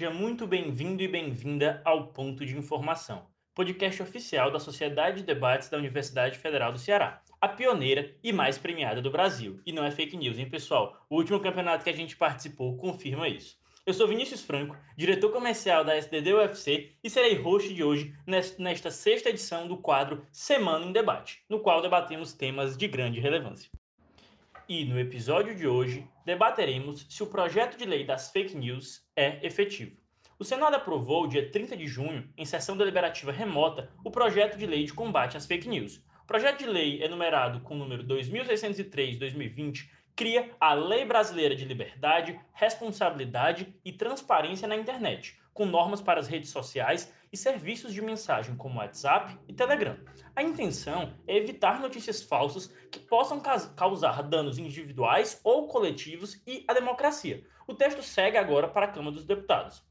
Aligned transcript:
Seja 0.00 0.10
muito 0.10 0.46
bem-vindo 0.46 1.02
e 1.02 1.08
bem-vinda 1.08 1.82
ao 1.84 2.06
Ponto 2.06 2.46
de 2.46 2.56
Informação, 2.56 3.26
podcast 3.54 4.02
oficial 4.02 4.50
da 4.50 4.58
Sociedade 4.58 5.18
de 5.18 5.24
Debates 5.24 5.68
da 5.68 5.76
Universidade 5.76 6.38
Federal 6.38 6.72
do 6.72 6.78
Ceará, 6.78 7.20
a 7.38 7.46
pioneira 7.46 8.16
e 8.24 8.32
mais 8.32 8.56
premiada 8.56 9.02
do 9.02 9.10
Brasil. 9.10 9.60
E 9.66 9.72
não 9.72 9.84
é 9.84 9.90
fake 9.90 10.16
news, 10.16 10.38
hein, 10.38 10.48
pessoal? 10.48 11.04
O 11.10 11.16
último 11.16 11.38
campeonato 11.38 11.84
que 11.84 11.90
a 11.90 11.94
gente 11.94 12.16
participou 12.16 12.78
confirma 12.78 13.28
isso. 13.28 13.58
Eu 13.84 13.92
sou 13.92 14.08
Vinícius 14.08 14.40
Franco, 14.40 14.74
diretor 14.96 15.30
comercial 15.30 15.84
da 15.84 15.94
SDD 15.94 16.32
UFC 16.32 16.92
e 17.04 17.10
serei 17.10 17.34
host 17.34 17.74
de 17.74 17.84
hoje 17.84 18.14
nesta 18.56 18.90
sexta 18.90 19.28
edição 19.28 19.68
do 19.68 19.76
quadro 19.76 20.26
Semana 20.32 20.86
em 20.86 20.92
Debate, 20.92 21.44
no 21.46 21.60
qual 21.60 21.82
debatemos 21.82 22.32
temas 22.32 22.74
de 22.74 22.88
grande 22.88 23.20
relevância. 23.20 23.70
E 24.66 24.84
no 24.84 25.00
episódio 25.00 25.54
de 25.54 25.66
hoje 25.66 26.08
debateremos 26.24 27.04
se 27.10 27.22
o 27.24 27.26
projeto 27.26 27.76
de 27.76 27.84
lei 27.84 28.04
das 28.04 28.30
fake 28.30 28.56
news 28.56 29.04
é 29.16 29.44
efetivo. 29.44 29.99
O 30.40 30.44
Senado 30.44 30.74
aprovou, 30.74 31.26
dia 31.26 31.50
30 31.50 31.76
de 31.76 31.86
junho, 31.86 32.26
em 32.34 32.46
sessão 32.46 32.74
deliberativa 32.74 33.30
remota, 33.30 33.90
o 34.02 34.10
projeto 34.10 34.56
de 34.56 34.64
lei 34.64 34.84
de 34.84 34.94
combate 34.94 35.36
às 35.36 35.44
fake 35.44 35.68
news. 35.68 35.98
O 36.22 36.26
projeto 36.26 36.60
de 36.60 36.66
lei, 36.66 37.02
enumerado 37.02 37.60
com 37.60 37.74
o 37.74 37.76
número 37.76 38.02
2603-2020, 38.04 39.90
cria 40.16 40.50
a 40.58 40.72
Lei 40.72 41.04
Brasileira 41.04 41.54
de 41.54 41.66
Liberdade, 41.66 42.40
Responsabilidade 42.54 43.78
e 43.84 43.92
Transparência 43.92 44.66
na 44.66 44.74
Internet, 44.76 45.38
com 45.52 45.66
normas 45.66 46.00
para 46.00 46.18
as 46.18 46.26
redes 46.26 46.48
sociais 46.48 47.12
e 47.30 47.36
serviços 47.36 47.92
de 47.92 48.00
mensagem 48.00 48.56
como 48.56 48.78
WhatsApp 48.78 49.36
e 49.46 49.52
Telegram. 49.52 49.98
A 50.34 50.42
intenção 50.42 51.12
é 51.28 51.36
evitar 51.36 51.80
notícias 51.80 52.22
falsas 52.22 52.74
que 52.90 52.98
possam 52.98 53.42
causar 53.76 54.22
danos 54.22 54.58
individuais 54.58 55.38
ou 55.44 55.68
coletivos 55.68 56.40
e 56.46 56.64
à 56.66 56.72
democracia. 56.72 57.44
O 57.66 57.74
texto 57.74 58.02
segue 58.02 58.38
agora 58.38 58.68
para 58.68 58.86
a 58.86 58.90
Câmara 58.90 59.14
dos 59.14 59.26
Deputados. 59.26 59.89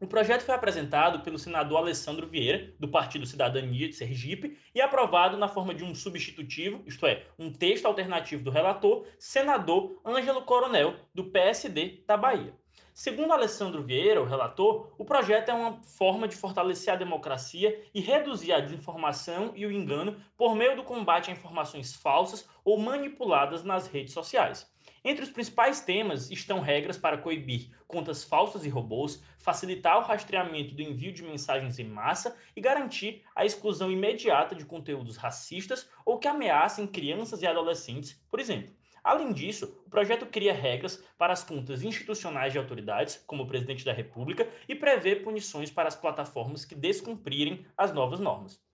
O 0.00 0.06
projeto 0.06 0.42
foi 0.42 0.54
apresentado 0.54 1.24
pelo 1.24 1.40
senador 1.40 1.78
Alessandro 1.78 2.28
Vieira, 2.28 2.72
do 2.78 2.86
Partido 2.86 3.26
Cidadania 3.26 3.88
de 3.88 3.96
Sergipe, 3.96 4.56
e 4.72 4.80
aprovado 4.80 5.36
na 5.36 5.48
forma 5.48 5.74
de 5.74 5.82
um 5.82 5.92
substitutivo, 5.92 6.84
isto 6.86 7.04
é, 7.04 7.24
um 7.36 7.52
texto 7.52 7.84
alternativo 7.84 8.44
do 8.44 8.50
relator, 8.50 9.04
senador 9.18 10.00
Ângelo 10.06 10.42
Coronel, 10.42 10.94
do 11.12 11.24
PSD 11.24 12.04
da 12.06 12.16
Bahia. 12.16 12.54
Segundo 12.94 13.32
Alessandro 13.32 13.82
Vieira, 13.82 14.22
o 14.22 14.24
relator, 14.24 14.88
o 14.96 15.04
projeto 15.04 15.48
é 15.48 15.54
uma 15.54 15.82
forma 15.82 16.28
de 16.28 16.36
fortalecer 16.36 16.92
a 16.94 16.96
democracia 16.96 17.84
e 17.92 18.00
reduzir 18.00 18.52
a 18.52 18.60
desinformação 18.60 19.50
e 19.56 19.66
o 19.66 19.72
engano 19.72 20.16
por 20.36 20.54
meio 20.54 20.76
do 20.76 20.84
combate 20.84 21.28
a 21.28 21.32
informações 21.32 21.92
falsas 21.92 22.48
ou 22.64 22.78
manipuladas 22.78 23.64
nas 23.64 23.88
redes 23.88 24.12
sociais. 24.12 24.70
Entre 25.04 25.24
os 25.24 25.30
principais 25.30 25.80
temas 25.80 26.30
estão 26.30 26.60
regras 26.60 26.98
para 26.98 27.18
coibir 27.18 27.70
contas 27.86 28.24
falsas 28.24 28.64
e 28.64 28.68
robôs, 28.68 29.22
facilitar 29.38 29.98
o 29.98 30.02
rastreamento 30.02 30.74
do 30.74 30.82
envio 30.82 31.12
de 31.12 31.22
mensagens 31.22 31.78
em 31.78 31.84
massa 31.84 32.36
e 32.54 32.60
garantir 32.60 33.22
a 33.34 33.44
exclusão 33.44 33.90
imediata 33.90 34.54
de 34.54 34.64
conteúdos 34.64 35.16
racistas 35.16 35.88
ou 36.04 36.18
que 36.18 36.28
ameacem 36.28 36.86
crianças 36.86 37.42
e 37.42 37.46
adolescentes, 37.46 38.20
por 38.30 38.40
exemplo. 38.40 38.74
Além 39.02 39.32
disso, 39.32 39.82
o 39.86 39.90
projeto 39.90 40.26
cria 40.26 40.52
regras 40.52 41.02
para 41.16 41.32
as 41.32 41.42
contas 41.42 41.82
institucionais 41.82 42.52
de 42.52 42.58
autoridades, 42.58 43.22
como 43.26 43.44
o 43.44 43.46
presidente 43.46 43.84
da 43.84 43.92
República, 43.92 44.46
e 44.68 44.74
prevê 44.74 45.16
punições 45.16 45.70
para 45.70 45.88
as 45.88 45.96
plataformas 45.96 46.64
que 46.64 46.74
descumprirem 46.74 47.64
as 47.76 47.92
novas 47.92 48.20
normas. 48.20 48.67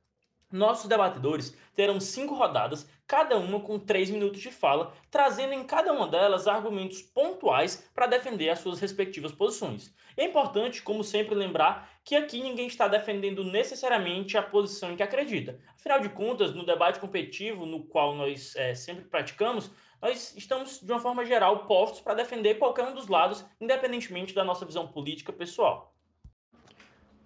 Nossos 0.55 0.89
debatedores 0.89 1.53
terão 1.75 1.99
cinco 1.99 2.33
rodadas, 2.33 2.89
cada 3.09 3.37
uma 3.37 3.59
com 3.59 3.77
três 3.77 4.09
minutos 4.09 4.41
de 4.41 4.53
fala, 4.53 4.93
trazendo 5.11 5.53
em 5.53 5.65
cada 5.65 5.93
uma 5.93 6.07
delas 6.07 6.47
argumentos 6.47 7.03
pontuais 7.03 7.91
para 7.93 8.07
defender 8.07 8.51
as 8.51 8.61
suas 8.61 8.79
respectivas 8.79 9.33
posições. 9.33 9.93
É 10.17 10.25
importante, 10.25 10.81
como 10.81 11.03
sempre, 11.03 11.35
lembrar 11.35 11.91
que 12.05 12.15
aqui 12.15 12.41
ninguém 12.41 12.69
está 12.69 12.87
defendendo 12.87 13.43
necessariamente 13.43 14.39
a 14.39 14.45
posição 14.45 14.93
em 14.93 14.97
que 14.97 15.03
acredita. 15.03 15.59
Afinal 15.75 15.99
de 15.99 16.09
contas, 16.11 16.55
no 16.55 16.65
debate 16.65 17.01
competitivo, 17.01 17.67
no 17.67 17.83
qual 17.83 18.15
nós 18.15 18.55
é, 18.55 18.77
sempre 18.77 19.07
praticamos, 19.07 19.73
nós 20.01 20.37
estamos, 20.37 20.79
de 20.79 20.93
uma 20.93 21.01
forma 21.01 21.25
geral, 21.25 21.67
postos 21.67 22.01
para 22.01 22.15
defender 22.15 22.61
qualquer 22.61 22.85
um 22.85 22.95
dos 22.95 23.09
lados, 23.09 23.45
independentemente 23.61 24.33
da 24.33 24.45
nossa 24.45 24.65
visão 24.65 24.87
política 24.87 25.33
pessoal. 25.33 25.93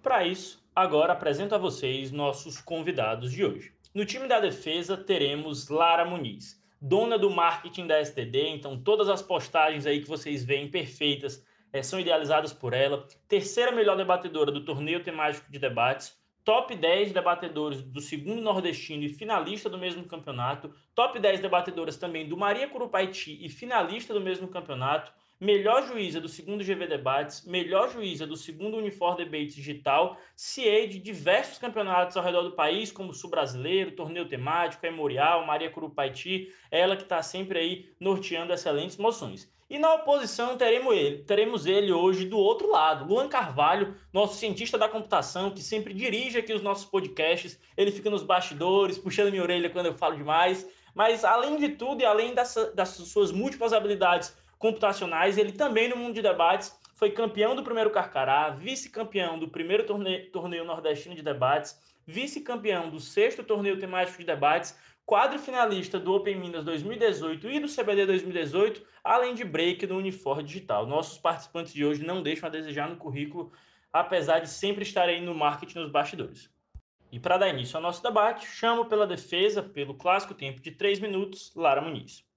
Para 0.01 0.25
isso, 0.25 0.58
agora 0.75 1.13
apresento 1.13 1.55
a 1.55 1.57
vocês 1.57 2.11
nossos 2.11 2.61
convidados 2.61 3.31
de 3.31 3.43
hoje. 3.43 3.73
No 3.93 4.05
time 4.05 4.27
da 4.27 4.39
defesa 4.39 4.95
teremos 4.95 5.67
Lara 5.69 6.05
Muniz, 6.05 6.61
dona 6.81 7.17
do 7.17 7.29
marketing 7.29 7.87
da 7.87 7.99
STD, 7.99 8.49
então 8.49 8.79
todas 8.79 9.09
as 9.09 9.21
postagens 9.21 9.85
aí 9.85 10.01
que 10.01 10.07
vocês 10.07 10.43
veem 10.43 10.69
perfeitas 10.69 11.43
é, 11.73 11.81
são 11.81 11.99
idealizadas 11.99 12.53
por 12.53 12.73
ela. 12.73 13.05
Terceira 13.27 13.71
melhor 13.71 13.97
debatedora 13.97 14.51
do 14.51 14.63
torneio 14.63 15.03
temático 15.03 15.51
de 15.51 15.59
debates, 15.59 16.17
top 16.43 16.75
10 16.75 17.11
debatedores 17.11 17.81
do 17.81 18.01
segundo 18.01 18.41
nordestino 18.41 19.03
e 19.03 19.09
finalista 19.09 19.69
do 19.69 19.77
mesmo 19.77 20.03
campeonato, 20.05 20.73
top 20.95 21.19
10 21.19 21.41
debatedoras 21.41 21.97
também 21.97 22.27
do 22.27 22.37
Maria 22.37 22.67
Curupaiti 22.67 23.37
e 23.43 23.49
finalista 23.49 24.13
do 24.13 24.21
mesmo 24.21 24.47
campeonato, 24.47 25.11
melhor 25.39 25.87
juíza 25.87 26.19
do 26.19 26.27
segundo 26.27 26.63
GV 26.63 26.87
Debates, 26.87 27.45
melhor 27.45 27.89
juíza 27.89 28.27
do 28.27 28.35
segundo 28.35 28.77
Unifor 28.77 29.15
Debate 29.15 29.55
Digital, 29.55 30.17
CA 30.35 30.87
de 30.87 30.99
diversos 30.99 31.57
campeonatos 31.57 32.17
ao 32.17 32.23
redor 32.23 32.43
do 32.43 32.51
país, 32.51 32.91
como 32.91 33.11
o 33.11 33.13
Sul 33.13 33.29
Brasileiro, 33.29 33.91
Torneio 33.91 34.27
Temático, 34.27 34.85
Memorial, 34.85 35.45
Maria 35.45 35.69
Curupaiti, 35.69 36.51
ela 36.69 36.97
que 36.97 37.03
está 37.03 37.21
sempre 37.23 37.59
aí 37.59 37.89
norteando 37.99 38.51
excelentes 38.51 38.97
moções. 38.97 39.49
E 39.69 39.77
na 39.77 39.93
oposição 39.93 40.57
teremos 40.57 40.95
ele, 40.95 41.19
teremos 41.19 41.67
ele 41.67 41.91
hoje 41.91 42.25
do 42.25 42.39
outro 42.39 42.71
lado, 42.71 43.05
Luan 43.05 43.29
Carvalho, 43.29 43.95
nosso 44.11 44.33
cientista 44.33 44.79
da 44.79 44.89
computação, 44.89 45.51
que 45.51 45.61
sempre 45.61 45.93
dirige 45.93 46.39
aqui 46.39 46.51
os 46.51 46.63
nossos 46.63 46.85
podcasts. 46.85 47.59
Ele 47.77 47.91
fica 47.91 48.09
nos 48.09 48.23
bastidores, 48.23 48.97
puxando 48.97 49.29
minha 49.29 49.43
orelha 49.43 49.69
quando 49.69 49.85
eu 49.85 49.93
falo 49.93 50.17
demais. 50.17 50.67
Mas 50.95 51.23
além 51.23 51.57
de 51.57 51.69
tudo 51.69 52.01
e 52.01 52.05
além 52.05 52.33
dessa, 52.33 52.73
das 52.73 52.89
suas 52.89 53.31
múltiplas 53.31 53.71
habilidades 53.71 54.35
computacionais, 54.59 55.37
ele 55.37 55.53
também 55.53 55.87
no 55.87 55.95
mundo 55.95 56.13
de 56.13 56.21
debates 56.21 56.77
foi 56.93 57.11
campeão 57.11 57.55
do 57.55 57.63
primeiro 57.63 57.89
Carcará, 57.89 58.49
vice-campeão 58.49 59.39
do 59.39 59.47
primeiro 59.47 59.85
torneio, 59.85 60.29
torneio 60.31 60.65
nordestino 60.65 61.15
de 61.15 61.23
debates, 61.23 61.81
vice-campeão 62.05 62.89
do 62.89 62.99
sexto 62.99 63.41
torneio 63.41 63.79
temático 63.79 64.19
de 64.19 64.25
debates, 64.25 64.77
quadro 65.05 65.39
finalista 65.39 65.97
do 65.97 66.13
Open 66.13 66.35
Minas 66.35 66.65
2018 66.65 67.49
e 67.49 67.59
do 67.61 67.73
CBD 67.73 68.05
2018, 68.05 68.85
além 69.01 69.33
de 69.33 69.45
break 69.45 69.87
no 69.87 69.97
Unifor 69.97 70.43
Digital. 70.43 70.85
Nossos 70.85 71.17
participantes 71.17 71.73
de 71.73 71.85
hoje 71.85 72.05
não 72.05 72.21
deixam 72.21 72.47
a 72.47 72.51
desejar 72.51 72.89
no 72.89 72.97
currículo, 72.97 73.53
apesar 73.93 74.39
de 74.39 74.49
sempre 74.49 74.83
estarem 74.83 75.23
no 75.23 75.33
marketing 75.33 75.79
nos 75.79 75.89
bastidores. 75.89 76.51
E 77.11 77.17
para 77.17 77.37
dar 77.37 77.49
início 77.49 77.77
ao 77.77 77.81
nosso 77.81 78.03
debate, 78.03 78.45
chamo 78.45 78.85
pela 78.85 79.07
defesa, 79.07 79.63
pelo 79.63 79.95
clássico 79.95 80.33
tempo 80.33 80.59
de 80.59 80.71
3 80.71 80.99
minutos, 80.99 81.51
Lara 81.55 81.81
Muniz. 81.81 82.28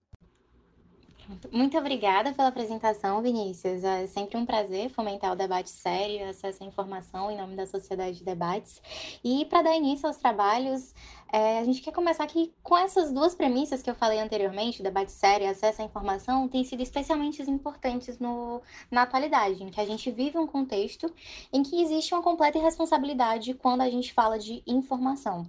Muito 1.51 1.77
obrigada 1.79 2.33
pela 2.33 2.49
apresentação, 2.49 3.23
Vinícius. 3.23 3.85
É 3.85 4.07
sempre 4.07 4.37
um 4.37 4.47
prazer 4.47 4.91
fomentar 4.91 5.33
o 5.33 5.37
debate 5.37 5.71
sério, 5.71 6.29
acesso 6.29 6.63
à 6.63 6.67
informação 6.67 7.31
em 7.31 7.37
nome 7.37 7.55
da 7.57 7.67
Sociedade 7.67 8.19
de 8.19 8.25
Debates. 8.25 8.81
E 9.23 9.45
para 9.47 9.63
dar 9.63 9.77
início 9.77 10.07
aos 10.07 10.17
trabalhos, 10.17 10.95
é, 11.33 11.59
a 11.61 11.65
gente 11.65 11.81
quer 11.81 11.93
começar 11.93 12.25
aqui 12.25 12.53
com 12.63 12.77
essas 12.77 13.13
duas 13.13 13.35
premissas 13.35 13.81
que 13.81 13.89
eu 13.89 13.95
falei 13.95 14.21
anteriormente, 14.21 14.83
debate 14.83 15.13
sério 15.13 15.47
e 15.47 15.49
acesso 15.49 15.83
à 15.83 15.85
informação, 15.85 16.49
têm 16.49 16.65
sido 16.65 16.83
especialmente 16.83 17.43
importantes 17.43 18.19
no, 18.19 18.61
na 18.91 19.03
atualidade, 19.03 19.63
em 19.63 19.71
que 19.71 19.81
a 19.81 19.87
gente 19.87 20.11
vive 20.11 20.39
um 20.39 20.47
contexto 20.47 21.13
em 21.53 21.63
que 21.63 21.81
existe 21.83 22.13
uma 22.15 22.23
completa 22.23 22.59
irresponsabilidade 22.59 23.55
quando 23.55 23.81
a 23.81 23.91
gente 23.91 24.13
fala 24.13 24.39
de 24.39 24.63
informação. 24.67 25.47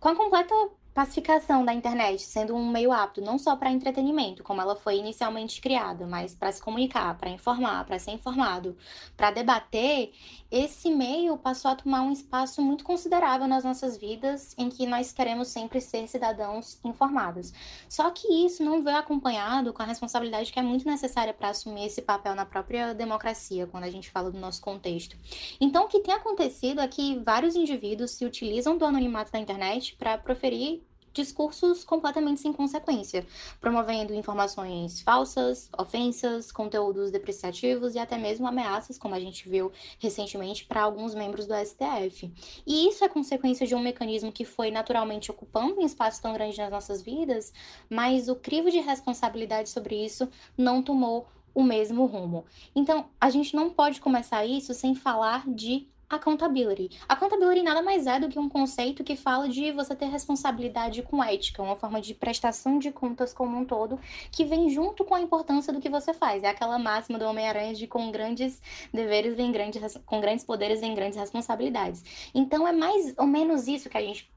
Com 0.00 0.08
a 0.08 0.14
completa 0.14 0.54
pacificação 0.94 1.64
da 1.64 1.72
internet 1.72 2.22
sendo 2.22 2.54
um 2.54 2.70
meio 2.70 2.92
apto 2.92 3.20
não 3.20 3.38
só 3.38 3.54
para 3.54 3.70
entretenimento, 3.70 4.42
como 4.42 4.60
ela 4.60 4.74
foi 4.74 4.96
inicialmente 4.96 5.60
criada, 5.60 6.06
mas 6.06 6.34
para 6.34 6.50
se 6.50 6.60
comunicar, 6.60 7.16
para 7.16 7.30
informar, 7.30 7.84
para 7.84 7.98
ser 7.98 8.10
informado, 8.10 8.76
para 9.16 9.30
debater, 9.30 10.12
esse 10.50 10.90
meio 10.90 11.36
passou 11.36 11.70
a 11.70 11.76
tomar 11.76 12.00
um 12.00 12.10
espaço 12.10 12.62
muito 12.62 12.82
considerável 12.82 13.46
nas 13.46 13.64
nossas 13.64 13.96
vidas, 13.96 14.54
em 14.56 14.70
que 14.70 14.86
nós 14.86 15.12
queremos 15.12 15.48
sempre 15.48 15.80
ser 15.80 16.08
cidadãos 16.08 16.80
informados. 16.82 17.52
Só 17.88 18.10
que 18.10 18.26
isso 18.46 18.64
não 18.64 18.82
veio 18.82 18.96
acompanhado 18.96 19.72
com 19.72 19.82
a 19.82 19.86
responsabilidade 19.86 20.50
que 20.50 20.58
é 20.58 20.62
muito 20.62 20.86
necessária 20.86 21.34
para 21.34 21.50
assumir 21.50 21.84
esse 21.84 22.00
papel 22.00 22.34
na 22.34 22.46
própria 22.46 22.94
democracia, 22.94 23.66
quando 23.66 23.84
a 23.84 23.90
gente 23.90 24.10
fala 24.10 24.30
do 24.30 24.38
nosso 24.38 24.60
contexto. 24.62 25.16
Então, 25.60 25.84
o 25.84 25.88
que 25.88 26.00
tem 26.00 26.14
acontecido 26.14 26.80
é 26.80 26.88
que 26.88 27.18
vários 27.18 27.54
indivíduos 27.54 28.12
se 28.12 28.24
utilizam 28.24 28.78
do 28.78 28.84
anonimato 28.84 29.30
da 29.30 29.38
internet 29.38 29.96
para 29.96 30.16
proferir 30.16 30.87
discursos 31.18 31.82
completamente 31.82 32.40
sem 32.40 32.52
consequência, 32.52 33.26
promovendo 33.60 34.14
informações 34.14 35.00
falsas, 35.00 35.68
ofensas, 35.76 36.52
conteúdos 36.52 37.10
depreciativos 37.10 37.96
e 37.96 37.98
até 37.98 38.16
mesmo 38.16 38.46
ameaças, 38.46 38.96
como 38.96 39.16
a 39.16 39.20
gente 39.20 39.48
viu 39.48 39.72
recentemente 39.98 40.64
para 40.64 40.82
alguns 40.82 41.14
membros 41.14 41.46
do 41.46 41.54
STF. 41.54 42.32
E 42.64 42.88
isso 42.88 43.04
é 43.04 43.08
consequência 43.08 43.66
de 43.66 43.74
um 43.74 43.82
mecanismo 43.82 44.30
que 44.30 44.44
foi 44.44 44.70
naturalmente 44.70 45.30
ocupando 45.30 45.80
um 45.80 45.84
espaço 45.84 46.22
tão 46.22 46.32
grande 46.32 46.56
nas 46.58 46.70
nossas 46.70 47.02
vidas, 47.02 47.52
mas 47.90 48.28
o 48.28 48.36
crivo 48.36 48.70
de 48.70 48.78
responsabilidade 48.78 49.68
sobre 49.68 49.96
isso 50.04 50.28
não 50.56 50.82
tomou 50.82 51.26
o 51.52 51.62
mesmo 51.64 52.06
rumo. 52.06 52.44
Então, 52.72 53.06
a 53.20 53.30
gente 53.30 53.56
não 53.56 53.68
pode 53.68 54.00
começar 54.00 54.46
isso 54.46 54.72
sem 54.72 54.94
falar 54.94 55.42
de 55.48 55.88
accountability. 56.08 56.98
Accountability 57.08 57.62
nada 57.62 57.82
mais 57.82 58.06
é 58.06 58.18
do 58.18 58.28
que 58.28 58.38
um 58.38 58.48
conceito 58.48 59.04
que 59.04 59.14
fala 59.14 59.48
de 59.48 59.70
você 59.72 59.94
ter 59.94 60.06
responsabilidade 60.06 61.02
com 61.02 61.22
ética, 61.22 61.62
uma 61.62 61.76
forma 61.76 62.00
de 62.00 62.14
prestação 62.14 62.78
de 62.78 62.90
contas 62.90 63.34
como 63.34 63.56
um 63.56 63.64
todo, 63.64 64.00
que 64.32 64.44
vem 64.44 64.70
junto 64.70 65.04
com 65.04 65.14
a 65.14 65.20
importância 65.20 65.72
do 65.72 65.80
que 65.80 65.88
você 65.88 66.14
faz. 66.14 66.42
É 66.42 66.48
aquela 66.48 66.78
máxima 66.78 67.18
do 67.18 67.26
Homem-Aranha 67.26 67.74
de 67.74 67.86
com 67.86 68.10
grandes 68.10 68.62
deveres 68.92 69.34
vem 69.34 69.52
grandes 69.52 69.98
com 70.06 70.20
grandes 70.20 70.44
poderes 70.44 70.80
vem 70.80 70.94
grandes 70.94 71.18
responsabilidades. 71.18 72.02
Então 72.34 72.66
é 72.66 72.72
mais 72.72 73.14
ou 73.18 73.26
menos 73.26 73.68
isso 73.68 73.90
que 73.90 73.98
a 73.98 74.02
gente 74.02 74.30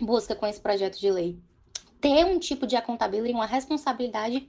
busca 0.00 0.34
com 0.34 0.46
esse 0.46 0.60
projeto 0.60 0.98
de 0.98 1.10
lei. 1.10 1.38
Ter 2.00 2.24
um 2.24 2.38
tipo 2.38 2.66
de 2.66 2.76
accountability, 2.76 3.34
uma 3.34 3.46
responsabilidade 3.46 4.48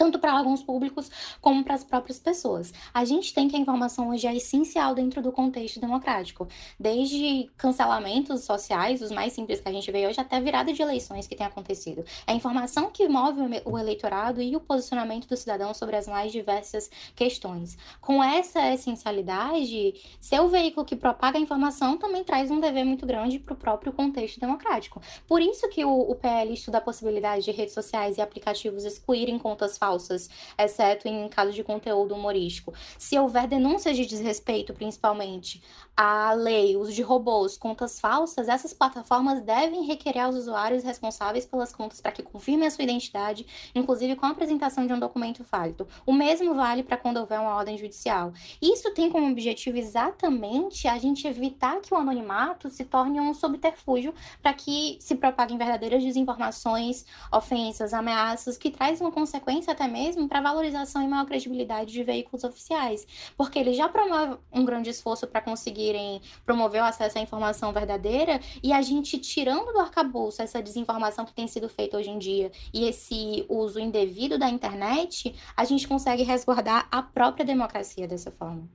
tanto 0.00 0.18
para 0.18 0.32
alguns 0.32 0.62
públicos 0.62 1.10
como 1.42 1.62
para 1.62 1.74
as 1.74 1.84
próprias 1.84 2.18
pessoas. 2.18 2.72
A 2.94 3.04
gente 3.04 3.34
tem 3.34 3.48
que 3.48 3.54
a 3.54 3.58
informação 3.58 4.08
hoje 4.08 4.26
é 4.26 4.34
essencial 4.34 4.94
dentro 4.94 5.20
do 5.20 5.30
contexto 5.30 5.78
democrático, 5.78 6.48
desde 6.78 7.50
cancelamentos 7.58 8.44
sociais, 8.44 9.02
os 9.02 9.10
mais 9.10 9.34
simples 9.34 9.60
que 9.60 9.68
a 9.68 9.72
gente 9.72 9.92
vê 9.92 10.06
hoje, 10.06 10.18
até 10.18 10.40
virada 10.40 10.72
de 10.72 10.80
eleições 10.80 11.26
que 11.26 11.36
tem 11.36 11.46
acontecido. 11.46 12.02
É 12.26 12.32
a 12.32 12.34
informação 12.34 12.90
que 12.90 13.06
move 13.10 13.42
o 13.66 13.78
eleitorado 13.78 14.40
e 14.40 14.56
o 14.56 14.60
posicionamento 14.60 15.28
do 15.28 15.36
cidadão 15.36 15.74
sobre 15.74 15.96
as 15.96 16.08
mais 16.08 16.32
diversas 16.32 16.90
questões. 17.14 17.76
Com 18.00 18.24
essa 18.24 18.72
essencialidade, 18.72 19.92
ser 20.18 20.40
o 20.40 20.48
veículo 20.48 20.86
que 20.86 20.96
propaga 20.96 21.36
a 21.36 21.40
informação 21.42 21.98
também 21.98 22.24
traz 22.24 22.50
um 22.50 22.58
dever 22.58 22.86
muito 22.86 23.04
grande 23.04 23.38
para 23.38 23.52
o 23.52 23.56
próprio 23.56 23.92
contexto 23.92 24.40
democrático. 24.40 25.02
Por 25.28 25.42
isso 25.42 25.68
que 25.68 25.84
o, 25.84 26.10
o 26.10 26.14
PL 26.14 26.54
estuda 26.54 26.78
a 26.78 26.80
possibilidade 26.80 27.44
de 27.44 27.50
redes 27.50 27.74
sociais 27.74 28.16
e 28.16 28.22
aplicativos 28.22 28.86
excluírem 28.86 29.38
contas 29.38 29.76
falsas 29.76 29.89
falsas, 29.90 30.30
exceto 30.56 31.08
em 31.08 31.28
casos 31.28 31.54
de 31.54 31.64
conteúdo 31.64 32.14
humorístico. 32.14 32.72
Se 32.98 33.18
houver 33.18 33.48
denúncias 33.48 33.96
de 33.96 34.06
desrespeito, 34.06 34.72
principalmente, 34.72 35.62
à 36.02 36.32
lei, 36.32 36.78
uso 36.78 36.94
de 36.94 37.02
robôs, 37.02 37.58
contas 37.58 38.00
falsas, 38.00 38.48
essas 38.48 38.72
plataformas 38.72 39.42
devem 39.42 39.84
requerer 39.84 40.22
aos 40.22 40.34
usuários 40.34 40.82
responsáveis 40.82 41.44
pelas 41.44 41.74
contas 41.74 42.00
para 42.00 42.10
que 42.10 42.22
confirmem 42.22 42.66
a 42.66 42.70
sua 42.70 42.84
identidade, 42.84 43.46
inclusive 43.74 44.16
com 44.16 44.24
a 44.24 44.30
apresentação 44.30 44.86
de 44.86 44.94
um 44.94 44.98
documento 44.98 45.44
válido. 45.44 45.86
O 46.06 46.14
mesmo 46.14 46.54
vale 46.54 46.82
para 46.82 46.96
quando 46.96 47.18
houver 47.18 47.38
uma 47.38 47.54
ordem 47.54 47.76
judicial. 47.76 48.32
Isso 48.62 48.94
tem 48.94 49.10
como 49.10 49.30
objetivo 49.30 49.76
exatamente 49.76 50.88
a 50.88 50.96
gente 50.96 51.28
evitar 51.28 51.78
que 51.82 51.92
o 51.92 51.98
anonimato 51.98 52.70
se 52.70 52.86
torne 52.86 53.20
um 53.20 53.34
subterfúgio 53.34 54.14
para 54.40 54.54
que 54.54 54.96
se 55.00 55.16
propaguem 55.16 55.58
verdadeiras 55.58 56.02
desinformações, 56.02 57.04
ofensas, 57.30 57.92
ameaças, 57.92 58.56
que 58.56 58.70
traz 58.70 59.02
uma 59.02 59.12
consequência 59.12 59.74
até 59.74 59.86
mesmo 59.86 60.26
para 60.26 60.40
valorização 60.40 61.02
e 61.02 61.08
maior 61.08 61.26
credibilidade 61.26 61.92
de 61.92 62.02
veículos 62.02 62.42
oficiais, 62.42 63.06
porque 63.36 63.58
ele 63.58 63.74
já 63.74 63.86
promove 63.86 64.38
um 64.50 64.64
grande 64.64 64.88
esforço 64.88 65.26
para 65.26 65.42
conseguirem 65.90 66.20
promover 66.44 66.80
o 66.80 66.84
acesso 66.84 67.18
à 67.18 67.20
informação 67.20 67.72
verdadeira 67.72 68.40
e 68.62 68.72
a 68.72 68.80
gente 68.80 69.18
tirando 69.18 69.72
do 69.72 69.80
arcabouço 69.80 70.42
essa 70.42 70.62
desinformação 70.62 71.24
que 71.24 71.34
tem 71.34 71.48
sido 71.48 71.68
feita 71.68 71.96
hoje 71.96 72.10
em 72.10 72.18
dia 72.18 72.50
e 72.72 72.88
esse 72.88 73.44
uso 73.48 73.78
indevido 73.80 74.38
da 74.38 74.48
internet, 74.48 75.34
a 75.56 75.64
gente 75.64 75.86
consegue 75.88 76.22
resguardar 76.22 76.86
a 76.90 77.02
própria 77.02 77.44
democracia 77.44 78.06
dessa 78.06 78.30
forma. 78.30 78.68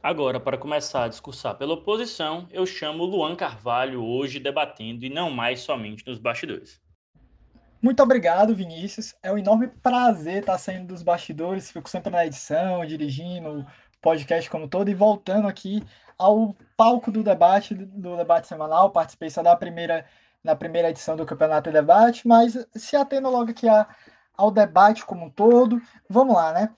Agora, 0.00 0.38
para 0.38 0.56
começar 0.56 1.04
a 1.04 1.08
discursar 1.08 1.56
pela 1.56 1.74
oposição, 1.74 2.46
eu 2.52 2.64
chamo 2.64 3.04
Luan 3.04 3.34
Carvalho 3.34 4.04
hoje 4.04 4.38
debatendo 4.38 5.04
e 5.04 5.10
não 5.10 5.28
mais 5.28 5.60
somente 5.60 6.06
nos 6.06 6.18
bastidores. 6.18 6.80
Muito 7.80 8.02
obrigado, 8.02 8.56
Vinícius. 8.56 9.14
É 9.22 9.32
um 9.32 9.38
enorme 9.38 9.68
prazer 9.68 10.40
estar 10.40 10.58
saindo 10.58 10.88
dos 10.88 11.02
bastidores. 11.02 11.70
Fico 11.70 11.88
sempre 11.88 12.10
na 12.10 12.26
edição, 12.26 12.84
dirigindo 12.84 13.64
podcast 14.00 14.48
como 14.50 14.68
todo 14.68 14.88
e 14.88 14.94
voltando 14.94 15.48
aqui 15.48 15.82
ao 16.16 16.54
palco 16.76 17.10
do 17.10 17.22
debate, 17.22 17.74
do 17.74 18.16
debate 18.16 18.46
semanal. 18.46 18.90
Participei 18.90 19.30
só 19.30 19.42
da 19.42 19.56
primeira, 19.56 20.04
na 20.42 20.56
primeira 20.56 20.90
edição 20.90 21.16
do 21.16 21.26
Campeonato 21.26 21.70
de 21.70 21.74
Debate, 21.74 22.26
mas 22.26 22.56
se 22.74 22.96
atendo 22.96 23.30
logo 23.30 23.50
aqui 23.50 23.68
a, 23.68 23.86
ao 24.36 24.50
debate 24.50 25.04
como 25.04 25.26
um 25.26 25.30
todo. 25.30 25.80
Vamos 26.08 26.34
lá, 26.34 26.52
né? 26.52 26.70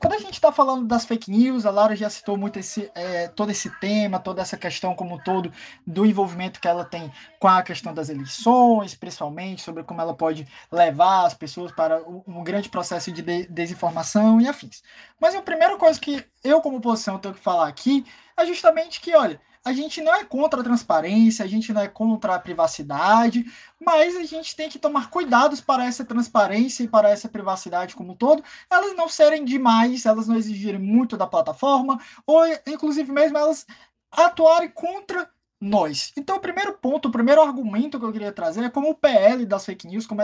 Quando 0.00 0.14
a 0.14 0.18
gente 0.18 0.34
está 0.34 0.52
falando 0.52 0.86
das 0.86 1.04
fake 1.04 1.30
news, 1.30 1.66
a 1.66 1.70
Lara 1.70 1.96
já 1.96 2.08
citou 2.08 2.36
muito 2.36 2.58
esse, 2.58 2.90
é, 2.94 3.28
todo 3.28 3.50
esse 3.50 3.70
tema, 3.80 4.18
toda 4.18 4.42
essa 4.42 4.56
questão 4.56 4.94
como 4.94 5.16
um 5.16 5.18
todo 5.18 5.52
do 5.86 6.06
envolvimento 6.06 6.60
que 6.60 6.68
ela 6.68 6.84
tem 6.84 7.12
com 7.38 7.48
a 7.48 7.62
questão 7.62 7.92
das 7.92 8.08
eleições, 8.08 8.94
principalmente 8.94 9.62
sobre 9.62 9.82
como 9.82 10.00
ela 10.00 10.14
pode 10.14 10.46
levar 10.70 11.26
as 11.26 11.34
pessoas 11.34 11.72
para 11.72 12.02
um 12.26 12.42
grande 12.44 12.68
processo 12.68 13.10
de 13.10 13.22
desinformação 13.46 14.40
e 14.40 14.48
afins. 14.48 14.82
Mas 15.20 15.34
a 15.34 15.42
primeira 15.42 15.76
coisa 15.76 15.98
que 16.00 16.24
eu, 16.44 16.60
como 16.60 16.78
oposição, 16.78 17.18
tenho 17.18 17.34
que 17.34 17.40
falar 17.40 17.68
aqui 17.68 18.04
é 18.36 18.46
justamente 18.46 19.00
que, 19.00 19.14
olha, 19.14 19.40
a 19.66 19.72
gente 19.72 20.00
não 20.00 20.14
é 20.14 20.24
contra 20.24 20.60
a 20.60 20.62
transparência, 20.62 21.44
a 21.44 21.48
gente 21.48 21.72
não 21.72 21.80
é 21.80 21.88
contra 21.88 22.36
a 22.36 22.38
privacidade, 22.38 23.44
mas 23.84 24.14
a 24.14 24.22
gente 24.22 24.54
tem 24.54 24.68
que 24.68 24.78
tomar 24.78 25.10
cuidados 25.10 25.60
para 25.60 25.84
essa 25.84 26.04
transparência 26.04 26.84
e 26.84 26.88
para 26.88 27.10
essa 27.10 27.28
privacidade 27.28 27.96
como 27.96 28.12
um 28.12 28.16
todo, 28.16 28.44
elas 28.70 28.94
não 28.94 29.08
serem 29.08 29.44
demais, 29.44 30.06
elas 30.06 30.28
não 30.28 30.36
exigirem 30.36 30.80
muito 30.80 31.16
da 31.16 31.26
plataforma, 31.26 32.00
ou 32.24 32.46
inclusive 32.64 33.10
mesmo 33.10 33.38
elas 33.38 33.66
atuarem 34.12 34.68
contra 34.70 35.28
nós. 35.60 36.12
Então, 36.16 36.36
o 36.36 36.40
primeiro 36.40 36.74
ponto, 36.74 37.08
o 37.08 37.10
primeiro 37.10 37.42
argumento 37.42 37.98
que 37.98 38.04
eu 38.04 38.12
queria 38.12 38.30
trazer 38.30 38.62
é 38.62 38.70
como 38.70 38.90
o 38.90 38.94
PL 38.94 39.44
das 39.46 39.64
fake 39.64 39.88
news, 39.88 40.06
como 40.06 40.22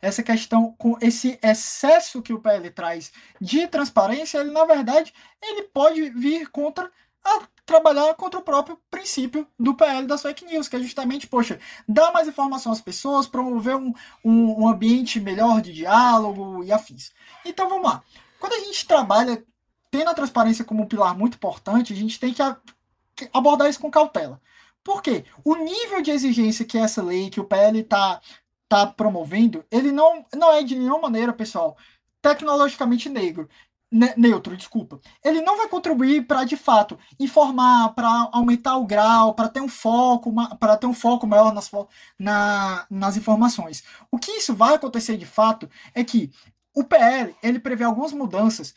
essa 0.00 0.22
questão, 0.22 0.72
com 0.78 0.96
esse 1.00 1.36
excesso 1.42 2.22
que 2.22 2.32
o 2.32 2.38
PL 2.38 2.70
traz 2.70 3.10
de 3.40 3.66
transparência, 3.66 4.38
ele, 4.38 4.52
na 4.52 4.64
verdade, 4.64 5.12
ele 5.42 5.62
pode 5.62 6.10
vir 6.10 6.48
contra 6.48 6.88
a 7.24 7.48
trabalhar 7.64 8.14
contra 8.14 8.38
o 8.38 8.42
próprio 8.42 8.78
princípio 8.90 9.46
do 9.58 9.74
PL 9.74 10.06
das 10.06 10.22
fake 10.22 10.44
news, 10.44 10.68
que 10.68 10.76
é 10.76 10.80
justamente, 10.80 11.26
poxa, 11.26 11.58
dar 11.88 12.12
mais 12.12 12.28
informação 12.28 12.70
às 12.70 12.80
pessoas, 12.80 13.26
promover 13.26 13.76
um, 13.76 13.92
um, 14.24 14.62
um 14.62 14.68
ambiente 14.68 15.18
melhor 15.18 15.60
de 15.62 15.72
diálogo 15.72 16.62
e 16.62 16.70
afins. 16.70 17.12
Então 17.44 17.68
vamos 17.68 17.84
lá. 17.88 18.02
Quando 18.38 18.52
a 18.54 18.60
gente 18.60 18.86
trabalha 18.86 19.42
tendo 19.90 20.10
a 20.10 20.14
transparência 20.14 20.64
como 20.64 20.82
um 20.82 20.88
pilar 20.88 21.16
muito 21.16 21.36
importante, 21.36 21.92
a 21.92 21.96
gente 21.96 22.20
tem 22.20 22.34
que 22.34 22.42
abordar 23.32 23.70
isso 23.70 23.80
com 23.80 23.90
cautela. 23.90 24.40
Por 24.82 25.00
quê? 25.00 25.24
O 25.42 25.54
nível 25.54 26.02
de 26.02 26.10
exigência 26.10 26.64
que 26.64 26.76
essa 26.76 27.02
lei, 27.02 27.30
que 27.30 27.40
o 27.40 27.44
PL 27.44 27.78
está 27.78 28.20
tá 28.68 28.86
promovendo, 28.86 29.64
ele 29.70 29.90
não, 29.90 30.26
não 30.34 30.52
é 30.52 30.62
de 30.62 30.74
nenhuma 30.74 30.98
maneira, 30.98 31.32
pessoal, 31.32 31.76
tecnologicamente 32.20 33.08
negro 33.08 33.48
neutro, 34.16 34.56
desculpa. 34.56 35.00
Ele 35.22 35.40
não 35.40 35.56
vai 35.56 35.68
contribuir 35.68 36.26
para 36.26 36.44
de 36.44 36.56
fato 36.56 36.98
informar, 37.18 37.94
para 37.94 38.28
aumentar 38.32 38.76
o 38.76 38.86
grau, 38.86 39.34
para 39.34 39.48
ter 39.48 39.60
um 39.60 39.68
foco, 39.68 40.32
para 40.58 40.76
ter 40.76 40.86
um 40.86 40.94
foco 40.94 41.26
maior 41.26 41.54
nas, 41.54 41.70
na, 42.18 42.86
nas 42.90 43.16
informações. 43.16 43.84
O 44.10 44.18
que 44.18 44.32
isso 44.32 44.54
vai 44.54 44.74
acontecer 44.74 45.16
de 45.16 45.26
fato 45.26 45.70
é 45.94 46.02
que 46.02 46.30
o 46.74 46.82
PL 46.82 47.34
ele 47.42 47.60
prevê 47.60 47.84
algumas 47.84 48.12
mudanças 48.12 48.74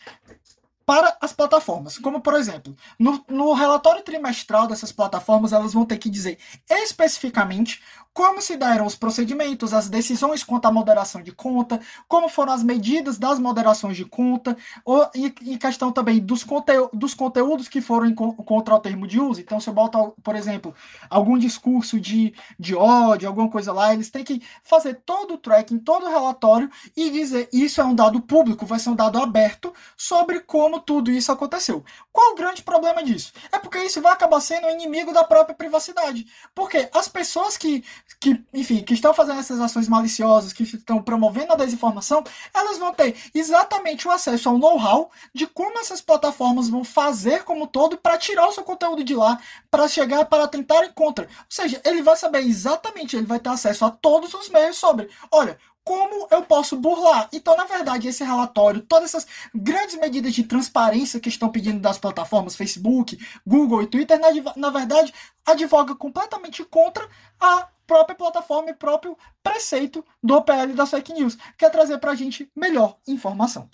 para 0.88 1.17
as 1.20 1.34
plataformas. 1.34 1.98
Como, 1.98 2.22
por 2.22 2.34
exemplo, 2.34 2.74
no, 2.98 3.22
no, 3.27 3.51
relatório 3.51 4.01
trimestral 4.01 4.67
dessas 4.67 4.89
plataformas, 4.89 5.51
elas 5.51 5.74
vão 5.74 5.86
ter 5.86 5.98
que 5.98 6.10
dizer 6.10 6.39
especificamente 6.70 7.84
como 8.13 8.41
se 8.41 8.58
deram 8.58 8.86
os 8.86 8.96
procedimentos, 8.96 9.75
as 9.75 9.89
decisões 9.89 10.44
quanto 10.44 10.65
à 10.65 10.72
moderação 10.72 11.22
de 11.22 11.32
conta, 11.32 11.79
como 12.08 12.27
foram 12.27 12.51
as 12.51 12.63
medidas 12.63 13.20
das 13.20 13.38
moderações 13.38 13.96
de 13.96 14.06
conta, 14.06 14.58
ou, 14.84 15.08
e, 15.13 15.25
e 15.41 15.58
questão 15.58 15.91
também 15.91 16.20
dos, 16.20 16.44
conteú 16.44 16.89
dos 16.91 17.13
conteúdos 17.13 17.67
que 17.67 17.79
foram 17.79 18.12
contra 18.15 18.74
o 18.74 18.79
termo 18.79 19.06
de 19.06 19.20
uso. 19.20 19.41
Então, 19.41 19.60
se 19.60 19.70
eu 19.70 19.74
boto, 19.74 20.15
por 20.24 20.36
exemplo, 20.36 20.74
algum 21.12 21.38
discurso 21.38 22.00
de, 22.00 22.34
de 22.58 22.74
ódio, 22.74 23.27
alguma 23.27 23.50
coisa 23.50 23.72
lá, 23.72 23.94
eles 23.94 24.10
têm 24.10 24.24
que 24.24 24.41
fazer 24.63 24.96
todo 25.06 25.36
o 25.36 25.38
tracking, 25.38 25.77
todo 25.77 26.08
o 26.08 26.10
relatório 26.10 26.72
e 26.96 27.12
dizer 27.12 27.48
isso 27.53 27.82
é 27.82 27.86
um 27.86 27.94
dado 27.94 28.20
público, 28.20 28.65
vai 28.65 28.79
ser 28.79 28.89
um 28.89 28.96
dado 28.96 29.20
aberto 29.20 29.72
sobre 29.96 30.39
como 30.39 30.76
tudo 30.79 31.12
isso 31.12 31.31
aconteceu. 31.31 31.84
Qual 32.12 32.31
o 32.31 32.36
grande 32.36 32.63
problema 32.63 33.03
disso? 33.03 33.31
É 33.51 33.60
porque 33.60 33.79
isso 33.79 34.01
vai 34.01 34.13
acabar 34.13 34.39
sendo 34.39 34.69
inimigo 34.69 35.13
da 35.13 35.24
própria 35.24 35.55
privacidade. 35.55 36.25
Porque 36.53 36.89
as 36.93 37.07
pessoas 37.07 37.57
que 37.57 37.84
que, 38.19 38.43
enfim, 38.53 38.84
que 38.84 38.93
estão 38.93 39.13
fazendo 39.13 39.39
essas 39.39 39.60
ações 39.60 39.88
maliciosas, 39.88 40.53
que 40.53 40.63
estão 40.63 41.01
promovendo 41.01 41.53
a 41.53 41.55
desinformação, 41.55 42.24
elas 42.53 42.77
vão 42.77 42.93
ter 42.93 43.15
exatamente 43.34 44.07
o 44.07 44.12
acesso 44.12 44.50
ao 44.50 44.57
know-how 44.57 45.12
de 45.34 45.46
como 45.46 45.79
essas 45.79 46.01
plataformas 46.01 46.69
vão 46.69 46.84
fazer 46.84 47.43
como 47.43 47.67
todo 47.67 47.98
para 47.98 48.17
tirar 48.17 48.48
o 48.48 48.51
seu 48.51 48.63
conteúdo 48.63 49.03
de 49.03 49.15
lá, 49.15 49.39
para 49.69 49.88
chegar, 49.88 50.25
para 50.25 50.48
tentar 50.48 50.86
encontrar. 50.86 51.25
Ou 51.25 51.46
seja, 51.50 51.81
ele 51.86 52.01
vai 52.01 52.15
saber 52.15 52.39
exatamente, 52.39 53.15
ele 53.15 53.25
vai 53.25 53.39
ter 53.39 53.50
acesso 53.50 53.86
a 53.86 53.91
todos 53.91 54.34
os 54.34 54.50
meios 54.50 54.77
sobre, 54.77 55.10
olha, 55.31 55.57
como 55.88 56.27
eu 56.29 56.44
posso 56.44 56.75
burlar? 56.75 57.29
Então, 57.32 57.56
na 57.56 57.63
verdade, 57.63 58.10
esse 58.10 58.22
relatório, 58.22 58.82
todas 58.82 59.15
essas 59.15 59.25
grandes 59.56 59.96
medidas 59.96 60.34
de 60.34 60.44
transparência 60.44 61.17
que 61.17 61.29
estão 61.29 61.50
pedindo 61.50 61.79
das 61.79 61.98
plataformas 61.98 62.58
Facebook, 62.58 63.17
Google 63.46 63.84
e 63.84 63.88
Twitter, 63.88 64.20
na, 64.20 64.27
na 64.58 64.70
verdade, 64.70 65.13
advoga 65.46 65.96
completamente 65.96 66.62
contra 66.65 67.08
a 67.39 67.70
própria 67.88 68.17
plataforma 68.17 68.70
e 68.70 68.74
próprio 68.74 69.17
preceito 69.41 70.03
do 70.22 70.36
OPL 70.36 70.74
das 70.75 70.89
fake 70.89 71.13
news, 71.13 71.38
que 71.58 71.63
é 71.63 71.70
trazer 71.70 72.00
para 72.00 72.12
a 72.12 72.15
gente 72.15 72.51
melhor 72.53 72.98
informação. 73.08 73.70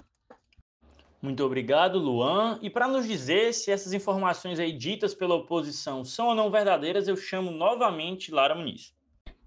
Muito 1.19 1.43
obrigado, 1.43 1.97
Luan. 1.97 2.59
E 2.61 2.69
para 2.69 2.87
nos 2.87 3.07
dizer 3.07 3.55
se 3.55 3.71
essas 3.71 3.91
informações 3.91 4.59
aí 4.59 4.71
ditas 4.71 5.15
pela 5.15 5.33
oposição 5.33 6.05
são 6.05 6.27
ou 6.27 6.35
não 6.35 6.51
verdadeiras, 6.51 7.07
eu 7.07 7.17
chamo 7.17 7.49
novamente 7.49 8.31
Lara 8.31 8.53
Muniz. 8.53 8.92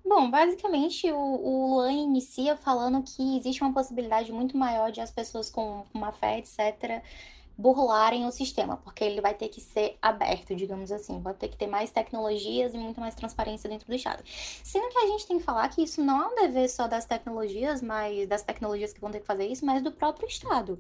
Bom, 0.09 0.31
basicamente 0.31 1.11
o, 1.11 1.19
o 1.19 1.75
Luan 1.75 1.91
inicia 1.91 2.57
falando 2.57 3.03
que 3.03 3.37
existe 3.37 3.61
uma 3.61 3.73
possibilidade 3.73 4.31
muito 4.31 4.57
maior 4.57 4.93
de 4.93 5.01
as 5.01 5.11
pessoas 5.11 5.51
com 5.51 5.85
uma 5.93 6.13
fé, 6.13 6.39
etc., 6.39 7.03
burlarem 7.59 8.25
o 8.25 8.31
sistema, 8.31 8.77
porque 8.77 9.03
ele 9.03 9.21
vai 9.21 9.35
ter 9.35 9.49
que 9.49 9.61
ser 9.61 9.97
aberto, 10.01 10.55
digamos 10.55 10.93
assim, 10.93 11.21
vai 11.21 11.35
ter 11.35 11.49
que 11.49 11.57
ter 11.57 11.67
mais 11.67 11.91
tecnologias 11.91 12.73
e 12.73 12.79
muito 12.79 13.01
mais 13.01 13.15
transparência 13.17 13.69
dentro 13.69 13.89
do 13.89 13.95
Estado. 13.95 14.23
Sendo 14.63 14.89
que 14.91 14.99
a 14.99 15.07
gente 15.09 15.27
tem 15.27 15.39
que 15.39 15.45
falar 15.45 15.69
que 15.71 15.83
isso 15.83 16.01
não 16.05 16.23
é 16.23 16.27
um 16.29 16.35
dever 16.37 16.69
só 16.69 16.87
das 16.87 17.05
tecnologias, 17.05 17.83
mas 17.83 18.29
das 18.29 18.43
tecnologias 18.43 18.93
que 18.93 19.01
vão 19.01 19.11
ter 19.11 19.21
que 19.21 19.27
fazer 19.27 19.47
isso, 19.49 19.67
mas 19.67 19.83
do 19.83 19.91
próprio 19.91 20.29
Estado 20.29 20.79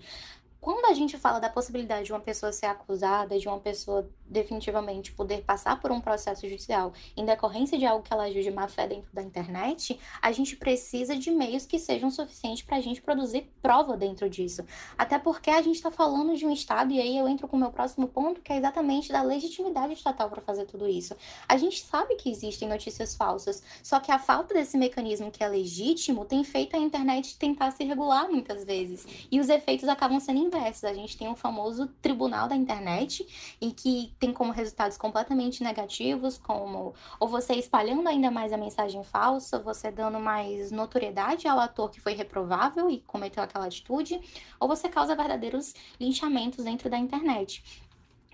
quando 0.60 0.86
a 0.86 0.94
gente 0.94 1.16
fala 1.16 1.38
da 1.38 1.48
possibilidade 1.48 2.06
de 2.06 2.12
uma 2.12 2.20
pessoa 2.20 2.52
ser 2.52 2.66
acusada, 2.66 3.38
de 3.38 3.48
uma 3.48 3.60
pessoa 3.60 4.08
definitivamente 4.24 5.12
poder 5.12 5.42
passar 5.42 5.80
por 5.80 5.92
um 5.92 6.00
processo 6.00 6.48
judicial 6.48 6.92
em 7.16 7.24
decorrência 7.24 7.78
de 7.78 7.86
algo 7.86 8.02
que 8.02 8.12
ela 8.12 8.24
agiu 8.24 8.42
de 8.42 8.50
má 8.50 8.66
fé 8.66 8.86
dentro 8.86 9.08
da 9.12 9.22
internet, 9.22 9.98
a 10.20 10.32
gente 10.32 10.56
precisa 10.56 11.16
de 11.16 11.30
meios 11.30 11.64
que 11.64 11.78
sejam 11.78 12.10
suficientes 12.10 12.62
para 12.62 12.76
a 12.76 12.80
gente 12.80 13.00
produzir 13.00 13.48
prova 13.62 13.96
dentro 13.96 14.28
disso. 14.28 14.64
Até 14.98 15.18
porque 15.18 15.50
a 15.50 15.62
gente 15.62 15.76
está 15.76 15.90
falando 15.90 16.36
de 16.36 16.44
um 16.44 16.52
Estado, 16.52 16.92
e 16.92 17.00
aí 17.00 17.16
eu 17.16 17.28
entro 17.28 17.46
com 17.46 17.56
o 17.56 17.60
meu 17.60 17.70
próximo 17.70 18.08
ponto, 18.08 18.40
que 18.40 18.52
é 18.52 18.56
exatamente 18.56 19.12
da 19.12 19.22
legitimidade 19.22 19.92
estatal 19.92 20.28
para 20.28 20.40
fazer 20.40 20.64
tudo 20.64 20.88
isso. 20.88 21.14
A 21.48 21.56
gente 21.56 21.82
sabe 21.84 22.16
que 22.16 22.30
existem 22.30 22.68
notícias 22.68 23.14
falsas, 23.14 23.62
só 23.82 24.00
que 24.00 24.10
a 24.10 24.18
falta 24.18 24.54
desse 24.54 24.76
mecanismo 24.76 25.30
que 25.30 25.44
é 25.44 25.48
legítimo 25.48 26.24
tem 26.24 26.42
feito 26.42 26.76
a 26.76 26.78
internet 26.78 27.38
tentar 27.38 27.70
se 27.70 27.84
regular 27.84 28.28
muitas 28.28 28.64
vezes, 28.64 29.06
e 29.30 29.38
os 29.38 29.48
efeitos 29.48 29.88
acabam 29.88 30.18
sendo 30.18 30.38
a 30.54 30.94
gente 30.94 31.16
tem 31.16 31.28
o 31.28 31.36
famoso 31.36 31.86
tribunal 32.00 32.48
da 32.48 32.56
internet, 32.56 33.26
e 33.60 33.72
que 33.72 34.14
tem 34.18 34.32
como 34.32 34.52
resultados 34.52 34.96
completamente 34.96 35.62
negativos, 35.62 36.38
como 36.38 36.94
ou 37.18 37.28
você 37.28 37.54
espalhando 37.54 38.08
ainda 38.08 38.30
mais 38.30 38.52
a 38.52 38.56
mensagem 38.56 39.02
falsa, 39.02 39.58
você 39.58 39.90
dando 39.90 40.20
mais 40.20 40.70
notoriedade 40.70 41.48
ao 41.48 41.58
ator 41.58 41.90
que 41.90 42.00
foi 42.00 42.14
reprovável 42.14 42.90
e 42.90 43.00
cometeu 43.00 43.42
aquela 43.42 43.66
atitude, 43.66 44.20
ou 44.60 44.68
você 44.68 44.88
causa 44.88 45.14
verdadeiros 45.14 45.74
linchamentos 45.98 46.64
dentro 46.64 46.88
da 46.88 46.98
internet. 46.98 47.62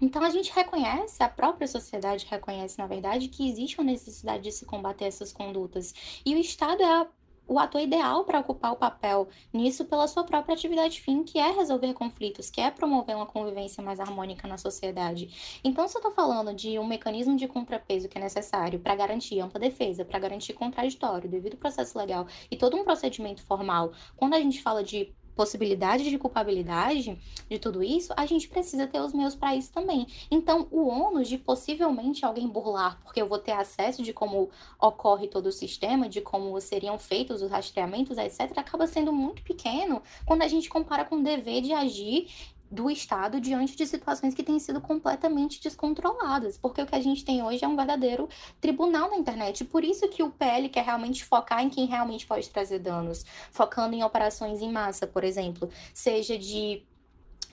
Então 0.00 0.22
a 0.24 0.30
gente 0.30 0.52
reconhece, 0.52 1.22
a 1.22 1.28
própria 1.28 1.68
sociedade 1.68 2.26
reconhece, 2.28 2.76
na 2.76 2.88
verdade, 2.88 3.28
que 3.28 3.48
existe 3.48 3.78
uma 3.78 3.90
necessidade 3.90 4.42
de 4.42 4.50
se 4.50 4.64
combater 4.64 5.04
essas 5.04 5.32
condutas. 5.32 5.94
E 6.26 6.34
o 6.34 6.38
Estado 6.38 6.82
é 6.82 7.02
a 7.02 7.06
o 7.46 7.58
ator 7.58 7.80
ideal 7.80 8.24
para 8.24 8.40
ocupar 8.40 8.72
o 8.72 8.76
papel 8.76 9.28
nisso 9.52 9.84
pela 9.84 10.08
sua 10.08 10.24
própria 10.24 10.54
atividade 10.54 11.00
fim, 11.00 11.22
que 11.22 11.38
é 11.38 11.50
resolver 11.50 11.92
conflitos, 11.92 12.50
que 12.50 12.60
é 12.60 12.70
promover 12.70 13.16
uma 13.16 13.26
convivência 13.26 13.82
mais 13.82 14.00
harmônica 14.00 14.46
na 14.48 14.56
sociedade. 14.56 15.60
Então, 15.64 15.86
se 15.88 15.96
eu 15.96 16.00
estou 16.00 16.12
falando 16.12 16.54
de 16.54 16.78
um 16.78 16.86
mecanismo 16.86 17.36
de 17.36 17.46
contrapeso 17.46 18.08
que 18.08 18.18
é 18.18 18.20
necessário 18.20 18.78
para 18.78 18.94
garantir 18.94 19.40
ampla 19.40 19.60
defesa, 19.60 20.04
para 20.04 20.18
garantir 20.18 20.52
contraditório, 20.52 21.28
devido 21.28 21.56
processo 21.56 21.98
legal 21.98 22.26
e 22.50 22.56
todo 22.56 22.76
um 22.76 22.84
procedimento 22.84 23.42
formal, 23.42 23.92
quando 24.16 24.34
a 24.34 24.40
gente 24.40 24.62
fala 24.62 24.82
de 24.82 25.12
possibilidade 25.34 26.08
de 26.08 26.18
culpabilidade 26.18 27.18
de 27.48 27.58
tudo 27.58 27.82
isso, 27.82 28.12
a 28.16 28.26
gente 28.26 28.48
precisa 28.48 28.86
ter 28.86 29.00
os 29.00 29.12
meios 29.12 29.34
para 29.34 29.54
isso 29.54 29.72
também. 29.72 30.06
Então, 30.30 30.66
o 30.70 30.86
ônus 30.86 31.28
de 31.28 31.38
possivelmente 31.38 32.24
alguém 32.24 32.48
burlar, 32.48 33.00
porque 33.02 33.20
eu 33.20 33.28
vou 33.28 33.38
ter 33.38 33.52
acesso 33.52 34.02
de 34.02 34.12
como 34.12 34.50
ocorre 34.80 35.28
todo 35.28 35.46
o 35.46 35.52
sistema, 35.52 36.08
de 36.08 36.20
como 36.20 36.60
seriam 36.60 36.98
feitos 36.98 37.42
os 37.42 37.50
rastreamentos, 37.50 38.18
etc., 38.18 38.52
acaba 38.56 38.86
sendo 38.86 39.12
muito 39.12 39.42
pequeno 39.42 40.02
quando 40.24 40.42
a 40.42 40.48
gente 40.48 40.68
compara 40.68 41.04
com 41.04 41.16
o 41.16 41.22
dever 41.22 41.62
de 41.62 41.72
agir 41.72 42.28
do 42.72 42.90
Estado 42.90 43.38
diante 43.38 43.76
de 43.76 43.86
situações 43.86 44.34
que 44.34 44.42
têm 44.42 44.58
sido 44.58 44.80
completamente 44.80 45.62
descontroladas, 45.62 46.56
porque 46.56 46.80
o 46.80 46.86
que 46.86 46.94
a 46.94 47.00
gente 47.02 47.22
tem 47.22 47.42
hoje 47.42 47.62
é 47.62 47.68
um 47.68 47.76
verdadeiro 47.76 48.28
tribunal 48.62 49.10
na 49.10 49.16
internet. 49.16 49.62
Por 49.64 49.84
isso 49.84 50.08
que 50.08 50.22
o 50.22 50.30
PL 50.30 50.70
quer 50.70 50.84
realmente 50.84 51.22
focar 51.22 51.62
em 51.62 51.68
quem 51.68 51.84
realmente 51.84 52.26
pode 52.26 52.48
trazer 52.48 52.78
danos, 52.78 53.26
focando 53.50 53.94
em 53.94 54.02
operações 54.02 54.62
em 54.62 54.72
massa, 54.72 55.06
por 55.06 55.22
exemplo, 55.22 55.68
seja 55.92 56.38
de 56.38 56.82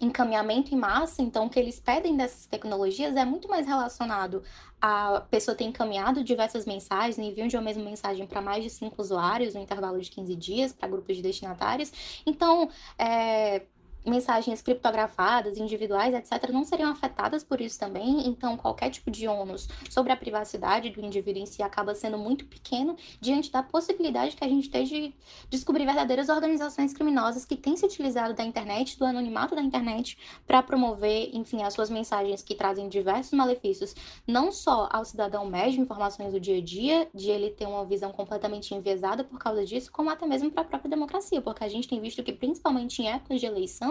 encaminhamento 0.01 0.73
em 0.73 0.77
massa, 0.77 1.21
então 1.21 1.47
o 1.47 1.49
que 1.49 1.59
eles 1.59 1.77
pedem 1.77 2.15
dessas 2.15 2.45
tecnologias 2.45 3.17
é 3.17 3.25
muito 3.25 3.49
mais 3.49 3.67
relacionado 3.67 4.41
a 4.81 5.19
pessoa 5.29 5.53
ter 5.53 5.65
encaminhado 5.65 6.23
diversas 6.23 6.65
mensagens, 6.65 7.17
enviam 7.17 7.49
de 7.49 7.57
uma 7.57 7.63
mesma 7.63 7.83
mensagem 7.83 8.25
para 8.25 8.41
mais 8.41 8.63
de 8.63 8.69
cinco 8.69 9.01
usuários 9.01 9.53
no 9.53 9.59
intervalo 9.59 9.99
de 9.99 10.09
15 10.09 10.35
dias, 10.38 10.71
para 10.71 10.88
grupos 10.88 11.17
de 11.17 11.21
destinatários. 11.21 11.91
Então, 12.25 12.69
é, 12.97 13.63
mensagens 14.06 14.62
criptografadas, 14.62 15.58
individuais, 15.58 16.13
etc., 16.13 16.51
não 16.51 16.63
seriam 16.63 16.89
afetadas 16.91 17.44
por 17.44 17.62
isso 17.62 17.79
também. 17.79 18.27
Então, 18.27 18.58
qualquer 18.58 18.89
tipo 18.89 19.12
de 19.12 19.27
ônus 19.27 19.68
sobre 19.89 20.12
a 20.12 20.18
privacidade 20.18 20.89
do 20.89 21.01
indivíduo 21.01 21.41
em 21.41 21.46
si 21.46 21.62
acaba 21.62 21.94
sendo 21.94 22.18
muito 22.18 22.46
pequeno 22.46 22.96
diante 23.20 23.51
da 23.51 23.62
possibilidade 23.62 24.36
que 24.36 24.44
a 24.44 24.48
gente 24.48 24.70
tem 24.70 24.84
de 24.84 25.13
descobrir 25.50 25.86
verdadeiras 25.86 26.29
organizações 26.29 26.94
criminosas 26.94 27.46
que 27.46 27.56
têm 27.56 27.75
se 27.75 27.86
utilizado 27.86 28.34
da 28.34 28.44
internet, 28.44 28.98
do 28.98 29.06
anonimato 29.06 29.56
da 29.56 29.62
internet, 29.62 30.18
para 30.48 30.63
promover, 30.63 31.29
enfim, 31.34 31.63
as 31.63 31.74
suas 31.74 31.89
mensagens 31.89 32.41
que 32.41 32.56
trazem 32.56 32.88
diversos 32.88 33.34
malefícios, 33.34 33.96
não 34.25 34.51
só 34.51 34.88
ao 34.91 35.06
cidadão 35.06 35.46
médio, 35.46 35.82
informações 35.82 36.34
do 36.34 36.39
dia 36.39 36.58
a 36.58 36.62
dia, 36.62 37.08
de 37.13 37.29
ele 37.29 37.50
ter 37.50 37.65
uma 37.65 37.86
visão 37.86 38.12
completamente 38.12 38.74
enviesada 38.74 39.24
por 39.24 39.39
causa 39.39 39.65
disso, 39.65 39.91
como 39.91 40.10
até 40.10 40.25
mesmo 40.25 40.51
para 40.51 40.62
a 40.62 40.65
própria 40.65 40.89
democracia, 40.89 41.41
porque 41.41 41.63
a 41.63 41.68
gente 41.68 41.88
tem 41.88 42.00
visto 42.00 42.24
que, 42.24 42.32
principalmente 42.32 43.01
em 43.01 43.10
épocas 43.10 43.39
de 43.39 43.46
eleição, 43.46 43.88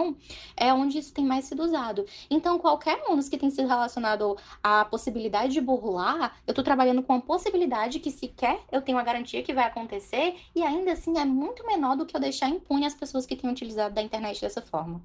é 0.55 0.73
onde 0.73 0.97
isso 0.97 1.13
tem 1.13 1.25
mais 1.25 1.45
sido 1.45 1.63
usado. 1.63 2.05
Então, 2.29 2.59
qualquer 2.59 3.01
ônus 3.09 3.29
que 3.29 3.37
tem 3.37 3.49
sido 3.49 3.67
relacionado 3.67 4.37
à 4.63 4.85
possibilidade 4.85 5.53
de 5.53 5.61
burlar, 5.61 6.37
eu 6.45 6.51
estou 6.51 6.63
trabalhando 6.63 7.03
com 7.03 7.13
a 7.13 7.21
possibilidade 7.21 7.99
que 7.99 8.11
sequer 8.11 8.59
eu 8.71 8.81
tenho 8.81 8.97
a 8.97 9.03
garantia 9.03 9.43
que 9.43 9.53
vai 9.53 9.65
acontecer, 9.65 10.35
e 10.55 10.63
ainda 10.63 10.91
assim 10.91 11.17
é 11.17 11.25
muito 11.25 11.65
menor 11.65 11.95
do 11.95 12.05
que 12.05 12.15
eu 12.15 12.21
deixar 12.21 12.49
impune 12.49 12.85
as 12.85 12.93
pessoas 12.93 13.25
que 13.25 13.35
têm 13.35 13.49
utilizado 13.49 13.93
da 13.95 14.01
internet 14.01 14.41
dessa 14.41 14.61
forma. 14.61 15.01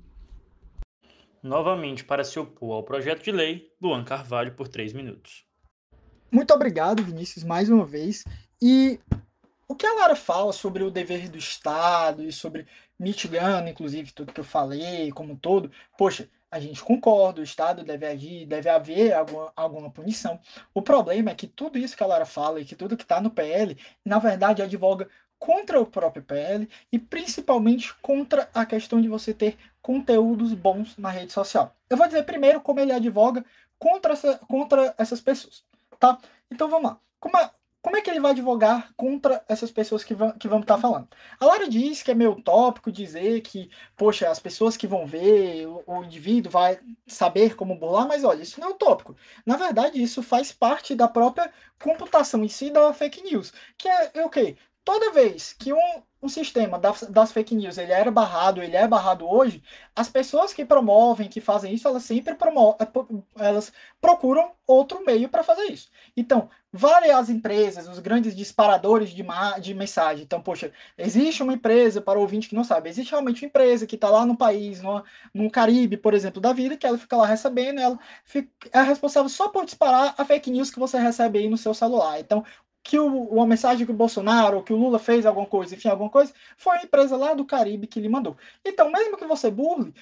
Novamente, 1.42 2.04
para 2.04 2.24
se 2.24 2.38
opor 2.38 2.76
ao 2.76 2.82
projeto 2.82 3.22
de 3.22 3.30
lei, 3.30 3.70
Luan 3.80 4.02
Carvalho, 4.02 4.54
por 4.54 4.66
três 4.66 4.94
minutos. 4.94 5.44
Muito 6.30 6.52
obrigado, 6.54 7.02
Vinícius, 7.02 7.44
mais 7.44 7.68
uma 7.68 7.84
vez. 7.84 8.24
E 8.60 8.98
o 9.68 9.74
que 9.74 9.86
a 9.86 9.92
Lara 9.94 10.16
fala 10.16 10.52
sobre 10.52 10.82
o 10.82 10.90
dever 10.90 11.28
do 11.28 11.38
Estado 11.38 12.22
e 12.22 12.32
sobre 12.32 12.66
mitigando, 12.98 13.68
inclusive, 13.68 14.12
tudo 14.12 14.32
que 14.32 14.40
eu 14.40 14.44
falei, 14.44 15.10
como 15.10 15.32
um 15.32 15.36
todo, 15.36 15.70
poxa, 15.98 16.28
a 16.50 16.60
gente 16.60 16.82
concorda, 16.84 17.40
o 17.40 17.44
Estado 17.44 17.82
deve 17.82 18.06
agir, 18.06 18.46
deve 18.46 18.68
haver 18.68 19.12
alguma, 19.12 19.52
alguma 19.56 19.90
punição. 19.90 20.38
O 20.72 20.80
problema 20.80 21.30
é 21.30 21.34
que 21.34 21.48
tudo 21.48 21.76
isso 21.78 21.96
que 21.96 22.02
a 22.04 22.06
Lara 22.06 22.24
fala 22.24 22.60
e 22.60 22.64
que 22.64 22.76
tudo 22.76 22.96
que 22.96 23.02
está 23.02 23.20
no 23.20 23.30
PL, 23.30 23.76
na 24.04 24.20
verdade, 24.20 24.62
advoga 24.62 25.08
contra 25.36 25.80
o 25.80 25.86
próprio 25.86 26.22
PL 26.22 26.68
e 26.92 26.98
principalmente 26.98 27.92
contra 27.96 28.48
a 28.54 28.64
questão 28.64 29.00
de 29.00 29.08
você 29.08 29.34
ter 29.34 29.58
conteúdos 29.82 30.54
bons 30.54 30.96
na 30.96 31.10
rede 31.10 31.32
social. 31.32 31.76
Eu 31.90 31.96
vou 31.96 32.06
dizer 32.06 32.22
primeiro 32.22 32.60
como 32.60 32.80
ele 32.80 32.92
advoga 32.92 33.44
contra, 33.78 34.12
essa, 34.12 34.38
contra 34.48 34.94
essas 34.96 35.20
pessoas, 35.20 35.64
tá? 35.98 36.18
Então 36.50 36.68
vamos 36.68 36.90
lá. 36.90 37.00
Como 37.18 37.36
a, 37.36 37.50
como 37.84 37.98
é 37.98 38.00
que 38.00 38.08
ele 38.08 38.18
vai 38.18 38.30
advogar 38.30 38.94
contra 38.96 39.44
essas 39.46 39.70
pessoas 39.70 40.02
que 40.02 40.14
vão, 40.14 40.32
que 40.32 40.48
vão 40.48 40.60
estar 40.60 40.78
falando? 40.78 41.06
A 41.38 41.44
Lara 41.44 41.68
diz 41.68 42.02
que 42.02 42.10
é 42.10 42.14
meio 42.14 42.32
utópico 42.32 42.90
dizer 42.90 43.42
que, 43.42 43.70
poxa, 43.94 44.30
as 44.30 44.40
pessoas 44.40 44.74
que 44.74 44.86
vão 44.86 45.06
ver, 45.06 45.66
o, 45.66 45.84
o 45.86 46.02
indivíduo 46.02 46.50
vai 46.50 46.80
saber 47.06 47.54
como 47.54 47.76
burlar, 47.76 48.08
mas 48.08 48.24
olha, 48.24 48.42
isso 48.42 48.58
não 48.58 48.68
é 48.68 48.70
utópico. 48.70 49.14
Na 49.44 49.58
verdade, 49.58 50.02
isso 50.02 50.22
faz 50.22 50.50
parte 50.50 50.94
da 50.94 51.06
própria 51.06 51.52
computação 51.78 52.42
em 52.42 52.48
si 52.48 52.70
da 52.70 52.90
fake 52.94 53.22
news, 53.22 53.52
que 53.76 53.86
é, 53.86 54.12
é 54.14 54.24
o 54.24 54.30
quê? 54.30 54.56
Toda 54.84 55.12
vez 55.12 55.54
que 55.54 55.72
um, 55.72 56.02
um 56.22 56.28
sistema 56.28 56.78
das, 56.78 57.02
das, 57.02 57.32
fake 57.32 57.54
news 57.54 57.78
ele 57.78 57.92
era 57.92 58.10
barrado, 58.10 58.62
ele 58.62 58.76
é 58.76 58.86
barrado 58.86 59.26
hoje, 59.26 59.62
as 59.96 60.08
pessoas 60.08 60.52
que 60.52 60.64
promovem, 60.64 61.28
que 61.28 61.40
fazem 61.40 61.72
isso, 61.72 61.88
elas 61.88 62.04
sempre 62.04 62.34
promovem, 62.34 62.86
é, 63.38 63.46
elas 63.48 63.72
procuram 64.00 64.52
outro 64.66 65.04
meio 65.04 65.28
para 65.28 65.42
fazer 65.42 65.64
isso. 65.64 65.90
Então, 66.16 66.48
várias 66.72 67.30
empresas, 67.30 67.86
os 67.86 67.98
grandes 67.98 68.34
disparadores 68.34 69.10
de, 69.10 69.24
de 69.60 69.74
mensagem. 69.74 70.24
Então, 70.24 70.40
poxa, 70.40 70.72
existe 70.98 71.42
uma 71.42 71.52
empresa, 71.52 72.00
para 72.00 72.18
o 72.18 72.22
ouvinte 72.22 72.48
que 72.48 72.54
não 72.54 72.64
sabe, 72.64 72.88
existe 72.88 73.10
realmente 73.10 73.42
uma 73.44 73.48
empresa 73.48 73.86
que 73.86 73.94
está 73.94 74.10
lá 74.10 74.26
no 74.26 74.36
país, 74.36 74.82
no, 74.82 75.04
no 75.32 75.50
Caribe, 75.50 75.96
por 75.96 76.14
exemplo, 76.14 76.40
da 76.40 76.52
vida, 76.52 76.76
que 76.76 76.86
ela 76.86 76.98
fica 76.98 77.16
lá 77.16 77.26
recebendo, 77.26 77.80
ela 77.80 77.98
fica, 78.24 78.50
é 78.72 78.82
responsável 78.82 79.28
só 79.28 79.48
por 79.48 79.64
disparar 79.64 80.14
a 80.18 80.24
fake 80.24 80.50
news 80.50 80.70
que 80.70 80.78
você 80.78 80.98
recebe 80.98 81.38
aí 81.38 81.48
no 81.48 81.56
seu 81.56 81.72
celular. 81.72 82.18
Então, 82.18 82.44
que 82.84 82.98
o, 82.98 83.06
uma 83.06 83.46
mensagem 83.46 83.86
que 83.86 83.90
o 83.90 83.94
Bolsonaro 83.94 84.62
que 84.62 84.72
o 84.72 84.76
Lula 84.76 84.98
fez 84.98 85.24
alguma 85.24 85.46
coisa, 85.46 85.74
enfim, 85.74 85.88
alguma 85.88 86.10
coisa, 86.10 86.34
foi 86.58 86.76
a 86.76 86.82
empresa 86.82 87.16
lá 87.16 87.32
do 87.32 87.44
Caribe 87.44 87.86
que 87.86 87.98
lhe 87.98 88.10
mandou. 88.10 88.36
Então, 88.62 88.92
mesmo 88.92 89.16
que 89.16 89.24
você 89.24 89.50
burle, 89.50 89.94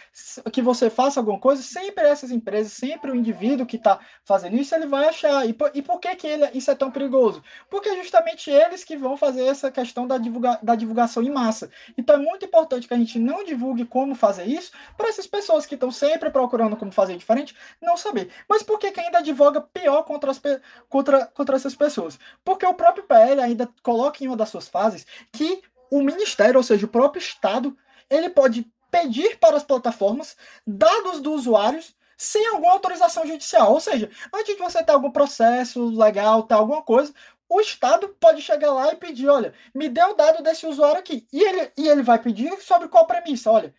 que 0.53 0.61
você 0.61 0.91
faça 0.91 1.21
alguma 1.21 1.39
coisa, 1.39 1.62
sempre 1.62 2.05
essas 2.05 2.33
empresas, 2.33 2.73
sempre 2.73 3.12
o 3.12 3.15
indivíduo 3.15 3.65
que 3.65 3.77
está 3.77 4.01
fazendo 4.25 4.57
isso, 4.57 4.75
ele 4.75 4.87
vai 4.87 5.09
achar. 5.09 5.49
E 5.49 5.53
por, 5.53 5.71
e 5.73 5.81
por 5.81 6.01
que, 6.01 6.15
que 6.17 6.27
ele, 6.27 6.51
isso 6.55 6.73
é 6.73 6.75
tão 6.75 6.91
perigoso? 6.91 7.41
Porque 7.71 7.89
é 7.89 7.97
justamente 7.97 8.51
eles 8.51 8.83
que 8.83 8.97
vão 8.97 9.17
fazer 9.17 9.45
essa 9.45 9.71
questão 9.71 10.05
da, 10.05 10.19
divulga, 10.19 10.59
da 10.61 10.75
divulgação 10.75 11.23
em 11.23 11.31
massa. 11.31 11.71
Então, 11.97 12.17
é 12.17 12.19
muito 12.19 12.45
importante 12.45 12.89
que 12.89 12.95
a 12.95 12.99
gente 12.99 13.17
não 13.17 13.45
divulgue 13.45 13.85
como 13.85 14.17
fazer 14.17 14.45
isso 14.45 14.73
para 14.97 15.09
essas 15.09 15.27
pessoas 15.27 15.65
que 15.65 15.75
estão 15.75 15.93
sempre 15.93 16.31
procurando 16.31 16.77
como 16.77 16.91
fazer 16.91 17.17
diferente 17.17 17.55
não 17.81 17.97
saber. 17.97 18.29
Mas 18.49 18.65
por 18.65 18.79
que, 18.81 18.91
que 18.91 18.99
ainda 18.99 19.19
advoga 19.19 19.61
pior 19.61 20.03
contra, 20.03 20.33
as, 20.33 20.43
contra, 20.89 21.27
contra 21.27 21.55
essas 21.55 21.77
pessoas? 21.77 22.19
Porque 22.45 22.67
o 22.73 22.76
próprio 22.76 23.05
PL 23.05 23.41
ainda 23.41 23.69
coloca 23.83 24.23
em 24.23 24.26
uma 24.26 24.37
das 24.37 24.49
suas 24.49 24.69
fases 24.69 25.07
que 25.33 25.62
o 25.91 26.02
Ministério, 26.02 26.57
ou 26.57 26.62
seja, 26.62 26.87
o 26.87 26.88
próprio 26.88 27.21
Estado, 27.21 27.76
ele 28.11 28.31
pode 28.31 28.67
pedir 28.91 29.38
para 29.38 29.57
as 29.57 29.62
plataformas 29.62 30.37
dados 30.67 31.21
dos 31.21 31.43
usuários 31.43 31.95
sem 32.17 32.47
alguma 32.49 32.73
autorização 32.73 33.26
judicial. 33.26 33.73
Ou 33.73 33.81
seja, 33.81 34.11
antes 34.33 34.55
de 34.55 34.62
você 34.62 34.83
ter 34.83 34.93
algum 34.93 35.11
processo 35.11 35.85
legal, 35.97 36.45
ter 36.45 36.55
alguma 36.55 36.83
coisa, 36.83 37.12
o 37.49 37.61
Estado 37.61 38.09
pode 38.21 38.41
chegar 38.41 38.73
lá 38.73 38.93
e 38.93 38.97
pedir, 38.97 39.29
olha, 39.29 39.52
me 39.75 39.88
dê 39.88 40.02
o 40.02 40.14
dado 40.14 40.43
desse 40.43 40.67
usuário 40.67 40.99
aqui. 40.99 41.26
E 41.33 41.43
ele, 41.43 41.73
e 41.76 41.88
ele 41.88 42.02
vai 42.02 42.19
pedir 42.19 42.50
sobre 42.62 42.88
qual 42.88 43.07
premissa? 43.07 43.50
Olha, 43.50 43.75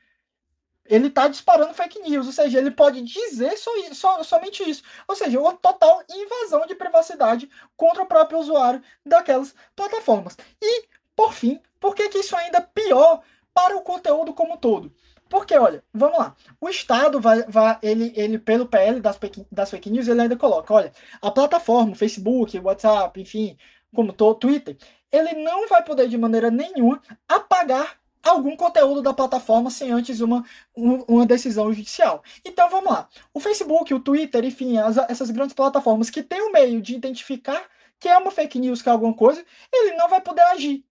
ele 0.85 1.07
está 1.07 1.27
disparando 1.27 1.73
fake 1.73 1.99
news, 2.01 2.27
ou 2.27 2.33
seja, 2.33 2.59
ele 2.59 2.71
pode 2.71 3.01
dizer 3.01 3.57
só, 3.57 3.71
só, 3.93 4.23
somente 4.23 4.69
isso. 4.69 4.83
Ou 5.07 5.15
seja, 5.15 5.39
uma 5.39 5.53
total 5.53 6.03
invasão 6.09 6.65
de 6.65 6.75
privacidade 6.75 7.49
contra 7.77 8.03
o 8.03 8.05
próprio 8.05 8.39
usuário 8.39 8.81
daquelas 9.05 9.55
plataformas. 9.75 10.37
E, 10.61 10.85
por 11.15 11.33
fim, 11.33 11.61
por 11.79 11.95
que, 11.95 12.09
que 12.09 12.19
isso 12.19 12.35
ainda 12.35 12.57
é 12.57 12.61
pior 12.61 13.21
para 13.53 13.77
o 13.77 13.81
conteúdo 13.81 14.33
como 14.33 14.55
um 14.55 14.57
todo? 14.57 14.93
Porque, 15.29 15.57
olha, 15.57 15.83
vamos 15.93 16.19
lá. 16.19 16.35
O 16.59 16.69
Estado 16.69 17.19
vai, 17.19 17.43
vai 17.43 17.79
ele, 17.81 18.13
ele 18.15 18.37
pelo 18.37 18.67
PL 18.67 18.99
das, 18.99 19.17
das 19.51 19.71
fake 19.71 19.89
news, 19.89 20.07
ele 20.07 20.21
ainda 20.21 20.35
coloca, 20.35 20.73
olha, 20.73 20.91
a 21.21 21.31
plataforma, 21.31 21.95
Facebook, 21.95 22.59
WhatsApp, 22.59 23.19
enfim, 23.19 23.57
como 23.95 24.13
todo, 24.13 24.39
Twitter, 24.39 24.77
ele 25.11 25.33
não 25.43 25.67
vai 25.67 25.83
poder 25.83 26.07
de 26.07 26.17
maneira 26.17 26.51
nenhuma 26.51 27.01
apagar 27.27 27.97
algum 28.23 28.55
conteúdo 28.55 29.01
da 29.01 29.13
plataforma 29.13 29.69
sem 29.69 29.91
antes 29.91 30.21
uma, 30.21 30.45
uma 30.75 31.25
decisão 31.25 31.71
judicial. 31.73 32.23
Então 32.45 32.69
vamos 32.69 32.91
lá. 32.91 33.09
O 33.33 33.39
Facebook, 33.39 33.93
o 33.93 33.99
Twitter, 33.99 34.45
enfim, 34.45 34.77
as, 34.77 34.97
essas 35.09 35.29
grandes 35.29 35.53
plataformas 35.53 36.09
que 36.09 36.23
têm 36.23 36.41
o 36.41 36.51
meio 36.51 36.81
de 36.81 36.95
identificar 36.95 37.61
que 37.99 38.09
é 38.09 38.17
uma 38.17 38.31
fake 38.31 38.59
news, 38.59 38.81
que 38.81 38.89
é 38.89 38.91
alguma 38.91 39.13
coisa, 39.13 39.45
ele 39.71 39.95
não 39.95 40.09
vai 40.09 40.19
poder 40.19 40.41
agir. 40.41 40.85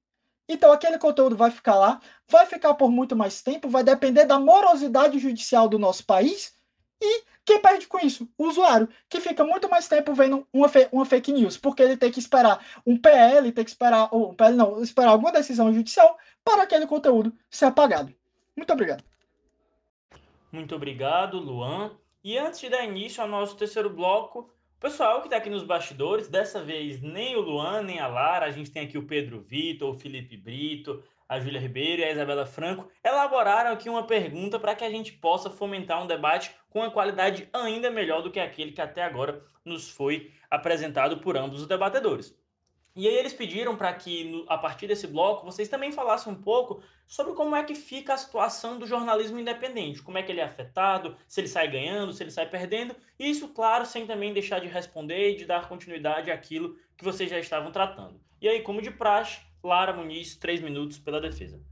Então 0.49 0.73
aquele 0.73 0.99
conteúdo 0.99 1.37
vai 1.37 1.51
ficar 1.51 1.75
lá, 1.75 2.01
vai 2.27 2.47
ficar 2.47 2.73
por 2.73 2.91
muito 2.91 3.15
mais 3.15 3.43
tempo, 3.43 3.69
vai 3.69 3.85
depender 3.85 4.25
da 4.25 4.41
morosidade 4.41 5.19
judicial 5.19 5.69
do 5.69 5.79
nosso 5.79 6.07
país 6.07 6.55
e 7.03 7.25
quem 7.45 7.61
perde 7.61 7.87
com 7.89 7.99
isso? 7.99 8.29
O 8.39 8.47
usuário, 8.47 8.89
que 9.09 9.21
fica 9.21 9.45
muito 9.45 9.69
mais 9.69 9.89
tempo 9.89 10.15
vendo 10.15 10.47
uma, 10.53 10.71
uma 10.93 11.05
fake 11.05 11.33
news, 11.33 11.57
porque 11.57 11.83
ele 11.83 11.97
tem 11.97 12.11
que 12.11 12.21
esperar 12.21 12.65
um 12.87 12.97
PL, 12.97 13.51
tem 13.51 13.65
que 13.65 13.71
esperar, 13.71 14.09
ou 14.12 14.31
um 14.31 14.35
PL 14.35 14.57
não, 14.57 14.83
esperar 14.83 15.11
alguma 15.11 15.33
decisão 15.33 15.73
judicial 15.73 16.17
para 16.44 16.62
aquele 16.62 16.87
conteúdo 16.87 17.32
ser 17.50 17.66
apagado. 17.66 18.14
Muito 18.56 18.72
obrigado. 18.72 19.04
Muito 20.50 20.75
obrigado, 20.75 21.38
Luan. 21.38 21.96
E 22.22 22.37
antes 22.37 22.61
de 22.61 22.68
dar 22.68 22.84
início 22.84 23.22
ao 23.22 23.28
nosso 23.28 23.56
terceiro 23.56 23.90
bloco, 23.90 24.50
pessoal 24.78 25.20
que 25.20 25.26
está 25.26 25.38
aqui 25.38 25.49
nos 25.49 25.64
bastidores, 25.64 26.28
dessa 26.28 26.62
vez 26.62 27.00
nem 27.00 27.37
o 27.37 27.40
Luan, 27.40 27.82
nem 27.82 27.99
a 27.99 28.06
Lara, 28.06 28.46
a 28.46 28.50
gente 28.50 28.70
tem 28.70 28.84
aqui 28.84 28.99
o 28.99 29.06
Pedro 29.06 29.40
Vitor, 29.40 29.90
o 29.90 29.99
Felipe 29.99 30.37
Brito, 30.37 31.02
a 31.28 31.40
Júlia 31.40 31.58
Ribeiro 31.61 32.02
e 32.02 32.04
a 32.04 32.12
Isabela 32.12 32.44
Franco, 32.44 32.87
elaboraram 33.02 33.72
aqui 33.72 33.88
uma 33.88 34.06
pergunta 34.06 34.61
para 34.61 34.75
que 34.75 34.84
a 34.84 34.90
gente 34.90 35.12
possa 35.14 35.49
fomentar 35.49 36.02
um 36.02 36.06
debate 36.06 36.54
com 36.68 36.80
uma 36.80 36.90
qualidade 36.90 37.49
ainda 37.52 37.90
melhor 37.90 38.22
do 38.22 38.30
que 38.30 38.38
aquele 38.38 38.72
que 38.72 38.82
até 38.82 39.02
agora 39.02 39.42
nos 39.64 39.88
foi 39.88 40.30
apresentado 40.50 41.18
por 41.18 41.37
ambos 41.37 41.62
os 41.62 41.66
debatedores. 41.66 42.37
E 42.94 43.09
aí 43.09 43.14
eles 43.14 43.33
pediram 43.33 43.74
para 43.74 43.92
que, 43.94 44.44
a 44.48 44.59
partir 44.59 44.87
desse 44.87 45.07
bloco, 45.07 45.46
vocês 45.46 45.68
também 45.68 45.90
falassem 45.90 46.31
um 46.31 46.37
pouco 46.37 46.83
sobre 47.07 47.33
como 47.33 47.57
é 47.57 47.64
que 47.64 47.74
fica 47.74 48.12
a 48.12 48.18
situação 48.18 48.78
do 48.78 48.87
jornalismo 48.87 49.38
independente, 49.38 50.02
como 50.02 50.18
é 50.18 50.22
que 50.22 50.31
ele 50.31 50.40
é 50.40 50.44
afetado, 50.44 51.16
se 51.26 51.40
ele 51.40 51.48
sai 51.48 51.70
ganhando, 51.70 52.12
se 52.12 52.22
ele 52.22 52.31
sai 52.31 52.48
perdendo, 52.48 52.94
e 53.18 53.31
isso, 53.31 53.48
claro, 53.48 53.87
sem 53.87 54.07
também 54.07 54.35
deixar 54.35 54.61
de 54.61 54.68
responder 54.68 55.31
e 55.33 55.37
de 55.37 55.46
dar 55.46 55.68
continuidade 55.68 56.31
àquilo 56.31 56.76
que 56.96 57.05
vocês 57.05 57.31
já 57.31 57.38
estavam 57.38 57.72
tratando. 57.72 58.20
E 58.40 58.48
aí, 58.48 58.61
como 58.61 58.83
de 58.83 58.90
praxe, 58.90 59.40
Lara 59.62 59.92
Muniz, 59.92 60.37
três 60.37 60.61
minutos 60.61 60.98
pela 60.98 61.20
defesa. 61.20 61.62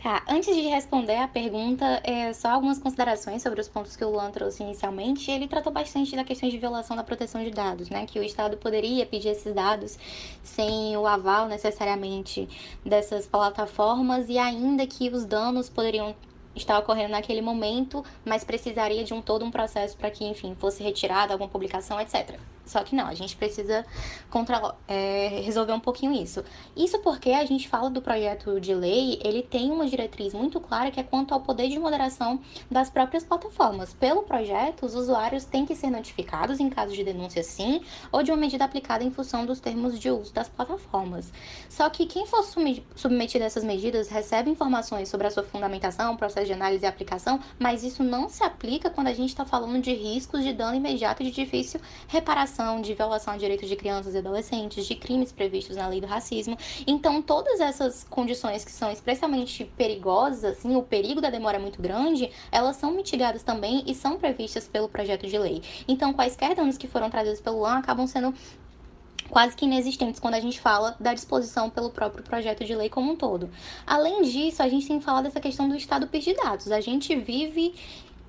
Tá, 0.00 0.22
antes 0.28 0.54
de 0.54 0.62
responder 0.62 1.16
a 1.16 1.26
pergunta, 1.26 2.00
é, 2.04 2.32
só 2.32 2.50
algumas 2.50 2.78
considerações 2.78 3.42
sobre 3.42 3.60
os 3.60 3.68
pontos 3.68 3.96
que 3.96 4.04
o 4.04 4.10
Luan 4.10 4.30
trouxe 4.30 4.62
inicialmente. 4.62 5.28
Ele 5.28 5.48
tratou 5.48 5.72
bastante 5.72 6.14
da 6.14 6.22
questão 6.22 6.48
de 6.48 6.56
violação 6.56 6.96
da 6.96 7.02
proteção 7.02 7.42
de 7.42 7.50
dados, 7.50 7.90
né? 7.90 8.06
Que 8.06 8.20
o 8.20 8.22
Estado 8.22 8.56
poderia 8.56 9.04
pedir 9.04 9.30
esses 9.30 9.52
dados 9.52 9.98
sem 10.44 10.96
o 10.96 11.04
aval 11.04 11.48
necessariamente 11.48 12.48
dessas 12.84 13.26
plataformas 13.26 14.28
e 14.28 14.38
ainda 14.38 14.86
que 14.86 15.10
os 15.10 15.24
danos 15.24 15.68
poderiam 15.68 16.14
estar 16.54 16.78
ocorrendo 16.78 17.10
naquele 17.10 17.42
momento, 17.42 18.04
mas 18.24 18.44
precisaria 18.44 19.02
de 19.02 19.12
um 19.12 19.20
todo 19.20 19.44
um 19.44 19.50
processo 19.50 19.96
para 19.96 20.12
que, 20.12 20.24
enfim, 20.24 20.54
fosse 20.54 20.80
retirada 20.80 21.32
alguma 21.32 21.50
publicação, 21.50 22.00
etc. 22.00 22.38
Só 22.68 22.82
que 22.84 22.94
não, 22.94 23.06
a 23.06 23.14
gente 23.14 23.34
precisa 23.34 23.84
contra, 24.30 24.74
é, 24.86 25.40
resolver 25.42 25.72
um 25.72 25.80
pouquinho 25.80 26.12
isso. 26.12 26.44
Isso 26.76 26.98
porque 27.00 27.30
a 27.30 27.44
gente 27.44 27.68
fala 27.68 27.88
do 27.88 28.02
projeto 28.02 28.60
de 28.60 28.74
lei, 28.74 29.18
ele 29.24 29.42
tem 29.42 29.70
uma 29.70 29.86
diretriz 29.86 30.34
muito 30.34 30.60
clara 30.60 30.90
que 30.90 31.00
é 31.00 31.02
quanto 31.02 31.32
ao 31.32 31.40
poder 31.40 31.68
de 31.68 31.78
moderação 31.78 32.40
das 32.70 32.90
próprias 32.90 33.24
plataformas. 33.24 33.94
Pelo 33.94 34.22
projeto, 34.22 34.84
os 34.84 34.94
usuários 34.94 35.44
têm 35.44 35.64
que 35.64 35.74
ser 35.74 35.90
notificados 35.90 36.60
em 36.60 36.68
caso 36.68 36.92
de 36.92 37.02
denúncia 37.02 37.42
sim, 37.42 37.80
ou 38.12 38.22
de 38.22 38.30
uma 38.30 38.36
medida 38.36 38.64
aplicada 38.64 39.02
em 39.02 39.10
função 39.10 39.46
dos 39.46 39.60
termos 39.60 39.98
de 39.98 40.10
uso 40.10 40.32
das 40.32 40.48
plataformas. 40.48 41.32
Só 41.68 41.88
que 41.88 42.04
quem 42.04 42.26
for 42.26 42.44
submetido 42.94 43.44
a 43.44 43.46
essas 43.46 43.64
medidas 43.64 44.08
recebe 44.08 44.50
informações 44.50 45.08
sobre 45.08 45.26
a 45.26 45.30
sua 45.30 45.42
fundamentação, 45.42 46.16
processo 46.16 46.46
de 46.46 46.52
análise 46.52 46.84
e 46.84 46.88
aplicação, 46.88 47.40
mas 47.58 47.82
isso 47.82 48.04
não 48.04 48.28
se 48.28 48.44
aplica 48.44 48.90
quando 48.90 49.08
a 49.08 49.14
gente 49.14 49.30
está 49.30 49.44
falando 49.44 49.80
de 49.80 49.94
riscos 49.94 50.42
de 50.42 50.52
dano 50.52 50.76
imediato 50.76 51.22
e 51.22 51.26
de 51.26 51.32
difícil 51.32 51.80
reparação 52.06 52.57
de 52.82 52.94
violação 52.94 53.34
a 53.34 53.36
direitos 53.36 53.68
de 53.68 53.76
crianças 53.76 54.14
e 54.14 54.18
adolescentes, 54.18 54.86
de 54.86 54.94
crimes 54.94 55.30
previstos 55.30 55.76
na 55.76 55.86
lei 55.86 56.00
do 56.00 56.06
racismo. 56.06 56.56
Então, 56.86 57.22
todas 57.22 57.60
essas 57.60 58.04
condições 58.04 58.64
que 58.64 58.72
são 58.72 58.90
especialmente 58.90 59.64
perigosas, 59.76 60.44
assim, 60.44 60.74
o 60.74 60.82
perigo 60.82 61.20
da 61.20 61.30
demora 61.30 61.56
é 61.56 61.60
muito 61.60 61.80
grande, 61.80 62.30
elas 62.50 62.76
são 62.76 62.90
mitigadas 62.92 63.42
também 63.42 63.84
e 63.86 63.94
são 63.94 64.18
previstas 64.18 64.66
pelo 64.66 64.88
projeto 64.88 65.26
de 65.26 65.38
lei. 65.38 65.62
Então, 65.86 66.12
quaisquer 66.12 66.54
danos 66.54 66.76
que 66.76 66.88
foram 66.88 67.08
trazidos 67.08 67.40
pelo 67.40 67.60
LAN 67.60 67.78
acabam 67.78 68.06
sendo 68.06 68.34
quase 69.28 69.54
que 69.54 69.64
inexistentes 69.64 70.20
quando 70.20 70.34
a 70.34 70.40
gente 70.40 70.60
fala 70.60 70.96
da 70.98 71.14
disposição 71.14 71.68
pelo 71.70 71.90
próprio 71.90 72.24
projeto 72.24 72.64
de 72.64 72.74
lei 72.74 72.88
como 72.88 73.12
um 73.12 73.16
todo. 73.16 73.50
Além 73.86 74.22
disso, 74.22 74.62
a 74.62 74.68
gente 74.68 74.86
tem 74.86 74.98
que 74.98 75.04
falar 75.04 75.22
dessa 75.22 75.40
questão 75.40 75.68
do 75.68 75.76
estado 75.76 76.06
de 76.06 76.34
dados. 76.34 76.72
A 76.72 76.80
gente 76.80 77.14
vive 77.14 77.74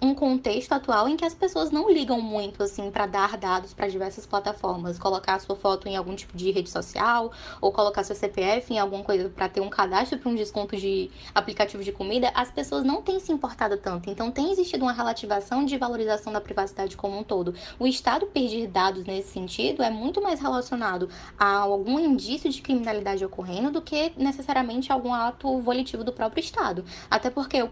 um 0.01 0.13
contexto 0.13 0.71
atual 0.71 1.07
em 1.09 1.17
que 1.17 1.25
as 1.25 1.33
pessoas 1.33 1.71
não 1.71 1.91
ligam 1.91 2.21
muito 2.21 2.63
assim 2.63 2.89
para 2.89 3.05
dar 3.05 3.37
dados 3.37 3.73
para 3.73 3.87
diversas 3.87 4.25
plataformas, 4.25 4.97
colocar 4.97 5.35
a 5.35 5.39
sua 5.39 5.55
foto 5.55 5.87
em 5.87 5.95
algum 5.95 6.15
tipo 6.15 6.37
de 6.37 6.51
rede 6.51 6.69
social 6.69 7.31
ou 7.59 7.71
colocar 7.71 8.03
seu 8.03 8.15
CPF 8.15 8.73
em 8.73 8.79
alguma 8.79 9.03
coisa 9.03 9.29
para 9.29 9.49
ter 9.49 9.61
um 9.61 9.69
cadastro 9.69 10.17
para 10.17 10.29
um 10.29 10.35
desconto 10.35 10.77
de 10.77 11.09
aplicativo 11.33 11.83
de 11.83 11.91
comida, 11.91 12.31
as 12.33 12.49
pessoas 12.49 12.83
não 12.83 13.01
têm 13.01 13.19
se 13.19 13.31
importado 13.31 13.77
tanto. 13.77 14.09
Então 14.09 14.31
tem 14.31 14.51
existido 14.51 14.83
uma 14.83 14.93
relativação 14.93 15.65
de 15.65 15.77
valorização 15.77 16.31
da 16.31 16.39
privacidade 16.39 16.95
como 16.95 17.17
um 17.17 17.23
todo. 17.23 17.53
O 17.77 17.85
Estado 17.85 18.25
perder 18.27 18.67
dados 18.67 19.05
nesse 19.05 19.29
sentido 19.29 19.83
é 19.83 19.89
muito 19.89 20.21
mais 20.21 20.39
relacionado 20.39 21.09
a 21.37 21.57
algum 21.57 21.99
indício 21.99 22.49
de 22.49 22.61
criminalidade 22.61 23.25
ocorrendo 23.25 23.71
do 23.71 23.81
que 23.81 24.13
necessariamente 24.17 24.91
algum 24.91 25.13
ato 25.13 25.59
volitivo 25.59 26.03
do 26.03 26.13
próprio 26.13 26.41
Estado. 26.41 26.85
Até 27.09 27.29
porque 27.29 27.67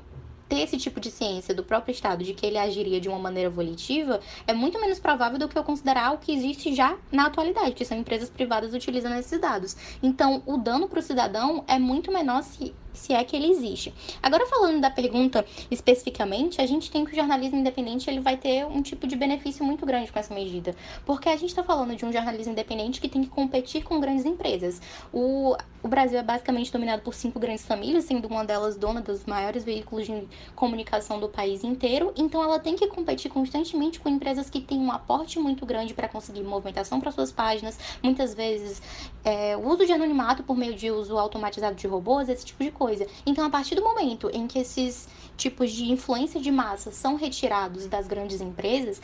ter 0.47 0.61
esse 0.61 0.77
tipo 0.77 0.99
de 0.99 1.11
ciência 1.11 1.53
do 1.53 1.63
próprio 1.63 1.91
Estado 1.91 2.23
de 2.23 2.33
que 2.33 2.45
ele 2.45 2.57
agiria 2.57 2.99
de 2.99 3.09
uma 3.09 3.19
maneira 3.19 3.49
volitiva, 3.49 4.19
é 4.45 4.53
muito 4.53 4.79
menos 4.79 4.99
provável 4.99 5.37
do 5.37 5.47
que 5.47 5.57
eu 5.57 5.63
considerar 5.63 6.13
o 6.13 6.17
que 6.17 6.31
existe 6.31 6.73
já 6.73 6.97
na 7.11 7.25
atualidade, 7.27 7.71
que 7.71 7.85
são 7.85 7.97
empresas 7.97 8.29
privadas 8.29 8.73
utilizando 8.73 9.17
esses 9.17 9.39
dados. 9.39 9.75
Então, 10.01 10.41
o 10.45 10.57
dano 10.57 10.87
para 10.87 10.99
o 10.99 11.01
cidadão 11.01 11.63
é 11.67 11.77
muito 11.77 12.11
menor 12.11 12.43
se 12.43 12.73
se 12.97 13.13
é 13.13 13.23
que 13.23 13.35
ele 13.35 13.49
existe. 13.49 13.93
Agora 14.21 14.45
falando 14.47 14.81
da 14.81 14.89
pergunta 14.89 15.45
especificamente, 15.69 16.61
a 16.61 16.65
gente 16.65 16.89
tem 16.89 17.05
que 17.05 17.13
o 17.13 17.15
jornalismo 17.15 17.57
independente 17.57 18.09
ele 18.09 18.19
vai 18.19 18.37
ter 18.37 18.65
um 18.65 18.81
tipo 18.81 19.07
de 19.07 19.15
benefício 19.15 19.63
muito 19.63 19.85
grande 19.85 20.11
com 20.11 20.19
essa 20.19 20.33
medida, 20.33 20.75
porque 21.05 21.29
a 21.29 21.35
gente 21.35 21.49
está 21.49 21.63
falando 21.63 21.95
de 21.95 22.05
um 22.05 22.11
jornalismo 22.11 22.51
independente 22.51 22.99
que 22.99 23.07
tem 23.07 23.23
que 23.23 23.29
competir 23.29 23.83
com 23.83 23.99
grandes 23.99 24.25
empresas. 24.25 24.81
O, 25.13 25.55
o 25.83 25.87
Brasil 25.87 26.17
é 26.17 26.23
basicamente 26.23 26.71
dominado 26.71 27.01
por 27.01 27.13
cinco 27.13 27.39
grandes 27.39 27.65
famílias, 27.65 28.05
sendo 28.05 28.27
uma 28.27 28.43
delas 28.43 28.75
dona 28.75 29.01
dos 29.01 29.25
maiores 29.25 29.63
veículos 29.63 30.05
de 30.05 30.27
comunicação 30.55 31.19
do 31.19 31.29
país 31.29 31.63
inteiro, 31.63 32.11
então 32.15 32.43
ela 32.43 32.59
tem 32.59 32.75
que 32.75 32.87
competir 32.87 33.29
constantemente 33.29 33.99
com 33.99 34.09
empresas 34.09 34.49
que 34.49 34.59
têm 34.59 34.79
um 34.79 34.91
aporte 34.91 35.39
muito 35.39 35.65
grande 35.65 35.93
para 35.93 36.07
conseguir 36.07 36.43
movimentação 36.43 36.99
para 36.99 37.11
suas 37.11 37.31
páginas, 37.31 37.77
muitas 38.01 38.33
vezes 38.33 38.81
é, 39.23 39.55
o 39.57 39.67
uso 39.67 39.85
de 39.85 39.91
anonimato 39.91 40.43
por 40.43 40.55
meio 40.55 40.73
de 40.73 40.89
uso 40.89 41.17
automatizado 41.17 41.75
de 41.75 41.85
robôs, 41.85 42.29
esse 42.29 42.45
tipo 42.45 42.63
de 42.63 42.71
coisa. 42.71 42.86
Então, 43.25 43.45
a 43.45 43.49
partir 43.49 43.75
do 43.75 43.83
momento 43.83 44.29
em 44.33 44.47
que 44.47 44.59
esses 44.59 45.07
tipos 45.35 45.71
de 45.71 45.91
influência 45.91 46.39
de 46.39 46.51
massa 46.51 46.91
são 46.91 47.15
retirados 47.15 47.85
das 47.87 48.07
grandes 48.07 48.41
empresas, 48.41 49.01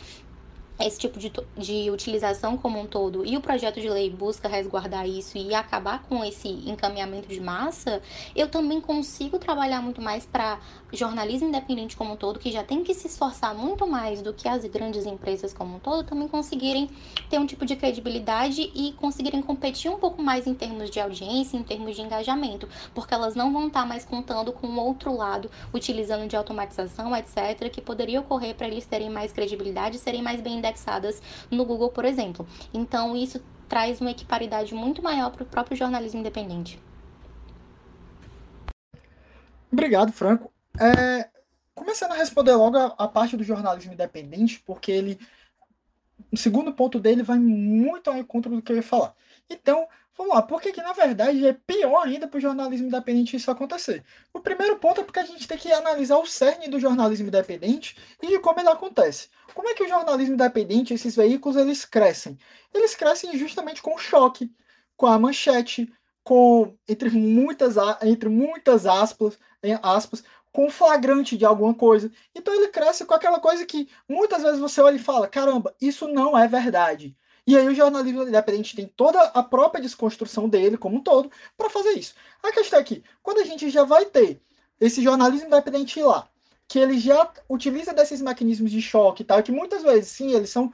esse 0.86 1.00
tipo 1.00 1.20
de, 1.20 1.32
de 1.58 1.90
utilização 1.90 2.58
como 2.58 2.80
um 2.80 2.86
todo 2.86 3.26
e 3.26 3.38
o 3.38 3.42
projeto 3.42 3.80
de 3.80 3.90
lei 3.90 4.10
busca 4.10 4.48
resguardar 4.48 5.08
isso 5.08 5.38
e 5.38 5.54
acabar 5.54 6.04
com 6.04 6.24
esse 6.24 6.48
encaminhamento 6.48 7.28
de 7.28 7.40
massa, 7.40 8.02
eu 8.36 8.48
também 8.48 8.82
consigo 8.82 9.40
trabalhar 9.40 9.82
muito 9.82 10.02
mais 10.02 10.26
para 10.26 10.60
jornalismo 10.92 11.48
independente 11.48 11.98
como 11.98 12.14
um 12.14 12.16
todo, 12.16 12.40
que 12.40 12.52
já 12.52 12.64
tem 12.64 12.84
que 12.84 12.94
se 12.94 13.08
esforçar 13.08 13.56
muito 13.56 13.88
mais 13.88 14.22
do 14.22 14.34
que 14.34 14.48
as 14.48 14.64
grandes 14.66 15.06
empresas 15.06 15.54
como 15.54 15.76
um 15.76 15.80
todo, 15.80 16.04
também 16.04 16.28
conseguirem 16.28 16.90
ter 17.30 17.40
um 17.40 17.46
tipo 17.46 17.66
de 17.66 17.76
credibilidade 17.76 18.72
e 18.76 18.94
conseguirem 18.94 19.42
competir 19.42 19.90
um 19.90 19.98
pouco 19.98 20.22
mais 20.22 20.46
em 20.46 20.54
termos 20.54 20.90
de 20.90 21.00
audiência, 21.00 21.58
em 21.58 21.64
termos 21.64 21.96
de 21.96 22.02
engajamento, 22.02 22.68
porque 22.94 23.14
elas 23.14 23.36
não 23.36 23.52
vão 23.52 23.68
estar 23.68 23.86
mais 23.86 24.06
contando 24.06 24.52
com 24.52 24.68
o 24.68 24.80
outro 24.80 25.16
lado, 25.16 25.50
utilizando 25.74 26.28
de 26.28 26.36
automatização, 26.36 27.16
etc., 27.16 27.70
que 27.72 27.82
poderia 27.82 28.20
ocorrer 28.20 28.56
para 28.56 28.68
eles 28.68 28.86
terem 28.86 29.10
mais 29.10 29.32
credibilidade 29.32 29.98
e 29.98 30.00
serem 30.00 30.22
mais 30.22 30.42
bem 30.42 30.58
indexadas 30.74 31.22
no 31.50 31.64
Google, 31.66 31.90
por 31.90 32.04
exemplo. 32.04 32.48
Então, 32.74 33.16
isso 33.16 33.42
traz 33.70 34.02
uma 34.02 34.12
equiparidade 34.12 34.74
muito 34.74 35.02
maior 35.02 35.32
para 35.32 35.44
o 35.44 35.46
próprio 35.46 35.78
jornalismo 35.78 36.20
independente. 36.20 36.80
Obrigado, 39.72 40.12
Franco. 40.12 40.52
É, 40.80 41.30
começando 41.74 42.12
a 42.12 42.16
responder 42.16 42.54
logo 42.54 42.78
a, 42.78 42.96
a, 42.98 43.08
parte 43.08 43.38
do 43.38 43.44
jornalismo 43.44 43.94
independente, 43.94 44.62
porque 44.66 44.92
ele. 44.92 45.20
O 46.32 46.38
segundo 46.38 46.74
ponto 46.74 47.00
dele 47.00 47.22
vai 47.22 47.38
muito 47.38 48.10
ao 48.10 48.18
encontro 48.18 48.56
do 48.56 48.62
que 48.62 48.72
eu 48.72 48.76
ia 48.76 48.84
falar. 48.84 49.14
Então, 49.50 49.88
vamos 50.18 50.34
lá, 50.34 50.42
porque 50.42 50.72
que 50.72 50.82
na 50.82 50.94
verdade 50.94 51.46
é 51.46 51.54
pior 51.54 52.06
ainda 52.06 52.28
para 52.28 52.38
o 52.38 52.42
jornalismo 52.42 52.88
independente 52.88 53.36
isso 53.36 53.52
acontecer. 53.52 54.04
O 54.34 54.40
primeiro 54.40 54.78
ponto 54.80 55.02
é 55.02 55.04
porque 55.04 55.20
a 55.20 55.26
gente 55.26 55.48
tem 55.48 55.58
que 55.58 55.72
analisar 55.72 56.18
o 56.18 56.26
cerne 56.26 56.68
do 56.68 56.80
jornalismo 56.80 57.28
independente 57.28 57.98
e 58.22 58.28
de 58.28 58.40
como 58.40 58.60
ele 58.60 58.70
acontece. 58.70 59.30
Como 59.54 59.70
é 59.70 59.74
que 59.74 59.84
o 59.84 59.88
jornalismo 59.88 60.34
independente, 60.36 60.94
esses 60.94 61.16
veículos, 61.16 61.58
eles 61.58 61.86
crescem? 61.86 62.38
Eles 62.74 62.96
crescem 62.96 63.38
justamente 63.38 63.82
com 63.82 63.96
o 63.96 64.00
choque, 64.00 64.52
com 64.98 65.06
a 65.08 65.20
manchete, 65.20 65.92
com 66.24 66.76
entre 66.88 67.10
muitas, 67.10 67.76
entre 68.02 68.30
muitas 68.30 68.86
aspas, 68.86 69.38
aspas, 69.82 70.24
com 70.52 70.70
flagrante 70.70 71.38
de 71.38 71.46
alguma 71.46 71.74
coisa. 71.74 72.12
Então 72.34 72.54
ele 72.54 72.70
cresce 72.70 73.06
com 73.06 73.14
aquela 73.14 73.40
coisa 73.40 73.66
que 73.66 73.90
muitas 74.08 74.44
vezes 74.44 74.60
você 74.60 74.82
olha 74.82 74.96
e 74.96 75.00
fala: 75.00 75.28
caramba, 75.28 75.76
isso 75.82 76.08
não 76.08 76.38
é 76.38 76.48
verdade. 76.48 77.16
E 77.46 77.58
aí 77.58 77.68
o 77.68 77.76
jornalismo 77.76 78.24
independente 78.24 78.76
tem 78.76 78.88
toda 78.88 79.22
a 79.22 79.44
própria 79.44 79.82
desconstrução 79.82 80.48
dele 80.48 80.78
como 80.78 80.98
um 80.98 81.02
todo 81.02 81.30
para 81.58 81.70
fazer 81.70 81.92
isso. 81.92 82.16
A 82.42 82.52
questão 82.52 82.80
é 82.80 82.84
que 82.84 83.04
quando 83.22 83.40
a 83.40 83.44
gente 83.44 83.70
já 83.70 83.84
vai 83.84 84.06
ter 84.06 84.42
esse 84.80 85.04
jornalismo 85.04 85.48
independente 85.48 86.02
lá, 86.02 86.28
que 86.68 86.80
ele 86.80 86.98
já 86.98 87.32
utiliza 87.50 87.94
desses 87.94 88.22
mecanismos 88.22 88.72
de 88.72 88.82
choque 88.82 89.24
e 89.24 89.26
tal, 89.26 89.44
que 89.44 89.52
muitas 89.52 89.84
vezes 89.84 90.10
sim, 90.10 90.32
eles 90.32 90.50
são 90.50 90.72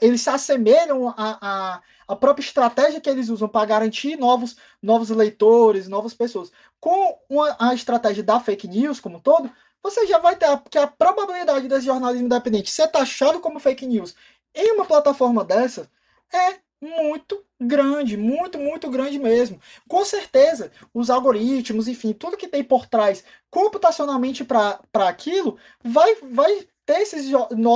eles 0.00 0.22
se 0.22 0.30
assemelham 0.30 1.12
à, 1.16 1.82
à 2.08 2.16
própria 2.16 2.42
estratégia 2.42 3.00
que 3.00 3.10
eles 3.10 3.28
usam 3.28 3.48
para 3.48 3.66
garantir 3.66 4.16
novos, 4.16 4.56
novos 4.82 5.10
leitores, 5.10 5.88
novas 5.88 6.14
pessoas. 6.14 6.50
Com 6.80 7.18
uma, 7.28 7.54
a 7.58 7.74
estratégia 7.74 8.22
da 8.22 8.40
fake 8.40 8.66
news 8.66 8.98
como 8.98 9.18
um 9.18 9.20
todo, 9.20 9.50
você 9.82 10.06
já 10.06 10.18
vai 10.18 10.36
ter 10.36 10.46
a, 10.46 10.58
que 10.58 10.78
a 10.78 10.86
probabilidade 10.86 11.68
desse 11.68 11.86
jornalismo 11.86 12.26
independente 12.26 12.70
ser 12.70 12.88
taxado 12.88 13.40
como 13.40 13.60
fake 13.60 13.86
news 13.86 14.14
em 14.54 14.72
uma 14.72 14.86
plataforma 14.86 15.44
dessa 15.44 15.90
é 16.32 16.58
muito 16.80 17.44
grande, 17.60 18.16
muito, 18.16 18.58
muito 18.58 18.88
grande 18.88 19.18
mesmo. 19.18 19.60
Com 19.86 20.04
certeza, 20.04 20.72
os 20.94 21.10
algoritmos, 21.10 21.88
enfim, 21.88 22.12
tudo 22.12 22.36
que 22.36 22.48
tem 22.48 22.64
por 22.64 22.86
trás 22.86 23.22
computacionalmente 23.50 24.44
para 24.44 24.80
aquilo, 24.94 25.58
vai, 25.84 26.14
vai 26.22 26.66
ter 26.86 27.02
esse, 27.02 27.32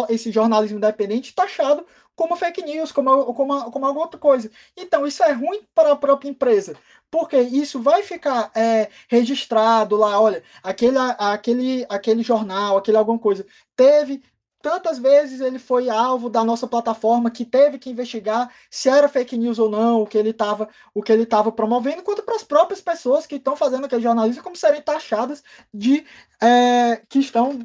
esse 0.09 0.33
jornalismo 0.33 0.79
independente 0.79 1.35
taxado 1.35 1.87
como 2.17 2.37
fake 2.37 2.63
news, 2.63 2.93
como, 2.93 3.35
como, 3.35 3.71
como 3.71 3.87
alguma 3.87 4.05
outra 4.05 4.19
coisa. 4.19 4.51
Então, 4.77 5.07
isso 5.07 5.23
é 5.23 5.33
ruim 5.33 5.63
para 5.75 5.93
a 5.93 5.97
própria 5.97 6.29
empresa, 6.29 6.77
porque 7.11 7.39
isso 7.39 7.83
vai 7.83 8.03
ficar 8.03 8.51
é, 8.55 8.89
registrado 9.09 9.97
lá, 9.97 10.21
olha, 10.21 10.43
aquele, 10.63 10.97
aquele, 11.19 11.87
aquele 11.89 12.23
jornal, 12.23 12.77
aquele 12.77 12.97
alguma 12.97 13.19
coisa, 13.19 13.45
teve 13.77 14.23
tantas 14.65 14.99
vezes 14.99 15.43
ele 15.43 15.59
foi 15.59 15.91
alvo 15.91 16.31
da 16.31 16.43
nossa 16.43 16.67
plataforma 16.67 17.31
que 17.31 17.45
teve 17.45 17.79
que 17.79 17.91
investigar 17.91 18.51
se 18.71 18.89
era 18.89 19.11
fake 19.11 19.37
news 19.37 19.59
ou 19.59 19.69
não, 19.69 20.01
o 20.01 20.07
que 20.07 20.17
ele 20.17 20.31
estava 20.31 20.71
o 20.95 21.03
que 21.03 21.13
ele 21.13 21.25
estava 21.25 21.53
promovendo, 21.53 22.03
quanto 22.03 22.23
para 22.23 22.35
as 22.35 22.43
próprias 22.43 22.81
pessoas 22.81 23.27
que 23.27 23.35
estão 23.35 23.55
fazendo 23.55 23.85
aquele 23.85 24.01
jornalismo 24.01 24.43
como 24.43 24.57
serem 24.57 24.81
taxadas 24.81 25.45
de 25.73 26.07
é, 26.41 27.03
que 27.11 27.19
estão 27.19 27.59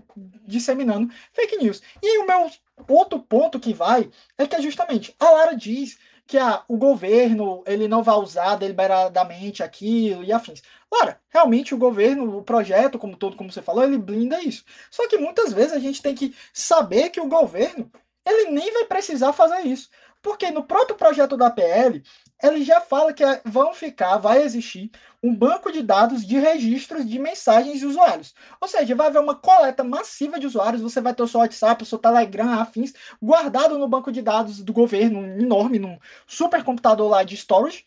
disseminando 0.46 1.10
fake 1.32 1.56
news. 1.56 1.82
E 2.04 2.18
o 2.20 2.28
meu 2.28 2.52
outro 2.90 3.18
ponto 3.20 3.62
que 3.62 3.74
vai 3.74 4.10
é 4.38 4.46
que 4.46 4.58
é 4.58 4.62
justamente 4.62 5.16
a 5.18 5.32
Lara 5.32 5.56
diz 5.56 5.98
que 6.30 6.38
ah, 6.38 6.64
o 6.68 6.78
governo 6.78 7.64
ele 7.66 7.88
não 7.88 8.04
vai 8.04 8.16
usar 8.18 8.56
deliberadamente 8.56 9.64
aquilo 9.64 10.24
e 10.24 10.32
afins. 10.32 10.62
Ora, 10.92 11.20
realmente 11.28 11.74
o 11.74 11.78
governo, 11.78 12.38
o 12.38 12.44
projeto 12.44 13.00
como 13.00 13.18
todo, 13.18 13.36
como 13.36 13.52
você 13.52 13.64
falou, 13.64 13.84
ele 13.84 13.98
blinda 13.98 14.40
isso. 14.40 14.64
Só 14.92 15.08
que 15.08 15.18
muitas 15.18 15.52
vezes 15.52 15.74
a 15.74 15.80
gente 15.80 16.04
tem 16.04 16.14
que 16.14 16.36
saber 16.54 17.10
que 17.10 17.20
o 17.20 17.28
governo 17.28 17.92
ele 18.24 18.52
nem 18.52 18.72
vai 18.72 18.86
precisar 18.86 19.34
fazer 19.34 19.62
isso. 19.62 19.90
Porque 20.22 20.52
no 20.52 20.64
próprio 20.64 20.96
projeto 20.96 21.36
da 21.36 21.50
PL, 21.50 22.04
ele 22.42 22.64
já 22.64 22.80
fala 22.80 23.14
que 23.14 23.24
vão 23.44 23.74
ficar, 23.74 24.18
vai 24.18 24.42
existir 24.44 24.90
um 25.22 25.36
banco 25.36 25.72
de 25.72 25.82
dados 25.82 26.26
de 26.26 26.40
registros 26.40 27.08
de 27.08 27.20
mensagens 27.20 27.80
de 27.80 27.86
usuários. 27.86 28.34
Ou 28.62 28.68
seja, 28.68 28.96
vai 28.96 29.08
haver 29.08 29.20
uma 29.20 29.36
coleta 29.36 29.84
massiva 29.84 30.40
de 30.40 30.48
usuários, 30.48 30.82
você 30.82 31.02
vai 31.02 31.14
ter 31.14 31.24
o 31.24 31.28
seu 31.28 31.42
WhatsApp, 31.42 31.84
o 31.84 31.86
seu 31.86 31.98
Telegram, 31.98 32.60
afins, 32.60 32.94
guardado 33.22 33.78
no 33.78 33.88
banco 33.88 34.12
de 34.12 34.22
dados 34.22 34.62
do 34.62 34.72
governo, 34.72 35.26
enorme, 35.40 35.80
num 35.80 36.00
supercomputador 36.26 37.10
lá 37.10 37.24
de 37.24 37.36
storage, 37.36 37.86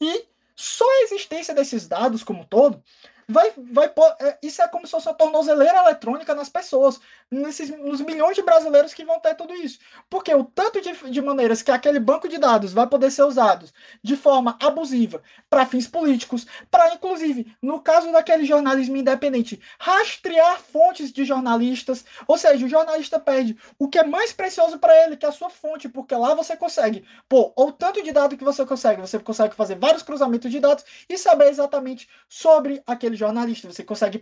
e 0.00 0.26
só 0.54 0.84
a 0.84 1.02
existência 1.02 1.54
desses 1.54 1.88
dados 1.88 2.22
como 2.22 2.44
todo 2.44 2.82
vai, 3.28 3.52
vai 3.56 3.92
é, 4.20 4.38
isso 4.42 4.62
é 4.62 4.68
como 4.68 4.86
se 4.86 4.90
fosse 4.90 5.08
uma 5.08 5.14
tornozeleira 5.14 5.78
eletrônica 5.78 6.34
nas 6.34 6.48
pessoas, 6.48 7.00
nesses, 7.30 7.70
nos 7.70 8.00
milhões 8.00 8.36
de 8.36 8.42
brasileiros 8.42 8.94
que 8.94 9.04
vão 9.04 9.20
ter 9.20 9.34
tudo 9.34 9.54
isso. 9.54 9.78
Porque 10.08 10.34
o 10.34 10.44
tanto 10.44 10.80
de, 10.80 10.92
de 11.10 11.22
maneiras 11.22 11.62
que 11.62 11.70
aquele 11.70 11.98
banco 11.98 12.28
de 12.28 12.38
dados 12.38 12.72
vai 12.72 12.86
poder 12.86 13.10
ser 13.10 13.22
usado 13.22 13.66
de 14.02 14.16
forma 14.16 14.56
abusiva 14.60 15.22
para 15.48 15.66
fins 15.66 15.86
políticos, 15.86 16.46
para 16.70 16.94
inclusive, 16.94 17.56
no 17.60 17.80
caso 17.80 18.10
daquele 18.12 18.44
jornalismo 18.44 18.96
independente, 18.96 19.60
rastrear 19.78 20.60
fontes 20.60 21.12
de 21.12 21.24
jornalistas, 21.24 22.04
ou 22.26 22.36
seja, 22.36 22.64
o 22.64 22.68
jornalista 22.68 23.18
perde 23.18 23.56
o 23.78 23.88
que 23.88 23.98
é 23.98 24.04
mais 24.04 24.32
precioso 24.32 24.78
para 24.78 25.04
ele, 25.04 25.16
que 25.16 25.26
é 25.26 25.28
a 25.28 25.32
sua 25.32 25.50
fonte, 25.50 25.88
porque 25.88 26.14
lá 26.14 26.34
você 26.34 26.56
consegue, 26.56 27.04
pô, 27.28 27.52
o 27.56 27.72
tanto 27.72 28.02
de 28.02 28.12
dado 28.12 28.36
que 28.36 28.44
você 28.44 28.64
consegue, 28.66 29.00
você 29.00 29.18
consegue 29.18 29.54
fazer 29.54 29.76
vários 29.76 30.02
cruzamentos 30.02 30.50
de 30.50 30.60
dados 30.60 30.84
e 31.08 31.16
saber 31.18 31.48
exatamente 31.48 32.08
sobre 32.28 32.82
aquele 32.86 33.13
aquele 33.14 33.16
jornalista, 33.16 33.72
você 33.72 33.84
consegue 33.84 34.18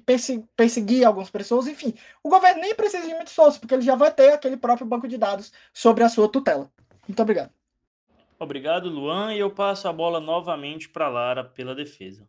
perseguir 0.57 1.05
algumas 1.05 1.31
pessoas, 1.31 1.67
enfim. 1.67 1.95
O 2.23 2.29
governo 2.29 2.61
nem 2.61 2.75
precisa 2.75 3.07
de 3.07 3.15
muito 3.15 3.29
esforço, 3.29 3.59
porque 3.59 3.75
ele 3.75 3.83
já 3.83 3.95
vai 3.95 4.13
ter 4.13 4.33
aquele 4.33 4.57
próprio 4.57 4.87
banco 4.87 5.09
de 5.09 5.17
dados 5.17 5.53
sobre 5.73 6.05
a 6.05 6.09
sua 6.09 6.29
tutela. 6.29 6.71
Muito 7.09 7.21
obrigado. 7.21 7.51
Obrigado, 8.39 8.89
Luan, 8.89 9.35
e 9.35 9.39
eu 9.39 9.51
passo 9.51 9.89
a 9.89 9.93
bola 9.93 10.21
novamente 10.21 10.89
para 10.89 11.09
Lara 11.09 11.45
pela 11.45 11.75
defesa. 11.75 12.29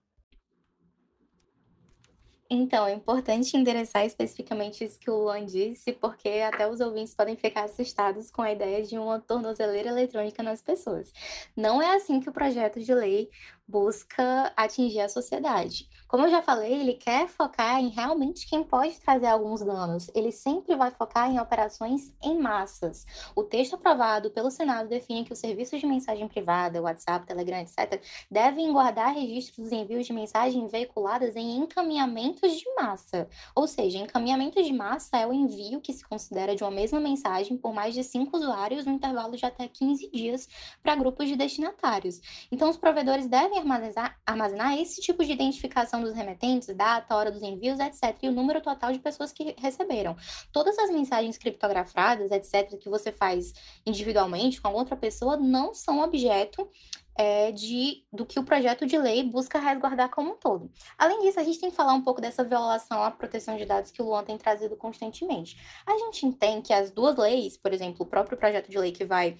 Então, 2.49 2.86
é 2.86 2.93
importante 2.93 3.58
endereçar 3.58 4.06
especificamente 4.06 4.84
isso 4.84 4.99
que 4.99 5.10
o 5.10 5.23
Luan 5.23 5.43
disse, 5.43 5.91
porque 5.93 6.30
até 6.30 6.69
os 6.69 6.80
ouvintes 6.80 7.15
podem 7.15 7.36
ficar 7.36 7.63
assustados 7.63 8.30
com 8.30 8.43
a 8.43 8.52
ideia 8.52 8.84
de 8.84 8.95
uma 8.95 9.19
tornozeleira 9.19 9.89
eletrônica 9.89 10.43
nas 10.43 10.62
pessoas. 10.62 11.12
Não 11.58 11.82
é 11.82 11.95
assim 11.95 12.19
que 12.19 12.30
o 12.30 12.34
projeto 12.34 12.80
de 12.80 12.93
lei 12.93 13.32
busca 13.67 14.52
atingir 14.56 15.02
a 15.02 15.10
sociedade. 15.10 15.89
Como 16.13 16.26
eu 16.26 16.30
já 16.30 16.43
falei, 16.43 16.73
ele 16.73 16.93
quer 16.93 17.28
focar 17.28 17.80
em 17.80 17.89
realmente 17.89 18.47
quem 18.47 18.63
pode 18.63 18.99
trazer 18.99 19.26
alguns 19.26 19.62
danos. 19.62 20.12
Ele 20.13 20.32
sempre 20.32 20.76
vai 20.76 20.91
focar 20.91 21.32
em 21.32 21.39
operações 21.39 22.13
em 22.21 22.38
massas. 22.38 23.04
O 23.36 23.43
texto 23.43 23.73
aprovado 23.73 24.30
pelo 24.30 24.52
Senado 24.52 24.88
define 24.88 25.26
que 25.26 25.34
os 25.34 25.39
serviços 25.39 25.80
de 25.80 25.88
mensagem 25.88 26.28
privada, 26.28 26.84
WhatsApp, 26.84 27.26
Telegram, 27.26 27.62
etc., 27.62 27.99
devem 28.30 28.71
guardar 28.71 29.12
registros 29.15 29.58
dos 29.58 29.71
envios 29.71 30.06
de 30.06 30.13
mensagem 30.13 30.67
veiculadas 30.67 31.36
em 31.36 31.58
encaminhamentos 31.58 32.60
de 32.60 32.65
massa. 32.76 33.28
Ou 33.56 33.67
seja, 33.67 33.97
encaminhamento 33.97 34.62
de 34.62 34.71
massa 34.71 35.17
é 35.17 35.26
o 35.26 35.34
envio 35.34 35.82
que 35.82 35.93
se 35.93 36.04
considera 36.08 36.56
de 36.56 36.63
uma 36.63 36.69
mesma 36.69 36.99
mensagem 36.99 37.58
por 37.58 37.73
mais 37.73 37.95
de 37.95 38.04
cinco 38.04 38.38
usuários 38.38 38.86
no 38.86 38.91
intervalo 38.91 39.36
de 39.36 39.47
até 39.47 39.67
15 39.67 40.12
dias 40.12 40.47
para 40.84 40.95
grupos 40.95 41.28
de 41.28 41.36
destinatários. 41.36 42.21
Então, 42.52 42.69
os 42.69 42.78
provedores 42.78 43.28
devem 43.28 43.53
armazenar, 43.58 44.20
armazenar 44.26 44.78
esse 44.78 45.02
tipo 45.02 45.24
de 45.24 45.32
identificação 45.32 46.02
dos 46.02 46.13
remetentes, 46.13 46.74
data, 46.76 47.16
hora 47.16 47.32
dos 47.32 47.42
envios, 47.42 47.80
etc., 47.80 48.18
e 48.22 48.30
o 48.30 48.32
número 48.32 48.62
total 48.62 48.92
de 48.92 49.00
pessoas 49.00 49.32
que 49.32 49.56
receberam. 49.58 50.16
Todas 50.52 50.78
as 50.80 50.89
mensagens 50.89 51.38
criptografadas, 51.38 52.32
etc., 52.32 52.78
que 52.80 52.89
você 52.89 53.12
faz 53.12 53.54
individualmente 53.86 54.62
com 54.62 54.74
outra 54.74 54.96
pessoa, 54.96 55.38
não 55.38 55.74
são 55.74 56.02
objeto 56.02 56.70
é, 57.16 57.52
de, 57.52 58.04
do 58.12 58.26
que 58.26 58.39
o 58.39 58.44
projeto 58.44 58.86
de 58.86 58.98
lei 58.98 59.24
busca 59.24 59.60
resguardar 59.60 60.10
como 60.10 60.32
um 60.32 60.38
todo. 60.38 60.72
Além 60.98 61.22
disso, 61.22 61.39
a 61.39 61.44
gente 61.44 61.60
tem 61.60 61.70
que 61.70 61.76
falar 61.76 61.94
um 61.94 62.02
pouco 62.02 62.20
dessa 62.20 62.44
violação 62.44 63.04
à 63.04 63.12
proteção 63.12 63.56
de 63.56 63.66
dados 63.66 63.92
que 63.92 64.02
o 64.02 64.06
Luan 64.06 64.24
tem 64.24 64.38
trazido 64.38 64.76
constantemente. 64.76 65.58
A 65.86 65.98
gente 65.98 66.26
entende 66.26 66.68
que 66.68 66.74
as 66.74 66.92
duas 66.92 67.16
leis, 67.16 67.58
por 67.58 67.74
exemplo, 67.74 68.06
o 68.06 68.10
próprio 68.10 68.38
projeto 68.38 68.70
de 68.70 68.78
lei 68.78 68.92
que 68.92 69.06
vai 69.06 69.38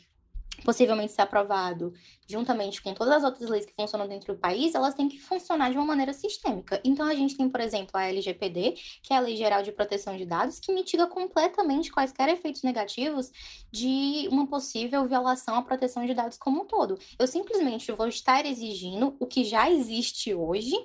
possivelmente 0.63 1.13
ser 1.13 1.21
aprovado 1.21 1.93
juntamente 2.27 2.81
com 2.81 2.93
todas 2.93 3.15
as 3.15 3.23
outras 3.23 3.49
leis 3.49 3.65
que 3.65 3.73
funcionam 3.73 4.07
dentro 4.07 4.33
do 4.33 4.39
país, 4.39 4.73
elas 4.73 4.93
têm 4.93 5.09
que 5.09 5.19
funcionar 5.19 5.69
de 5.69 5.77
uma 5.77 5.85
maneira 5.85 6.13
sistêmica. 6.13 6.81
Então, 6.83 7.05
a 7.05 7.13
gente 7.13 7.35
tem, 7.35 7.49
por 7.49 7.59
exemplo, 7.59 7.91
a 7.93 8.05
LGPD, 8.05 8.75
que 9.01 9.13
é 9.13 9.17
a 9.17 9.19
Lei 9.19 9.35
Geral 9.35 9.61
de 9.61 9.71
Proteção 9.71 10.15
de 10.15 10.25
Dados, 10.25 10.59
que 10.59 10.73
mitiga 10.73 11.07
completamente 11.07 11.91
quaisquer 11.91 12.29
efeitos 12.29 12.63
negativos 12.63 13.31
de 13.71 14.27
uma 14.31 14.47
possível 14.47 15.05
violação 15.05 15.55
à 15.55 15.61
proteção 15.61 16.05
de 16.05 16.13
dados 16.13 16.37
como 16.37 16.63
um 16.63 16.65
todo. 16.65 16.97
Eu 17.19 17.27
simplesmente 17.27 17.91
vou 17.91 18.07
estar 18.07 18.45
exigindo 18.45 19.15
o 19.19 19.27
que 19.27 19.43
já 19.43 19.69
existe 19.69 20.33
hoje, 20.33 20.75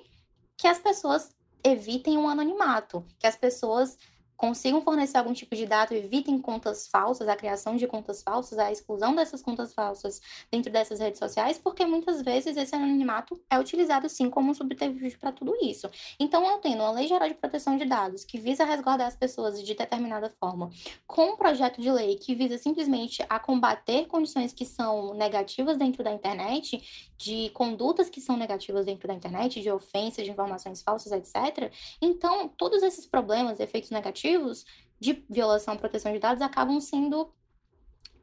que 0.57 0.67
as 0.67 0.79
pessoas 0.79 1.31
evitem 1.63 2.17
um 2.17 2.27
anonimato, 2.27 3.05
que 3.17 3.27
as 3.27 3.35
pessoas 3.35 3.97
consigam 4.39 4.81
fornecer 4.81 5.17
algum 5.17 5.33
tipo 5.33 5.53
de 5.53 5.65
dado, 5.65 5.93
evitem 5.93 6.39
contas 6.39 6.87
falsas, 6.87 7.27
a 7.27 7.35
criação 7.35 7.75
de 7.75 7.85
contas 7.85 8.23
falsas, 8.23 8.57
a 8.57 8.71
exclusão 8.71 9.13
dessas 9.13 9.41
contas 9.41 9.73
falsas 9.73 10.21
dentro 10.49 10.71
dessas 10.71 11.01
redes 11.01 11.19
sociais, 11.19 11.57
porque 11.57 11.85
muitas 11.85 12.21
vezes 12.21 12.55
esse 12.55 12.73
anonimato 12.73 13.37
é 13.49 13.59
utilizado 13.59 14.07
sim 14.07 14.29
como 14.29 14.51
um 14.51 14.53
subterfúgio 14.53 15.19
para 15.19 15.33
tudo 15.33 15.57
isso. 15.61 15.89
Então, 16.17 16.49
eu 16.49 16.57
tendo 16.59 16.81
uma 16.81 16.91
lei 16.91 17.05
geral 17.05 17.27
de 17.27 17.33
proteção 17.33 17.75
de 17.75 17.83
dados 17.83 18.23
que 18.23 18.39
visa 18.39 18.63
resguardar 18.63 19.07
as 19.07 19.15
pessoas 19.15 19.61
de 19.61 19.75
determinada 19.75 20.29
forma, 20.29 20.69
com 21.05 21.33
um 21.33 21.35
projeto 21.35 21.81
de 21.81 21.91
lei 21.91 22.15
que 22.15 22.33
visa 22.33 22.57
simplesmente 22.57 23.21
a 23.27 23.39
combater 23.39 24.05
condições 24.07 24.53
que 24.53 24.63
são 24.63 25.13
negativas 25.15 25.75
dentro 25.75 26.01
da 26.01 26.13
internet, 26.13 27.11
de 27.17 27.49
condutas 27.49 28.09
que 28.09 28.21
são 28.21 28.37
negativas 28.37 28.85
dentro 28.85 29.05
da 29.05 29.13
internet, 29.13 29.61
de 29.61 29.69
ofensas, 29.69 30.23
de 30.23 30.31
informações 30.31 30.81
falsas, 30.81 31.11
etc. 31.11 31.73
Então, 32.01 32.47
todos 32.47 32.81
esses 32.81 33.05
problemas, 33.05 33.59
efeitos 33.59 33.89
negativos, 33.89 34.28
motivos 34.29 34.65
de 34.99 35.25
violação 35.29 35.73
à 35.73 35.77
proteção 35.77 36.11
de 36.11 36.19
dados 36.19 36.41
acabam 36.41 36.79
sendo 36.79 37.33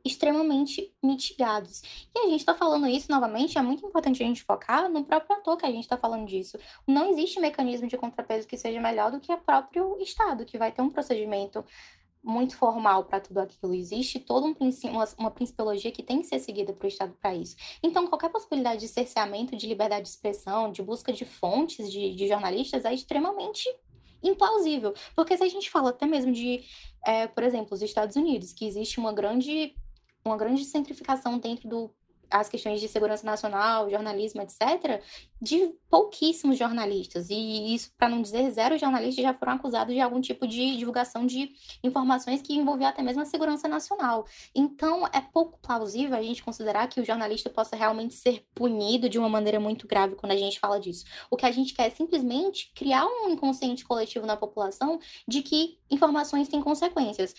extremamente 0.05 0.95
mitigados. 1.03 1.83
E 2.15 2.19
a 2.21 2.29
gente 2.29 2.41
está 2.41 2.55
falando 2.55 2.87
isso 2.87 3.11
novamente, 3.11 3.59
é 3.59 3.63
muito 3.63 3.85
importante 3.85 4.23
a 4.23 4.27
gente 4.27 4.45
focar 4.45 4.89
no 4.89 5.05
próprio 5.05 5.37
ator 5.37 5.57
que 5.57 5.67
a 5.67 5.71
gente 5.71 5.83
está 5.83 5.97
falando 5.97 6.27
disso. 6.27 6.57
Não 6.87 7.11
existe 7.11 7.41
mecanismo 7.41 7.89
de 7.89 7.97
contrapeso 7.97 8.47
que 8.47 8.57
seja 8.57 8.81
melhor 8.81 9.11
do 9.11 9.19
que 9.19 9.33
o 9.33 9.39
próprio 9.39 10.01
Estado, 10.01 10.45
que 10.45 10.59
vai 10.59 10.71
ter 10.71 10.81
um 10.81 10.91
procedimento 10.91 11.65
muito 12.23 12.57
formal 12.57 13.05
para 13.05 13.21
tudo 13.21 13.39
aquilo. 13.39 13.75
Existe 13.75 14.21
toda 14.21 14.47
um 14.47 14.55
uma, 14.91 15.05
uma 15.19 15.31
principiologia 15.31 15.91
que 15.91 16.03
tem 16.05 16.21
que 16.21 16.27
ser 16.27 16.39
seguida 16.39 16.73
para 16.73 16.85
o 16.85 16.89
Estado 16.89 17.17
para 17.21 17.35
isso. 17.35 17.57
Então, 17.83 18.07
qualquer 18.07 18.31
possibilidade 18.31 18.81
de 18.81 18.89
cerceamento 18.89 19.57
de 19.57 19.67
liberdade 19.67 20.03
de 20.03 20.09
expressão, 20.09 20.71
de 20.71 20.83
busca 20.83 21.13
de 21.13 21.25
fontes 21.25 21.91
de, 21.91 22.15
de 22.15 22.29
jornalistas 22.29 22.85
é 22.85 22.95
extremamente 22.95 23.69
implausível. 24.23 24.95
Porque 25.15 25.37
se 25.37 25.43
a 25.43 25.49
gente 25.49 25.71
fala 25.71 25.91
até 25.91 26.07
mesmo 26.07 26.33
de, 26.33 26.63
é, 27.05 27.27
por 27.27 27.43
exemplo, 27.43 27.75
os 27.75 27.83
Estados 27.83 28.17
Unidos, 28.17 28.53
que 28.53 28.67
existe 28.67 28.99
uma 28.99 29.13
grande, 29.13 29.75
uma 30.25 30.37
grande 30.37 30.65
centrificação 30.65 31.39
dentro 31.39 31.69
do 31.69 31.95
as 32.31 32.49
questões 32.49 32.81
de 32.81 32.89
segurança 32.89 33.25
nacional, 33.25 33.89
jornalismo, 33.91 34.43
etc., 34.43 35.03
de 35.41 35.75
pouquíssimos 35.89 36.59
jornalistas. 36.59 37.29
E 37.31 37.75
isso, 37.75 37.93
para 37.97 38.09
não 38.09 38.23
dizer 38.23 38.51
zero 38.51 38.79
jornalistas, 38.79 39.23
já 39.23 39.35
foram 39.35 39.53
acusados 39.53 39.95
de 39.95 40.01
algum 40.01 40.21
tipo 40.21 40.47
de 40.47 40.77
divulgação 40.77 41.27
de 41.27 41.55
informações 41.83 42.43
que 42.43 42.55
envolvia 42.55 42.89
até 42.89 43.03
mesmo 43.03 43.23
a 43.23 43.25
segurança 43.25 43.69
nacional. 43.69 44.27
Então, 44.55 45.07
é 45.07 45.21
pouco 45.21 45.59
plausível 45.61 46.17
a 46.17 46.23
gente 46.23 46.43
considerar 46.43 46.89
que 46.89 47.01
o 47.01 47.05
jornalista 47.05 47.51
possa 47.51 47.77
realmente 47.77 48.15
ser 48.15 48.45
punido 48.55 49.09
de 49.09 49.19
uma 49.19 49.29
maneira 49.29 49.61
muito 49.61 49.87
grave 49.87 50.15
quando 50.17 50.33
a 50.33 50.37
gente 50.37 50.59
fala 50.59 50.81
disso. 50.81 51.05
O 51.31 51.37
que 51.37 51.47
a 51.47 51.51
gente 51.51 51.75
quer 51.75 51.87
é 51.87 51.91
simplesmente 51.91 52.73
criar 52.75 53.07
um 53.07 53.31
inconsciente 53.31 53.85
coletivo 53.85 54.27
na 54.27 54.37
população 54.37 54.99
de 55.27 55.43
que 55.43 55.79
informações 55.91 56.49
têm 56.49 56.61
consequências. 56.61 57.35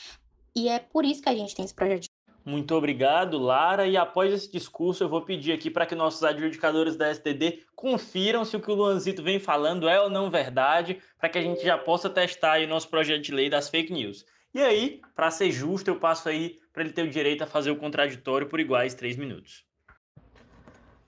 E 0.56 0.67
é 0.69 0.80
por 0.80 1.06
isso 1.06 1.21
que 1.21 1.30
a 1.30 1.36
gente 1.36 1.56
tem 1.56 1.65
esse 1.65 1.73
projeto 1.73 2.17
muito 2.48 2.74
obrigado, 2.74 3.38
Lara. 3.38 3.86
E 3.86 3.98
após 3.98 4.32
esse 4.32 4.50
discurso, 4.50 5.04
eu 5.04 5.10
vou 5.10 5.22
pedir 5.22 5.52
aqui 5.52 5.70
para 5.70 5.86
que 5.86 5.94
nossos 5.94 6.24
adjudicadores 6.24 6.96
da 6.96 7.14
STD 7.14 7.66
confiram 7.76 8.46
se 8.46 8.56
o 8.56 8.62
que 8.62 8.72
o 8.72 8.74
Luanzito 8.74 9.22
vem 9.22 9.38
falando 9.38 9.90
é 9.90 10.00
ou 10.00 10.10
não 10.10 10.32
verdade, 10.32 11.02
para 11.20 11.28
que 11.28 11.38
a 11.38 11.42
gente 11.42 11.62
já 11.62 11.78
possa 11.78 12.10
testar 12.10 12.62
o 12.62 12.68
nosso 12.68 12.90
projeto 12.90 13.22
de 13.22 13.34
lei 13.34 13.50
das 13.50 13.68
fake 13.68 13.92
news. 13.92 14.26
E 14.54 14.62
aí, 14.62 15.02
para 15.14 15.30
ser 15.30 15.52
justo, 15.52 15.90
eu 15.90 16.00
passo 16.00 16.30
aí 16.30 16.58
para 16.72 16.84
ele 16.84 16.94
ter 16.94 17.04
o 17.04 17.10
direito 17.10 17.44
a 17.44 17.48
fazer 17.48 17.70
o 17.70 17.76
contraditório 17.76 18.48
por 18.48 18.62
iguais 18.62 18.96
três 18.96 19.18
minutos. 19.18 19.67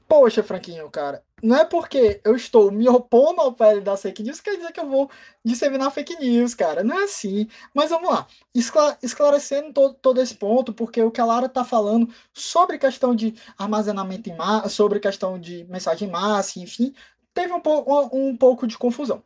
Poxa, 0.10 0.42
Franquinho, 0.42 0.90
cara, 0.90 1.24
não 1.42 1.56
é 1.56 1.64
porque 1.64 2.20
eu 2.24 2.36
estou 2.36 2.72
me 2.72 2.90
opondo 2.90 3.42
ao 3.42 3.54
PL 3.54 3.80
da 3.80 3.96
fake 3.96 4.24
news 4.24 4.42
que 4.42 4.50
quer 4.50 4.58
dizer 4.58 4.74
que 4.74 4.80
eu 4.80 4.90
vou 4.90 5.08
disseminar 5.46 5.92
fake 5.92 6.20
news, 6.20 6.56
cara. 6.56 6.84
Não 6.84 7.00
é 7.00 7.04
assim. 7.04 7.48
Mas 7.76 7.92
vamos 7.92 8.10
lá. 8.10 8.26
Esclarecendo 9.04 9.72
todo, 9.72 9.94
todo 9.94 10.20
esse 10.20 10.34
ponto, 10.34 10.74
porque 10.74 11.04
o 11.04 11.12
que 11.12 11.22
a 11.22 11.26
Lara 11.26 11.46
está 11.46 11.64
falando 11.64 12.12
sobre 12.34 12.80
questão 12.80 13.16
de 13.16 13.36
armazenamento 13.56 14.28
em 14.32 14.36
massa, 14.36 14.70
sobre 14.70 15.00
questão 15.00 15.40
de 15.40 15.64
mensagem 15.66 16.08
em 16.08 16.12
massa, 16.12 16.60
enfim, 16.60 16.92
teve 17.32 17.54
um, 17.54 17.62
um, 17.64 18.30
um 18.30 18.36
pouco 18.36 18.66
de 18.66 18.80
confusão. 18.80 19.24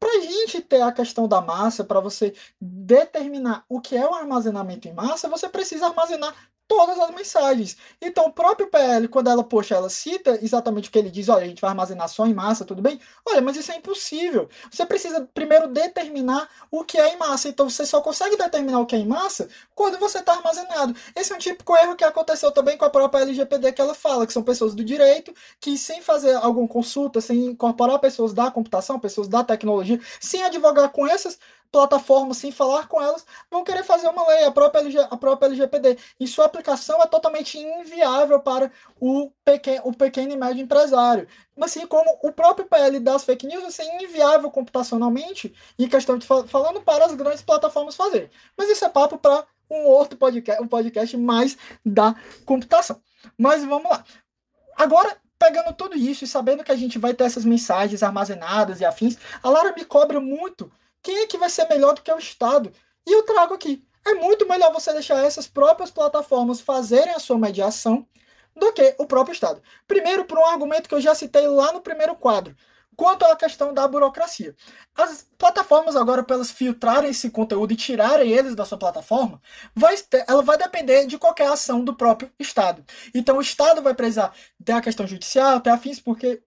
Para 0.00 0.18
a 0.18 0.20
gente 0.22 0.60
ter 0.60 0.82
a 0.82 0.90
questão 0.90 1.28
da 1.28 1.40
massa, 1.40 1.84
para 1.84 2.00
você 2.00 2.34
determinar 2.60 3.64
o 3.68 3.80
que 3.80 3.96
é 3.96 4.04
o 4.04 4.14
armazenamento 4.14 4.88
em 4.88 4.92
massa, 4.92 5.28
você 5.28 5.48
precisa 5.48 5.86
armazenar 5.86 6.34
todas 6.70 7.00
as 7.00 7.10
mensagens. 7.10 7.76
Então, 8.00 8.26
o 8.26 8.32
próprio 8.32 8.68
PL, 8.68 9.08
quando 9.08 9.28
ela, 9.28 9.42
poxa, 9.42 9.74
ela 9.74 9.90
cita 9.90 10.38
exatamente 10.40 10.88
o 10.88 10.92
que 10.92 11.00
ele 11.00 11.10
diz, 11.10 11.28
olha, 11.28 11.44
a 11.44 11.48
gente 11.48 11.60
vai 11.60 11.70
armazenar 11.70 12.08
só 12.08 12.24
em 12.24 12.32
massa, 12.32 12.64
tudo 12.64 12.80
bem? 12.80 13.00
Olha, 13.26 13.40
mas 13.40 13.56
isso 13.56 13.72
é 13.72 13.76
impossível. 13.76 14.48
Você 14.70 14.86
precisa 14.86 15.28
primeiro 15.34 15.66
determinar 15.66 16.48
o 16.70 16.84
que 16.84 16.96
é 16.96 17.12
em 17.12 17.16
massa. 17.16 17.48
Então, 17.48 17.68
você 17.68 17.84
só 17.84 18.00
consegue 18.00 18.36
determinar 18.36 18.78
o 18.78 18.86
que 18.86 18.94
é 18.94 19.00
em 19.00 19.06
massa 19.06 19.48
quando 19.74 19.98
você 19.98 20.18
está 20.18 20.34
armazenado. 20.34 20.94
Esse 21.16 21.32
é 21.32 21.34
um 21.34 21.40
típico 21.40 21.76
erro 21.76 21.96
que 21.96 22.04
aconteceu 22.04 22.52
também 22.52 22.78
com 22.78 22.84
a 22.84 22.90
própria 22.90 23.22
LGPD 23.22 23.72
que 23.72 23.82
ela 23.82 23.94
fala, 23.94 24.24
que 24.24 24.32
são 24.32 24.44
pessoas 24.44 24.72
do 24.72 24.84
direito 24.84 25.34
que, 25.58 25.76
sem 25.76 26.00
fazer 26.00 26.36
alguma 26.36 26.68
consulta, 26.68 27.20
sem 27.20 27.46
incorporar 27.46 27.98
pessoas 27.98 28.32
da 28.32 28.48
computação, 28.48 29.00
pessoas 29.00 29.26
da 29.26 29.42
tecnologia, 29.42 30.00
sem 30.20 30.44
advogar 30.44 30.88
com 30.90 31.04
essas 31.04 31.36
plataformas, 31.70 32.38
sem 32.38 32.50
falar 32.50 32.88
com 32.88 33.00
elas, 33.00 33.24
vão 33.50 33.64
querer 33.64 33.84
fazer 33.84 34.08
uma 34.08 34.26
lei, 34.28 34.44
a 34.44 34.50
própria, 34.50 34.80
LG, 34.80 34.98
a 35.10 35.16
própria 35.16 35.46
LGPD. 35.46 35.98
E 36.18 36.26
sua 36.26 36.46
aplicação 36.46 37.00
é 37.02 37.06
totalmente 37.06 37.58
inviável 37.58 38.40
para 38.40 38.70
o 39.00 39.30
pequeno, 39.44 39.82
o 39.84 39.92
pequeno 39.92 40.32
e 40.32 40.36
médio 40.36 40.62
empresário. 40.62 41.28
Assim 41.60 41.86
como 41.86 42.18
o 42.22 42.32
próprio 42.32 42.66
PL 42.66 42.98
das 43.00 43.24
fake 43.24 43.46
news 43.46 43.62
vai 43.62 43.70
ser 43.70 43.84
inviável 44.02 44.50
computacionalmente, 44.50 45.54
em 45.78 45.88
questão 45.88 46.18
de 46.18 46.26
falando 46.26 46.80
para 46.82 47.04
as 47.04 47.14
grandes 47.14 47.42
plataformas 47.42 47.94
fazerem. 47.94 48.30
Mas 48.56 48.68
isso 48.68 48.84
é 48.84 48.88
papo 48.88 49.18
para 49.18 49.46
um 49.70 49.84
outro 49.84 50.18
podcast, 50.18 50.62
um 50.62 50.66
podcast 50.66 51.16
mais 51.16 51.56
da 51.84 52.14
computação. 52.44 53.00
Mas 53.38 53.64
vamos 53.64 53.90
lá. 53.90 54.04
Agora, 54.76 55.16
pegando 55.38 55.72
tudo 55.74 55.96
isso 55.96 56.24
e 56.24 56.28
sabendo 56.28 56.64
que 56.64 56.72
a 56.72 56.76
gente 56.76 56.98
vai 56.98 57.14
ter 57.14 57.24
essas 57.24 57.44
mensagens 57.44 58.02
armazenadas 58.02 58.80
e 58.80 58.84
afins, 58.84 59.16
a 59.42 59.48
Lara 59.48 59.72
me 59.72 59.84
cobra 59.84 60.20
muito 60.20 60.70
quem 61.02 61.18
é 61.18 61.26
que 61.26 61.38
vai 61.38 61.50
ser 61.50 61.68
melhor 61.68 61.94
do 61.94 62.02
que 62.02 62.12
o 62.12 62.18
Estado? 62.18 62.72
E 63.06 63.12
eu 63.12 63.22
trago 63.24 63.54
aqui. 63.54 63.84
É 64.06 64.14
muito 64.14 64.48
melhor 64.48 64.72
você 64.72 64.92
deixar 64.92 65.24
essas 65.24 65.46
próprias 65.46 65.90
plataformas 65.90 66.60
fazerem 66.60 67.14
a 67.14 67.18
sua 67.18 67.38
mediação 67.38 68.06
do 68.56 68.72
que 68.72 68.94
o 68.98 69.06
próprio 69.06 69.32
Estado. 69.32 69.62
Primeiro, 69.86 70.24
por 70.24 70.38
um 70.38 70.44
argumento 70.44 70.88
que 70.88 70.94
eu 70.94 71.00
já 71.00 71.14
citei 71.14 71.46
lá 71.46 71.72
no 71.72 71.80
primeiro 71.80 72.14
quadro, 72.16 72.56
quanto 72.96 73.24
à 73.24 73.34
questão 73.34 73.72
da 73.72 73.88
burocracia. 73.88 74.54
As 74.94 75.26
plataformas 75.38 75.96
agora, 75.96 76.22
para 76.22 76.36
elas 76.36 76.50
filtrarem 76.50 77.10
esse 77.10 77.30
conteúdo 77.30 77.72
e 77.72 77.76
tirarem 77.76 78.30
eles 78.30 78.54
da 78.54 78.64
sua 78.64 78.78
plataforma, 78.78 79.40
vai 79.74 79.96
ter, 79.96 80.24
ela 80.28 80.42
vai 80.42 80.58
depender 80.58 81.06
de 81.06 81.18
qualquer 81.18 81.48
ação 81.48 81.82
do 81.82 81.96
próprio 81.96 82.30
Estado. 82.38 82.84
Então, 83.14 83.38
o 83.38 83.40
Estado 83.40 83.80
vai 83.80 83.94
precisar 83.94 84.34
ter 84.62 84.72
a 84.72 84.82
questão 84.82 85.06
judicial, 85.06 85.60
ter 85.60 85.70
afins, 85.70 85.98
porque 85.98 86.42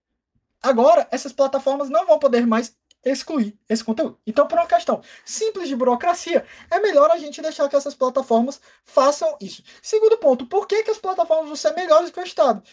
agora 0.61 1.07
essas 1.11 1.33
plataformas 1.33 1.89
não 1.89 2.05
vão 2.05 2.19
poder 2.19 2.45
mais 2.45 2.75
excluir 3.03 3.57
esse 3.69 3.83
conteúdo. 3.83 4.19
Então, 4.25 4.47
por 4.47 4.57
uma 4.57 4.67
questão 4.67 5.01
simples 5.25 5.67
de 5.67 5.75
burocracia, 5.75 6.45
é 6.69 6.79
melhor 6.79 7.11
a 7.11 7.17
gente 7.17 7.41
deixar 7.41 7.67
que 7.67 7.75
essas 7.75 7.93
plataformas 7.93 8.61
façam 8.83 9.37
isso. 9.41 9.63
Segundo 9.81 10.17
ponto, 10.17 10.45
por 10.45 10.67
que, 10.67 10.83
que 10.83 10.91
as 10.91 10.97
plataformas 10.97 11.47
vão 11.47 11.55
ser 11.55 11.73
melhores 11.73 12.11
que 12.11 12.19
o 12.19 12.23
Estado? 12.23 12.63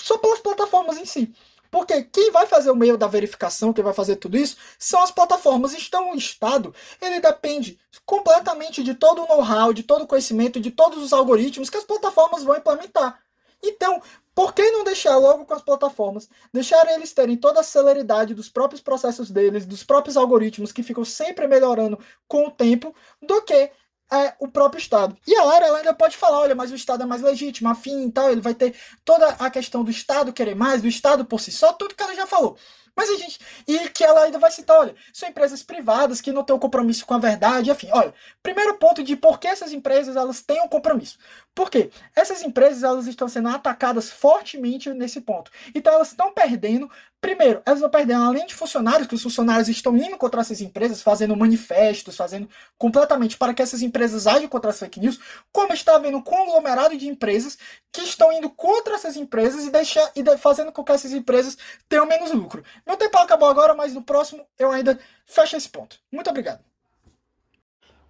Só 0.00 0.18
pelas 0.18 0.40
plataformas 0.40 0.98
em 0.98 1.04
si. 1.04 1.32
Porque 1.70 2.02
quem 2.02 2.30
vai 2.30 2.46
fazer 2.46 2.70
o 2.70 2.76
meio 2.76 2.98
da 2.98 3.06
verificação, 3.06 3.72
quem 3.72 3.82
vai 3.82 3.94
fazer 3.94 4.16
tudo 4.16 4.36
isso, 4.36 4.58
são 4.78 5.02
as 5.02 5.10
plataformas. 5.10 5.72
Então, 5.72 6.12
o 6.12 6.14
Estado, 6.14 6.74
ele 7.00 7.18
depende 7.18 7.78
completamente 8.04 8.82
de 8.82 8.94
todo 8.94 9.22
o 9.22 9.26
know-how, 9.26 9.72
de 9.72 9.82
todo 9.82 10.02
o 10.02 10.06
conhecimento, 10.06 10.60
de 10.60 10.70
todos 10.70 11.02
os 11.02 11.14
algoritmos 11.14 11.70
que 11.70 11.78
as 11.78 11.84
plataformas 11.84 12.42
vão 12.42 12.56
implementar. 12.56 13.18
Então, 13.62 14.02
por 14.34 14.54
que 14.54 14.70
não 14.70 14.84
deixar 14.84 15.16
logo 15.16 15.44
com 15.44 15.54
as 15.54 15.62
plataformas? 15.62 16.28
Deixar 16.52 16.86
eles 16.88 17.12
terem 17.12 17.36
toda 17.36 17.60
a 17.60 17.64
celeridade 17.64 18.34
dos 18.34 18.48
próprios 18.48 18.80
processos 18.80 19.30
deles, 19.30 19.66
dos 19.66 19.84
próprios 19.84 20.16
algoritmos 20.16 20.72
que 20.72 20.82
ficam 20.82 21.04
sempre 21.04 21.46
melhorando 21.46 21.98
com 22.26 22.46
o 22.46 22.50
tempo, 22.50 22.94
do 23.20 23.42
que 23.42 23.70
é, 24.12 24.34
o 24.38 24.48
próprio 24.48 24.78
Estado. 24.78 25.16
E 25.26 25.34
a 25.34 25.48
área 25.48 25.66
ela 25.66 25.78
ainda 25.78 25.94
pode 25.94 26.16
falar, 26.16 26.40
olha, 26.40 26.54
mas 26.54 26.70
o 26.70 26.74
Estado 26.74 27.02
é 27.02 27.06
mais 27.06 27.22
legítimo, 27.22 27.70
afim 27.70 28.06
e 28.06 28.12
tal, 28.12 28.30
ele 28.30 28.42
vai 28.42 28.54
ter 28.54 28.76
toda 29.04 29.26
a 29.26 29.50
questão 29.50 29.82
do 29.82 29.90
Estado 29.90 30.32
querer 30.32 30.54
mais, 30.54 30.82
do 30.82 30.88
Estado 30.88 31.24
por 31.24 31.40
si 31.40 31.50
só, 31.50 31.72
tudo 31.72 31.94
que 31.94 32.02
ela 32.02 32.14
já 32.14 32.26
falou. 32.26 32.56
Mas 32.96 33.08
a 33.08 33.16
gente. 33.16 33.40
E 33.66 33.88
que 33.88 34.04
ela 34.04 34.24
ainda 34.24 34.38
vai 34.38 34.50
citar, 34.50 34.78
olha, 34.78 34.94
são 35.12 35.28
empresas 35.28 35.62
privadas 35.62 36.20
que 36.20 36.32
não 36.32 36.44
têm 36.44 36.54
um 36.54 36.58
compromisso 36.58 37.06
com 37.06 37.14
a 37.14 37.18
verdade, 37.18 37.70
enfim. 37.70 37.88
Olha, 37.92 38.12
primeiro 38.42 38.76
ponto 38.78 39.02
de 39.02 39.16
por 39.16 39.38
que 39.40 39.48
essas 39.48 39.72
empresas 39.72 40.16
elas 40.16 40.42
têm 40.42 40.60
um 40.62 40.68
compromisso. 40.68 41.18
Por 41.54 41.70
quê? 41.70 41.90
Essas 42.14 42.42
empresas 42.42 42.82
elas 42.82 43.06
estão 43.06 43.28
sendo 43.28 43.48
atacadas 43.48 44.10
fortemente 44.10 44.92
nesse 44.92 45.20
ponto. 45.20 45.50
Então 45.74 45.92
elas 45.92 46.08
estão 46.08 46.32
perdendo 46.32 46.90
Primeiro, 47.22 47.62
elas 47.64 47.78
vão 47.78 47.88
perder, 47.88 48.14
além 48.14 48.44
de 48.46 48.52
funcionários, 48.52 49.06
que 49.06 49.14
os 49.14 49.22
funcionários 49.22 49.68
estão 49.68 49.96
indo 49.96 50.18
contra 50.18 50.40
essas 50.40 50.60
empresas, 50.60 51.00
fazendo 51.00 51.36
manifestos, 51.36 52.16
fazendo 52.16 52.48
completamente 52.76 53.38
para 53.38 53.54
que 53.54 53.62
essas 53.62 53.80
empresas 53.80 54.26
agem 54.26 54.48
contra 54.48 54.70
as 54.70 54.80
fake 54.80 54.98
news, 54.98 55.20
como 55.52 55.72
está 55.72 55.94
havendo 55.94 56.18
um 56.18 56.20
conglomerado 56.22 56.96
de 56.96 57.06
empresas 57.06 57.56
que 57.92 58.00
estão 58.00 58.32
indo 58.32 58.50
contra 58.50 58.96
essas 58.96 59.16
empresas 59.16 59.64
e, 59.64 59.70
deixa, 59.70 60.00
e 60.16 60.36
fazendo 60.36 60.72
com 60.72 60.82
que 60.82 60.90
essas 60.90 61.12
empresas 61.12 61.56
tenham 61.88 62.06
menos 62.06 62.32
lucro. 62.32 62.64
Meu 62.84 62.96
tempo 62.96 63.16
acabou 63.18 63.48
agora, 63.48 63.72
mas 63.72 63.94
no 63.94 64.02
próximo 64.02 64.44
eu 64.58 64.72
ainda 64.72 64.98
fecho 65.24 65.54
esse 65.54 65.68
ponto. 65.68 66.00
Muito 66.10 66.28
obrigado. 66.28 66.64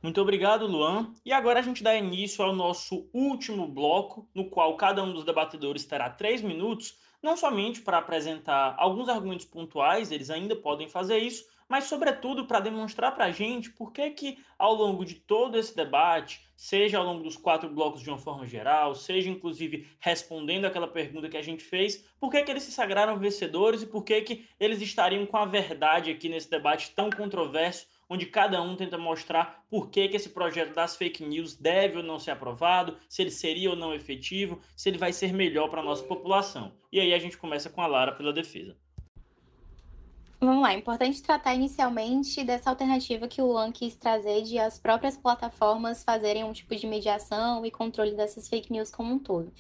Muito 0.03 0.23
obrigado, 0.23 0.67
Luan. 0.67 1.13
E 1.23 1.35
agora 1.35 1.61
a 1.61 1.63
gente 1.63 1.83
dá 1.83 1.95
início 1.95 2.43
ao 2.43 2.55
nosso 2.55 3.07
último 3.13 3.69
bloco, 3.69 4.27
no 4.35 4.49
qual 4.49 4.75
cada 4.79 5.05
um 5.05 5.13
dos 5.13 5.27
debatedores 5.27 5.85
terá 5.85 6.09
três 6.09 6.41
minutos 6.41 6.97
não 7.23 7.37
somente 7.37 7.81
para 7.81 7.99
apresentar 7.99 8.75
alguns 8.79 9.09
argumentos 9.09 9.47
pontuais, 9.47 10.11
eles 10.11 10.29
ainda 10.29 10.57
podem 10.57 10.89
fazer 10.89 11.19
isso, 11.19 11.47
mas 11.69 11.85
sobretudo 11.85 12.45
para 12.45 12.61
demonstrar 12.61 13.15
para 13.15 13.25
a 13.27 13.31
gente 13.31 13.71
por 13.71 13.93
que 13.93 14.11
que 14.11 14.39
ao 14.59 14.75
longo 14.75 15.07
de 15.07 15.15
todo 15.15 15.59
esse 15.59 15.75
debate, 15.75 16.47
seja 16.55 16.99
ao 16.99 17.05
longo 17.05 17.23
dos 17.23 17.37
quatro 17.37 17.69
blocos 17.69 18.03
de 18.03 18.11
uma 18.11 18.19
forma 18.19 18.47
geral, 18.47 18.95
seja 18.95 19.31
inclusive 19.31 19.89
respondendo 19.99 20.67
aquela 20.67 20.87
pergunta 20.87 21.31
que 21.31 21.37
a 21.37 21.43
gente 21.43 21.63
fez, 21.63 22.05
por 22.21 22.31
que 22.31 22.43
que 22.43 22.51
eles 22.51 22.65
se 22.65 22.73
sagraram 22.73 23.19
vencedores 23.19 23.83
e 23.83 23.87
por 23.87 24.05
que 24.05 24.21
que 24.21 24.47
eles 24.61 24.83
estariam 24.83 25.25
com 25.25 25.37
a 25.39 25.47
verdade 25.47 26.11
aqui 26.11 26.29
nesse 26.29 26.51
debate 26.51 26.91
tão 26.91 27.09
controverso 27.09 27.87
onde 28.09 28.27
cada 28.27 28.61
um 28.63 28.77
tenta 28.77 28.99
mostrar 28.99 29.65
por 29.71 29.91
que, 29.91 30.09
que 30.09 30.17
esse 30.17 30.29
projeto 30.29 30.75
das 30.75 30.97
fake 30.97 31.25
news 31.25 31.55
deve 31.55 31.99
ou 31.99 32.03
não 32.03 32.19
ser 32.19 32.33
aprovado, 32.33 32.97
se 33.09 33.23
ele 33.23 33.31
seria 33.31 33.71
ou 33.71 33.77
não 33.77 33.95
efetivo, 33.95 34.61
se 34.77 34.89
ele 34.89 34.99
vai 34.99 35.13
ser 35.13 35.33
melhor 35.33 35.69
para 35.69 35.81
a 35.81 35.85
nossa 35.85 36.05
população. 36.05 36.73
E 36.91 37.01
aí 37.01 37.15
a 37.15 37.19
gente 37.19 37.39
começa 37.39 37.71
com 37.71 37.81
a 37.81 37.87
Lara 37.87 38.13
pela 38.13 38.33
defesa. 38.33 38.77
Vamos 40.45 40.61
lá, 40.61 40.73
é 40.73 40.77
importante 40.77 41.23
tratar 41.23 41.55
inicialmente 41.55 42.43
dessa 42.43 42.69
alternativa 42.69 43.29
que 43.29 43.41
o 43.41 43.47
Luan 43.47 43.71
quis 43.71 43.95
trazer 43.95 44.43
de 44.43 44.59
as 44.59 44.77
próprias 44.77 45.17
plataformas 45.17 46.03
fazerem 46.03 46.43
um 46.43 46.53
tipo 46.53 46.75
de 46.75 46.85
mediação 46.85 47.65
e 47.65 47.71
controle 47.71 48.11
dessas 48.17 48.49
fake 48.49 48.73
news 48.73 48.91
como 48.91 49.15
um 49.15 49.21
todo. 49.21 49.53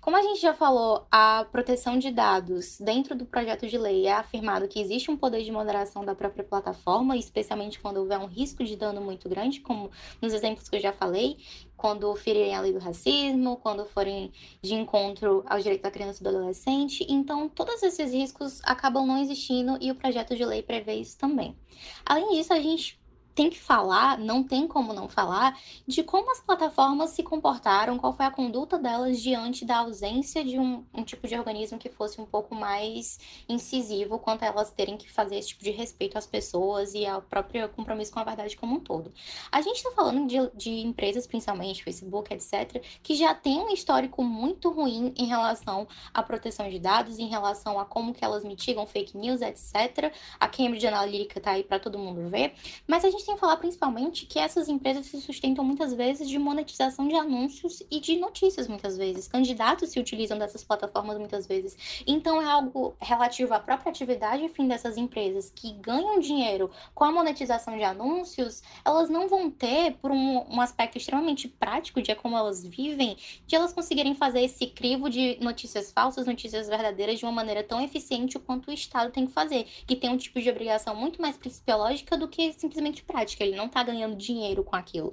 Como 0.00 0.16
a 0.16 0.22
gente 0.22 0.40
já 0.40 0.54
falou, 0.54 1.04
a 1.10 1.44
proteção 1.50 1.98
de 1.98 2.12
dados 2.12 2.78
dentro 2.78 3.16
do 3.16 3.26
projeto 3.26 3.66
de 3.66 3.76
lei 3.76 4.06
é 4.06 4.12
afirmado 4.12 4.68
que 4.68 4.80
existe 4.80 5.10
um 5.10 5.16
poder 5.16 5.42
de 5.42 5.50
moderação 5.50 6.04
da 6.04 6.14
própria 6.14 6.44
plataforma, 6.44 7.16
especialmente 7.16 7.80
quando 7.80 7.96
houver 7.96 8.20
um 8.20 8.26
risco 8.26 8.62
de 8.62 8.76
dano 8.76 9.00
muito 9.00 9.28
grande, 9.28 9.58
como 9.58 9.90
nos 10.22 10.32
exemplos 10.32 10.68
que 10.68 10.76
eu 10.76 10.80
já 10.80 10.92
falei, 10.92 11.36
quando 11.78 12.14
ferirem 12.16 12.54
a 12.54 12.60
lei 12.60 12.72
do 12.72 12.80
racismo, 12.80 13.56
quando 13.56 13.86
forem 13.86 14.32
de 14.60 14.74
encontro 14.74 15.44
aos 15.46 15.62
direitos 15.62 15.84
da 15.84 15.90
criança 15.90 16.20
e 16.20 16.24
do 16.24 16.28
adolescente. 16.28 17.06
Então, 17.08 17.48
todos 17.48 17.82
esses 17.82 18.12
riscos 18.12 18.60
acabam 18.64 19.06
não 19.06 19.22
existindo 19.22 19.78
e 19.80 19.90
o 19.90 19.94
projeto 19.94 20.36
de 20.36 20.44
lei 20.44 20.60
prevê 20.60 20.94
isso 20.94 21.16
também. 21.16 21.56
Além 22.04 22.32
disso, 22.32 22.52
a 22.52 22.60
gente 22.60 22.98
tem 23.38 23.48
que 23.48 23.60
falar, 23.60 24.18
não 24.18 24.42
tem 24.42 24.66
como 24.66 24.92
não 24.92 25.08
falar, 25.08 25.56
de 25.86 26.02
como 26.02 26.32
as 26.32 26.40
plataformas 26.40 27.10
se 27.10 27.22
comportaram, 27.22 27.96
qual 27.96 28.12
foi 28.12 28.26
a 28.26 28.32
conduta 28.32 28.76
delas 28.76 29.20
diante 29.20 29.64
da 29.64 29.78
ausência 29.78 30.42
de 30.42 30.58
um, 30.58 30.84
um 30.92 31.04
tipo 31.04 31.28
de 31.28 31.36
organismo 31.36 31.78
que 31.78 31.88
fosse 31.88 32.20
um 32.20 32.26
pouco 32.26 32.52
mais 32.52 33.16
incisivo 33.48 34.18
quanto 34.18 34.42
a 34.42 34.46
elas 34.46 34.72
terem 34.72 34.96
que 34.96 35.08
fazer 35.08 35.36
esse 35.36 35.50
tipo 35.50 35.62
de 35.62 35.70
respeito 35.70 36.18
às 36.18 36.26
pessoas 36.26 36.94
e 36.94 37.06
ao 37.06 37.22
próprio 37.22 37.68
compromisso 37.68 38.10
com 38.10 38.18
a 38.18 38.24
verdade 38.24 38.56
como 38.56 38.74
um 38.74 38.80
todo. 38.80 39.12
A 39.52 39.60
gente 39.60 39.76
está 39.76 39.92
falando 39.92 40.26
de, 40.26 40.50
de 40.56 40.70
empresas, 40.80 41.24
principalmente 41.24 41.84
Facebook, 41.84 42.34
etc., 42.34 42.84
que 43.04 43.14
já 43.14 43.36
tem 43.36 43.60
um 43.60 43.70
histórico 43.70 44.24
muito 44.24 44.68
ruim 44.68 45.14
em 45.16 45.26
relação 45.26 45.86
à 46.12 46.24
proteção 46.24 46.68
de 46.68 46.80
dados, 46.80 47.20
em 47.20 47.28
relação 47.28 47.78
a 47.78 47.84
como 47.84 48.12
que 48.12 48.24
elas 48.24 48.42
mitigam 48.42 48.84
fake 48.84 49.16
news, 49.16 49.40
etc. 49.42 50.12
A 50.40 50.48
Cambridge 50.48 50.88
Analytica 50.88 51.38
está 51.38 51.52
aí 51.52 51.62
para 51.62 51.78
todo 51.78 52.00
mundo 52.00 52.28
ver, 52.28 52.54
mas 52.84 53.04
a 53.04 53.10
gente 53.10 53.27
sem 53.28 53.36
falar 53.36 53.58
principalmente 53.58 54.24
que 54.24 54.38
essas 54.38 54.70
empresas 54.70 55.04
se 55.04 55.20
sustentam 55.20 55.62
muitas 55.62 55.92
vezes 55.92 56.26
de 56.30 56.38
monetização 56.38 57.06
de 57.06 57.14
anúncios 57.14 57.82
e 57.90 58.00
de 58.00 58.16
notícias, 58.16 58.66
muitas 58.66 58.96
vezes. 58.96 59.28
Candidatos 59.28 59.90
se 59.90 60.00
utilizam 60.00 60.38
dessas 60.38 60.64
plataformas 60.64 61.18
muitas 61.18 61.46
vezes. 61.46 62.02
Então 62.06 62.40
é 62.40 62.46
algo 62.46 62.96
relativo 62.98 63.52
à 63.52 63.60
própria 63.60 63.90
atividade 63.90 64.48
fim 64.48 64.66
dessas 64.66 64.96
empresas 64.96 65.52
que 65.54 65.72
ganham 65.72 66.18
dinheiro 66.20 66.70
com 66.94 67.04
a 67.04 67.12
monetização 67.12 67.76
de 67.76 67.84
anúncios, 67.84 68.62
elas 68.82 69.10
não 69.10 69.28
vão 69.28 69.50
ter, 69.50 69.92
por 70.00 70.10
um, 70.10 70.46
um 70.48 70.60
aspecto 70.62 70.96
extremamente 70.96 71.48
prático 71.48 72.00
de 72.00 72.14
como 72.14 72.34
elas 72.34 72.64
vivem, 72.64 73.14
de 73.46 73.54
elas 73.54 73.74
conseguirem 73.74 74.14
fazer 74.14 74.40
esse 74.40 74.66
crivo 74.68 75.10
de 75.10 75.36
notícias 75.42 75.92
falsas, 75.92 76.26
notícias 76.26 76.66
verdadeiras 76.66 77.18
de 77.18 77.26
uma 77.26 77.32
maneira 77.32 77.62
tão 77.62 77.84
eficiente 77.84 78.38
quanto 78.38 78.70
o 78.70 78.72
Estado 78.72 79.12
tem 79.12 79.26
que 79.26 79.32
fazer, 79.32 79.66
que 79.86 79.94
tem 79.94 80.08
um 80.08 80.16
tipo 80.16 80.40
de 80.40 80.48
obrigação 80.48 80.94
muito 80.96 81.20
mais 81.20 81.36
principiológica 81.36 82.16
do 82.16 82.26
que 82.26 82.54
simplesmente 82.54 83.02
prática 83.02 83.17
prática, 83.18 83.44
ele 83.44 83.56
não 83.56 83.66
está 83.66 83.82
ganhando 83.82 84.16
dinheiro 84.16 84.62
com 84.62 84.76
aquilo. 84.76 85.12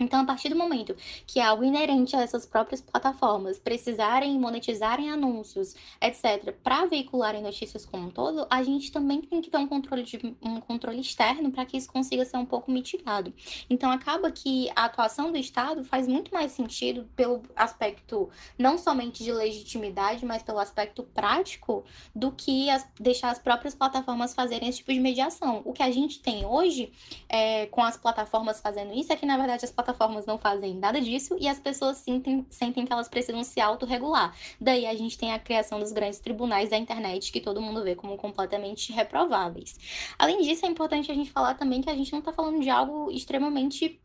Então, 0.00 0.20
a 0.20 0.24
partir 0.24 0.48
do 0.48 0.56
momento 0.56 0.96
que 1.26 1.38
é 1.38 1.44
algo 1.44 1.62
inerente 1.62 2.16
a 2.16 2.22
essas 2.22 2.46
próprias 2.46 2.80
plataformas 2.80 3.58
precisarem 3.58 4.38
monetizarem 4.38 5.10
anúncios, 5.10 5.74
etc., 6.00 6.54
para 6.62 6.86
veicularem 6.86 7.42
notícias 7.42 7.84
como 7.84 8.08
um 8.08 8.10
todo, 8.10 8.46
a 8.48 8.62
gente 8.62 8.90
também 8.90 9.20
tem 9.20 9.42
que 9.42 9.50
ter 9.50 9.58
um 9.58 9.66
controle, 9.66 10.02
de, 10.02 10.36
um 10.40 10.60
controle 10.60 11.00
externo 11.00 11.50
para 11.50 11.66
que 11.66 11.76
isso 11.76 11.92
consiga 11.92 12.24
ser 12.24 12.38
um 12.38 12.46
pouco 12.46 12.70
mitigado. 12.70 13.32
Então, 13.68 13.90
acaba 13.90 14.30
que 14.30 14.70
a 14.74 14.86
atuação 14.86 15.30
do 15.30 15.36
Estado 15.36 15.84
faz 15.84 16.08
muito 16.08 16.32
mais 16.32 16.52
sentido 16.52 17.06
pelo 17.14 17.42
aspecto 17.54 18.30
não 18.58 18.78
somente 18.78 19.22
de 19.22 19.32
legitimidade, 19.32 20.24
mas 20.24 20.42
pelo 20.42 20.58
aspecto 20.58 21.02
prático, 21.02 21.84
do 22.14 22.32
que 22.32 22.70
as, 22.70 22.86
deixar 22.98 23.30
as 23.30 23.38
próprias 23.38 23.74
plataformas 23.74 24.32
fazerem 24.32 24.68
esse 24.68 24.78
tipo 24.78 24.92
de 24.92 25.00
mediação. 25.00 25.60
O 25.64 25.72
que 25.74 25.82
a 25.82 25.90
gente 25.90 26.20
tem 26.20 26.46
hoje 26.46 26.92
é, 27.28 27.66
com 27.66 27.82
as 27.82 27.96
plataformas 27.96 28.60
fazendo 28.60 28.94
isso 28.94 29.12
é 29.12 29.16
que, 29.16 29.26
na 29.26 29.36
verdade, 29.36 29.64
as 29.64 29.70
plataformas 29.70 29.89
plataformas 29.90 30.26
não 30.26 30.38
fazem 30.38 30.74
nada 30.74 31.00
disso 31.00 31.36
e 31.38 31.48
as 31.48 31.58
pessoas 31.58 31.98
sentem, 31.98 32.46
sentem 32.50 32.84
que 32.84 32.92
elas 32.92 33.08
precisam 33.08 33.42
se 33.44 33.60
autorregular. 33.60 34.34
Daí 34.60 34.86
a 34.86 34.94
gente 34.94 35.18
tem 35.18 35.32
a 35.32 35.38
criação 35.38 35.78
dos 35.80 35.92
grandes 35.92 36.20
tribunais 36.20 36.70
da 36.70 36.76
internet 36.76 37.32
que 37.32 37.40
todo 37.40 37.60
mundo 37.60 37.82
vê 37.82 37.94
como 37.94 38.16
completamente 38.16 38.92
reprováveis. 38.92 39.78
Além 40.18 40.40
disso, 40.42 40.64
é 40.66 40.68
importante 40.68 41.10
a 41.10 41.14
gente 41.14 41.30
falar 41.30 41.54
também 41.54 41.80
que 41.80 41.90
a 41.90 41.94
gente 41.94 42.12
não 42.12 42.20
está 42.20 42.32
falando 42.32 42.60
de 42.60 42.70
algo 42.70 43.10
extremamente 43.10 44.00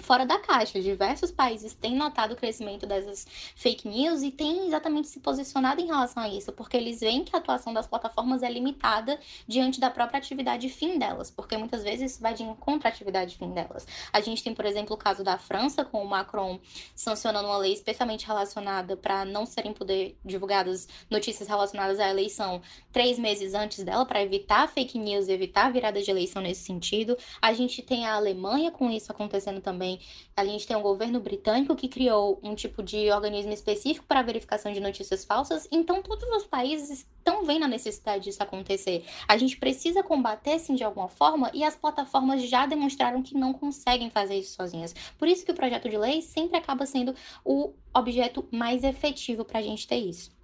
fora 0.00 0.24
da 0.24 0.38
caixa. 0.38 0.80
Diversos 0.80 1.30
países 1.30 1.74
têm 1.74 1.96
notado 1.96 2.32
o 2.32 2.36
crescimento 2.36 2.86
dessas 2.86 3.26
fake 3.54 3.88
news 3.88 4.22
e 4.22 4.30
têm 4.30 4.66
exatamente 4.66 5.08
se 5.08 5.20
posicionado 5.20 5.80
em 5.80 5.86
relação 5.86 6.22
a 6.22 6.28
isso, 6.28 6.52
porque 6.52 6.76
eles 6.76 7.00
veem 7.00 7.24
que 7.24 7.34
a 7.34 7.38
atuação 7.38 7.72
das 7.72 7.86
plataformas 7.86 8.42
é 8.42 8.50
limitada 8.50 9.18
diante 9.46 9.80
da 9.80 9.90
própria 9.90 10.18
atividade 10.18 10.68
fim 10.68 10.98
delas, 10.98 11.30
porque 11.30 11.56
muitas 11.56 11.82
vezes 11.82 12.12
isso 12.12 12.22
vai 12.22 12.34
de 12.34 12.42
encontro 12.42 12.86
à 12.86 12.90
atividade 12.90 13.36
fim 13.36 13.50
delas. 13.50 13.86
A 14.12 14.20
gente 14.20 14.42
tem, 14.42 14.54
por 14.54 14.64
exemplo, 14.64 14.94
o 14.94 14.98
caso 14.98 15.24
da 15.24 15.38
França, 15.38 15.84
com 15.84 16.02
o 16.02 16.08
Macron 16.08 16.58
sancionando 16.94 17.48
uma 17.48 17.58
lei 17.58 17.72
especialmente 17.72 18.26
relacionada 18.26 18.96
para 18.96 19.24
não 19.24 19.46
serem 19.46 19.72
poder 19.72 20.18
divulgadas 20.24 20.88
notícias 21.10 21.48
relacionadas 21.48 21.98
à 21.98 22.08
eleição 22.08 22.60
três 22.92 23.18
meses 23.18 23.54
antes 23.54 23.82
dela, 23.82 24.04
para 24.04 24.22
evitar 24.22 24.68
fake 24.68 24.98
news 24.98 25.28
evitar 25.28 25.72
virada 25.72 26.00
de 26.00 26.10
eleição 26.10 26.42
nesse 26.42 26.64
sentido. 26.64 27.16
A 27.40 27.52
gente 27.52 27.82
tem 27.82 28.06
a 28.06 28.14
Alemanha 28.14 28.70
com 28.70 28.90
isso 28.90 29.10
acontecendo 29.10 29.60
também 29.60 29.75
também. 29.76 30.00
A 30.34 30.44
gente 30.44 30.66
tem 30.66 30.76
um 30.76 30.82
governo 30.82 31.20
britânico 31.20 31.76
que 31.76 31.86
criou 31.86 32.40
um 32.42 32.54
tipo 32.54 32.82
de 32.82 33.10
organismo 33.10 33.52
específico 33.52 34.06
para 34.06 34.22
verificação 34.22 34.72
de 34.72 34.80
notícias 34.80 35.24
falsas, 35.24 35.68
então 35.70 36.02
todos 36.02 36.28
os 36.30 36.44
países 36.44 37.06
estão 37.18 37.44
vendo 37.44 37.64
a 37.64 37.68
necessidade 37.68 38.24
disso 38.24 38.42
acontecer. 38.42 39.04
A 39.28 39.36
gente 39.36 39.58
precisa 39.58 40.02
combater, 40.02 40.58
sim, 40.58 40.74
de 40.74 40.84
alguma 40.84 41.08
forma, 41.08 41.50
e 41.52 41.62
as 41.62 41.76
plataformas 41.76 42.42
já 42.48 42.66
demonstraram 42.66 43.22
que 43.22 43.34
não 43.34 43.52
conseguem 43.52 44.10
fazer 44.10 44.36
isso 44.36 44.54
sozinhas. 44.54 44.94
Por 45.18 45.28
isso 45.28 45.44
que 45.44 45.52
o 45.52 45.54
projeto 45.54 45.88
de 45.88 45.98
lei 45.98 46.22
sempre 46.22 46.56
acaba 46.56 46.86
sendo 46.86 47.14
o 47.44 47.72
objeto 47.94 48.46
mais 48.50 48.82
efetivo 48.82 49.44
para 49.44 49.58
a 49.58 49.62
gente 49.62 49.86
ter 49.86 49.96
isso. 49.96 50.35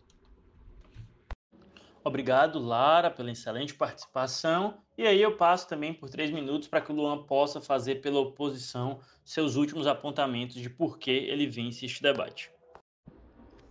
Obrigado, 2.04 2.58
Lara, 2.58 3.10
pela 3.10 3.30
excelente 3.30 3.74
participação. 3.74 4.82
E 4.98 5.06
aí 5.06 5.22
eu 5.22 5.36
passo 5.36 5.68
também 5.68 5.94
por 5.94 6.10
três 6.10 6.30
minutos 6.30 6.66
para 6.66 6.80
que 6.80 6.90
o 6.90 6.94
Luan 6.94 7.22
possa 7.24 7.60
fazer 7.60 7.96
pela 7.96 8.18
oposição 8.18 9.00
seus 9.24 9.54
últimos 9.54 9.86
apontamentos 9.86 10.56
de 10.56 10.68
por 10.68 10.98
que 10.98 11.10
ele 11.10 11.46
vence 11.46 11.86
este 11.86 12.02
debate. 12.02 12.50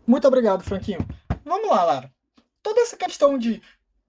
Muito 0.08 0.28
obrigado, 0.28 0.64
Franquinho. 0.64 1.06
Vamos 1.44 1.70
lá, 1.70 1.84
Lara. 1.84 2.14
Toda 2.64 2.82
essa 2.82 2.96
questão 2.96 3.38
de 3.38 3.62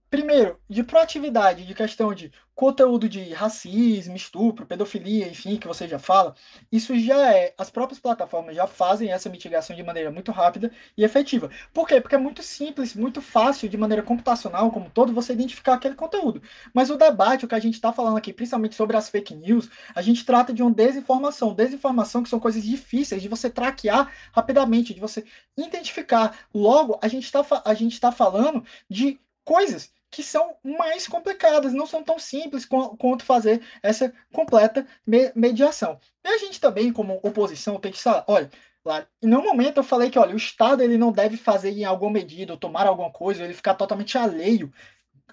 primeiro, 0.09 0.61
de 0.69 0.85
proatividade, 0.85 1.67
de 1.67 1.75
questão 1.75 2.15
de 2.15 2.31
conteúdo 2.55 3.09
de 3.09 3.33
racismo, 3.33 4.15
estupro, 4.15 4.67
pedofilia, 4.67 5.27
enfim, 5.27 5.57
que 5.57 5.67
você 5.67 5.89
já 5.89 5.99
fala, 5.99 6.35
isso 6.71 6.99
já 6.99 7.33
é, 7.35 7.55
as 7.57 7.71
próprias 7.71 7.99
plataformas 7.99 8.55
já 8.55 8.67
fazem 8.67 9.11
essa 9.11 9.29
mitigação 9.31 9.75
de 9.75 9.83
maneira 9.83 10.11
muito 10.11 10.31
rápida 10.31 10.71
e 10.97 11.05
efetiva. 11.05 11.51
Por 11.73 11.87
quê? 11.89 12.01
Porque 12.01 12.15
é 12.15 12.19
muito 12.19 12.43
simples, 12.43 12.95
muito 12.95 13.23
fácil, 13.23 13.69
de 13.69 13.77
maneira 13.77 14.03
computacional, 14.03 14.71
como 14.71 14.91
todo, 14.91 15.13
você 15.13 15.33
identificar 15.33 15.75
aquele 15.75 15.95
conteúdo. 15.95 16.43
Mas 16.75 16.91
o 16.91 16.97
debate, 16.97 17.45
o 17.45 17.49
que 17.49 17.55
a 17.55 17.61
gente 17.61 17.75
está 17.75 17.93
falando 17.93 18.17
aqui, 18.17 18.33
principalmente 18.33 18.75
sobre 18.75 18.97
as 18.97 19.09
fake 19.09 19.35
news, 19.35 19.71
a 19.95 20.03
gente 20.03 20.25
trata 20.25 20.53
de 20.53 20.63
uma 20.63 20.71
desinformação. 20.71 21.55
Desinformação 21.55 22.23
que 22.23 22.29
são 22.29 22.41
coisas 22.41 22.63
difíceis 22.63 23.23
de 23.23 23.29
você 23.29 23.49
traquear 23.49 24.13
rapidamente, 24.33 24.95
de 24.95 25.01
você 25.01 25.25
identificar. 25.57 26.39
Logo, 26.55 26.99
a 27.03 27.09
gente 27.09 27.25
está 27.25 27.43
tá 27.43 28.13
falando 28.13 28.65
de 28.89 29.19
coisas 29.45 29.91
que 30.13 30.23
são 30.23 30.55
mais 30.63 31.09
complicadas, 31.09 31.73
não 31.73 31.87
são 31.87 32.05
tão 32.05 32.19
simples 32.19 32.67
quanto 32.67 33.25
fazer 33.25 33.63
essa 33.83 34.13
completa 34.31 34.87
mediação. 35.35 35.99
E 36.23 36.29
a 36.29 36.37
gente 36.37 36.61
também, 36.61 36.93
como 36.93 37.19
oposição, 37.23 37.81
tem 37.81 37.91
que 37.91 38.01
falar, 38.01 38.23
olha, 38.29 38.51
lá, 38.85 39.07
em 39.23 39.27
nenhum 39.27 39.43
momento 39.43 39.79
eu 39.79 39.83
falei 39.83 40.11
que, 40.11 40.19
olha, 40.19 40.35
o 40.35 40.37
Estado 40.37 40.83
ele 40.83 40.99
não 40.99 41.11
deve 41.11 41.39
fazer 41.39 41.71
em 41.71 41.85
alguma 41.85 42.13
medida, 42.13 42.53
ou 42.53 42.59
tomar 42.59 42.87
alguma 42.87 43.11
coisa, 43.11 43.43
ele 43.43 43.55
ficar 43.55 43.75
totalmente 43.75 44.19
alheio 44.19 44.71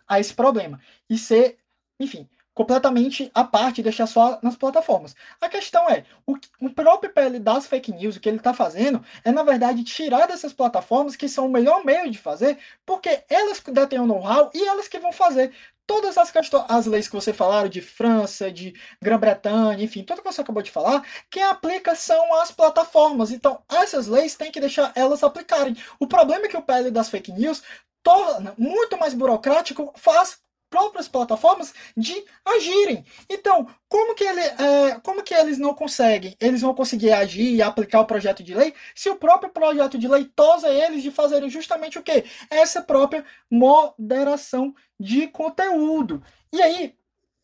a 0.07 0.17
esse 0.17 0.33
problema. 0.33 0.79
E 1.09 1.17
ser, 1.17 1.57
enfim, 1.99 2.29
completamente 2.59 3.31
à 3.33 3.41
parte 3.41 3.81
deixar 3.81 4.05
só 4.05 4.37
nas 4.41 4.57
plataformas. 4.57 5.15
A 5.39 5.47
questão 5.47 5.89
é, 5.89 6.03
o, 6.27 6.35
o 6.59 6.69
próprio 6.69 7.09
PL 7.09 7.39
das 7.39 7.65
fake 7.65 7.93
news, 7.93 8.17
o 8.17 8.19
que 8.19 8.27
ele 8.27 8.35
está 8.35 8.53
fazendo, 8.53 9.01
é 9.23 9.31
na 9.31 9.43
verdade 9.43 9.81
tirar 9.81 10.27
dessas 10.27 10.51
plataformas 10.51 11.15
que 11.15 11.29
são 11.29 11.45
o 11.45 11.49
melhor 11.49 11.85
meio 11.85 12.11
de 12.11 12.17
fazer, 12.17 12.57
porque 12.85 13.23
elas 13.29 13.61
detêm 13.65 14.01
o 14.01 14.05
know-how 14.05 14.51
e 14.53 14.61
elas 14.67 14.89
que 14.89 14.99
vão 14.99 15.13
fazer 15.13 15.53
todas 15.87 16.17
as 16.17 16.33
as 16.67 16.85
leis 16.85 17.07
que 17.07 17.15
você 17.15 17.31
falaram 17.31 17.69
de 17.69 17.79
França, 17.79 18.51
de 18.51 18.73
Grã-Bretanha, 19.01 19.81
enfim, 19.81 20.03
tudo 20.03 20.21
que 20.21 20.29
você 20.29 20.41
acabou 20.41 20.61
de 20.61 20.69
falar, 20.69 21.01
quem 21.31 21.41
aplica 21.43 21.95
são 21.95 22.41
as 22.41 22.51
plataformas. 22.51 23.31
Então, 23.31 23.63
essas 23.69 24.05
leis 24.05 24.35
têm 24.35 24.51
que 24.51 24.59
deixar 24.59 24.91
elas 24.95 25.23
aplicarem. 25.23 25.77
O 25.97 26.05
problema 26.05 26.45
é 26.45 26.49
que 26.49 26.57
o 26.57 26.61
PL 26.61 26.91
das 26.91 27.09
fake 27.09 27.31
news 27.31 27.63
torna 28.03 28.53
muito 28.57 28.97
mais 28.97 29.13
burocrático, 29.13 29.93
faz 29.95 30.41
próprias 30.69 31.07
plataformas 31.07 31.73
de 31.95 32.23
agirem. 32.45 33.03
Então, 33.29 33.67
como 33.87 34.15
que, 34.15 34.23
ele, 34.23 34.41
é, 34.41 34.99
como 35.03 35.23
que 35.23 35.33
eles 35.33 35.57
não 35.57 35.73
conseguem? 35.73 36.35
Eles 36.39 36.61
vão 36.61 36.73
conseguir 36.73 37.11
agir 37.11 37.55
e 37.55 37.61
aplicar 37.61 38.01
o 38.01 38.05
projeto 38.05 38.43
de 38.43 38.53
lei 38.53 38.73
se 38.93 39.09
o 39.09 39.15
próprio 39.15 39.51
projeto 39.51 39.97
de 39.97 40.07
lei 40.07 40.25
tosa 40.35 40.69
eles 40.69 41.01
de 41.01 41.11
fazerem 41.11 41.49
justamente 41.49 41.97
o 41.97 42.03
quê? 42.03 42.23
Essa 42.49 42.81
própria 42.81 43.25
moderação 43.49 44.73
de 44.99 45.27
conteúdo. 45.27 46.21
E 46.51 46.61
aí, 46.61 46.95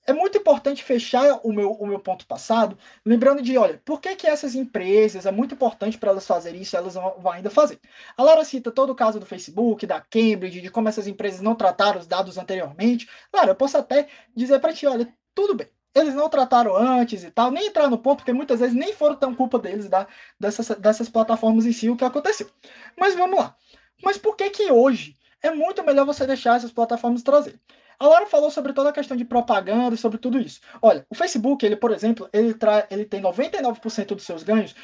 é 0.06 0.14
muito 0.14 0.38
importante 0.38 0.84
fechar 0.84 1.40
o 1.44 1.52
meu, 1.52 1.72
o 1.72 1.88
meu 1.88 2.00
ponto 2.00 2.28
passado, 2.28 2.78
lembrando 3.04 3.42
de, 3.42 3.58
olha, 3.58 3.82
por 3.84 4.00
que, 4.00 4.16
que 4.16 4.28
essas 4.28 4.54
empresas, 4.54 5.26
é 5.26 5.32
muito 5.32 5.56
importante 5.56 5.98
para 5.98 6.12
elas 6.12 6.28
fazerem 6.28 6.62
isso, 6.62 6.78
elas 6.78 6.94
vão, 6.94 7.16
vão, 7.18 7.32
ainda 7.32 7.50
fazer. 7.50 7.80
A 8.16 8.24
Lara 8.24 8.46
cita 8.46 8.72
todo 8.72 8.92
o 8.92 8.96
caso 8.96 9.20
do 9.20 9.26
Facebook, 9.26 9.86
da 9.86 10.00
Cambridge, 10.00 10.62
de 10.62 10.70
como 10.70 10.88
essas 10.88 11.08
empresas 11.08 11.42
não 11.42 11.56
trataram 11.56 12.00
os 12.00 12.06
dados 12.06 12.38
anteriormente. 12.38 13.10
Lara, 13.34 13.52
eu 13.52 13.56
posso 13.56 13.78
até 13.78 14.08
dizer 14.36 14.60
para 14.60 14.74
ti, 14.74 14.86
olha, 14.86 15.12
tudo 15.34 15.56
bem, 15.56 15.68
eles 15.96 16.14
não 16.14 16.30
trataram 16.30 16.76
antes 16.76 17.24
e 17.24 17.32
tal, 17.32 17.50
nem 17.50 17.68
entrar 17.68 17.90
no 17.90 17.98
ponto, 17.98 18.18
porque 18.18 18.34
muitas 18.34 18.60
vezes 18.60 18.76
nem 18.76 18.94
foram 18.94 19.16
tão 19.16 19.34
culpa 19.34 19.58
deles, 19.58 19.90
da, 19.90 20.06
dessas, 20.40 20.68
dessas 20.78 21.10
plataformas 21.10 21.66
em 21.66 21.72
si, 21.72 21.90
o 21.90 21.96
que 21.96 22.06
aconteceu. 22.06 22.50
Mas 22.98 23.16
vamos 23.16 23.40
lá. 23.40 23.56
Mas 24.04 24.18
por 24.18 24.36
que 24.36 24.50
que 24.50 24.72
hoje 24.72 25.18
é 25.42 25.52
muito 25.52 25.84
melhor 25.84 26.06
você 26.06 26.28
deixar 26.28 26.58
essas 26.58 26.72
plataformas 26.72 27.24
trazer? 27.24 27.60
A 28.00 28.08
Laura 28.08 28.26
falou 28.26 28.52
sobre 28.52 28.74
toda 28.74 28.90
a 28.90 28.94
questão 28.94 29.16
de 29.16 29.26
propaganda, 29.26 29.96
sobre 29.96 30.18
tudo 30.18 30.40
isso. 30.40 30.60
Olha, 30.82 31.06
o 31.10 31.16
Facebook, 31.16 31.66
ele, 31.66 31.76
por 31.76 31.92
exemplo, 31.92 32.30
ele, 32.34 32.54
tra 32.54 32.88
ele 32.90 33.06
tem 33.06 33.22
99% 33.22 34.16
dos 34.16 34.24
seus 34.24 34.44
ganhos 34.44 34.76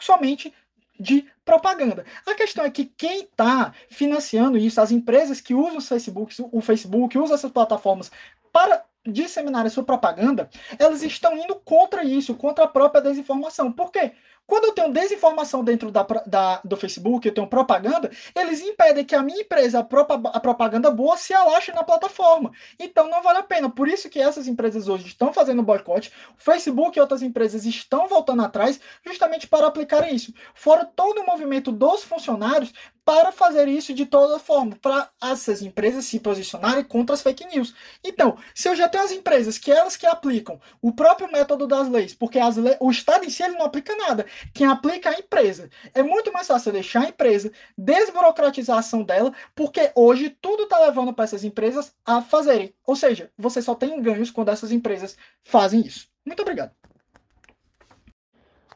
somente 0.00 0.52
de 0.98 1.26
propaganda. 1.44 2.04
A 2.26 2.34
questão 2.34 2.64
é 2.64 2.70
que 2.70 2.84
quem 2.84 3.22
está 3.22 3.72
financiando 3.88 4.58
isso, 4.58 4.80
as 4.80 4.90
empresas 4.90 5.40
que 5.40 5.54
usam 5.54 5.78
o 5.78 5.80
Facebook, 5.80 6.34
o 6.52 6.60
Facebook, 6.60 7.18
usam 7.18 7.34
essas 7.34 7.50
plataformas 7.50 8.10
para 8.52 8.84
disseminar 9.06 9.64
a 9.64 9.70
sua 9.70 9.82
propaganda, 9.82 10.50
elas 10.78 11.02
estão 11.02 11.36
indo 11.36 11.54
contra 11.56 12.04
isso, 12.04 12.34
contra 12.34 12.64
a 12.64 12.68
própria 12.68 13.00
desinformação. 13.00 13.72
Por 13.72 13.90
quê? 13.90 14.12
Quando 14.50 14.64
eu 14.64 14.72
tenho 14.72 14.92
desinformação 14.92 15.62
dentro 15.62 15.92
da, 15.92 16.04
da, 16.26 16.60
do 16.64 16.76
Facebook, 16.76 17.24
eu 17.24 17.32
tenho 17.32 17.46
propaganda, 17.46 18.10
eles 18.34 18.60
impedem 18.60 19.04
que 19.04 19.14
a 19.14 19.22
minha 19.22 19.42
empresa, 19.42 19.78
a, 19.78 20.36
a 20.36 20.40
propaganda 20.40 20.90
boa, 20.90 21.16
se 21.16 21.32
alaxe 21.32 21.70
na 21.70 21.84
plataforma. 21.84 22.50
Então 22.76 23.08
não 23.08 23.22
vale 23.22 23.38
a 23.38 23.44
pena. 23.44 23.70
Por 23.70 23.86
isso 23.86 24.10
que 24.10 24.18
essas 24.18 24.48
empresas 24.48 24.88
hoje 24.88 25.06
estão 25.06 25.32
fazendo 25.32 25.62
boicote, 25.62 26.10
o 26.36 26.42
Facebook 26.42 26.98
e 26.98 27.00
outras 27.00 27.22
empresas 27.22 27.64
estão 27.64 28.08
voltando 28.08 28.42
atrás 28.42 28.80
justamente 29.06 29.46
para 29.46 29.68
aplicar 29.68 30.12
isso. 30.12 30.34
Fora 30.52 30.84
todo 30.84 31.20
o 31.20 31.26
movimento 31.26 31.70
dos 31.70 32.02
funcionários 32.02 32.72
para 33.04 33.32
fazer 33.32 33.66
isso 33.66 33.92
de 33.92 34.06
toda 34.06 34.38
forma, 34.38 34.76
para 34.80 35.10
essas 35.20 35.62
empresas 35.62 36.04
se 36.04 36.20
posicionarem 36.20 36.84
contra 36.84 37.14
as 37.14 37.22
fake 37.22 37.44
news. 37.46 37.74
Então, 38.04 38.36
se 38.54 38.68
eu 38.68 38.76
já 38.76 38.88
tenho 38.88 39.02
as 39.02 39.10
empresas 39.10 39.58
que 39.58 39.72
elas 39.72 39.96
que 39.96 40.06
aplicam 40.06 40.60
o 40.80 40.92
próprio 40.92 41.30
método 41.30 41.66
das 41.66 41.88
leis, 41.88 42.14
porque 42.14 42.38
as 42.38 42.56
o 42.78 42.88
Estado 42.88 43.24
em 43.24 43.30
si 43.30 43.42
ele 43.42 43.56
não 43.56 43.66
aplica 43.66 43.96
nada, 43.96 44.26
quem 44.52 44.66
aplica 44.66 45.10
é 45.10 45.16
a 45.16 45.18
empresa. 45.18 45.70
É 45.94 46.02
muito 46.02 46.32
mais 46.32 46.46
fácil 46.46 46.72
deixar 46.72 47.02
a 47.02 47.08
empresa, 47.08 47.52
desburocratizar 47.76 48.76
a 48.76 48.80
ação 48.80 49.02
dela, 49.02 49.32
porque 49.54 49.92
hoje 49.94 50.30
tudo 50.40 50.64
está 50.64 50.78
levando 50.80 51.12
para 51.12 51.24
essas 51.24 51.44
empresas 51.44 51.94
a 52.04 52.20
fazerem. 52.22 52.74
Ou 52.86 52.96
seja, 52.96 53.30
você 53.36 53.60
só 53.60 53.74
tem 53.74 54.00
ganhos 54.02 54.30
quando 54.30 54.50
essas 54.50 54.72
empresas 54.72 55.16
fazem 55.42 55.80
isso. 55.80 56.08
Muito 56.24 56.42
obrigado. 56.42 56.72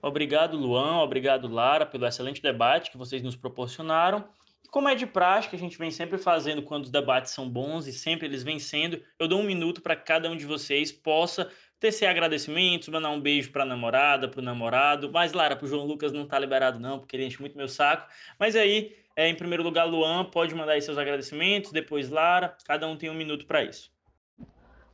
Obrigado, 0.02 0.58
Luan. 0.58 0.98
Obrigado, 0.98 1.48
Lara, 1.48 1.86
pelo 1.86 2.06
excelente 2.06 2.42
debate 2.42 2.90
que 2.90 2.98
vocês 2.98 3.22
nos 3.22 3.36
proporcionaram. 3.36 4.28
Como 4.70 4.88
é 4.88 4.94
de 4.94 5.06
prática, 5.06 5.56
a 5.56 5.58
gente 5.58 5.78
vem 5.78 5.90
sempre 5.90 6.18
fazendo 6.18 6.60
quando 6.60 6.84
os 6.84 6.90
debates 6.90 7.32
são 7.32 7.48
bons 7.48 7.86
e 7.86 7.92
sempre 7.92 8.26
eles 8.26 8.42
vencendo. 8.42 9.00
Eu 9.18 9.28
dou 9.28 9.40
um 9.40 9.44
minuto 9.44 9.80
para 9.80 9.94
cada 9.94 10.28
um 10.28 10.36
de 10.36 10.44
vocês 10.44 10.90
possa 10.90 11.48
tecer 11.78 12.08
agradecimentos, 12.08 12.88
mandar 12.88 13.10
um 13.10 13.20
beijo 13.20 13.50
para 13.50 13.62
a 13.62 13.66
namorada, 13.66 14.28
para 14.28 14.40
o 14.40 14.44
namorado. 14.44 15.10
Mas, 15.12 15.32
Lara, 15.32 15.56
para 15.56 15.64
o 15.64 15.68
João 15.68 15.84
Lucas 15.84 16.12
não 16.12 16.22
está 16.22 16.38
liberado, 16.38 16.78
não, 16.78 16.98
porque 16.98 17.16
ele 17.16 17.26
enche 17.26 17.40
muito 17.40 17.56
meu 17.56 17.68
saco. 17.68 18.08
Mas 18.38 18.56
aí, 18.56 18.96
é, 19.16 19.28
em 19.28 19.34
primeiro 19.34 19.62
lugar, 19.62 19.84
Luan, 19.84 20.24
pode 20.24 20.54
mandar 20.54 20.72
aí 20.72 20.82
seus 20.82 20.98
agradecimentos, 20.98 21.72
depois 21.72 22.10
Lara. 22.10 22.56
Cada 22.64 22.86
um 22.86 22.96
tem 22.96 23.10
um 23.10 23.14
minuto 23.14 23.46
para 23.46 23.62
isso. 23.62 23.92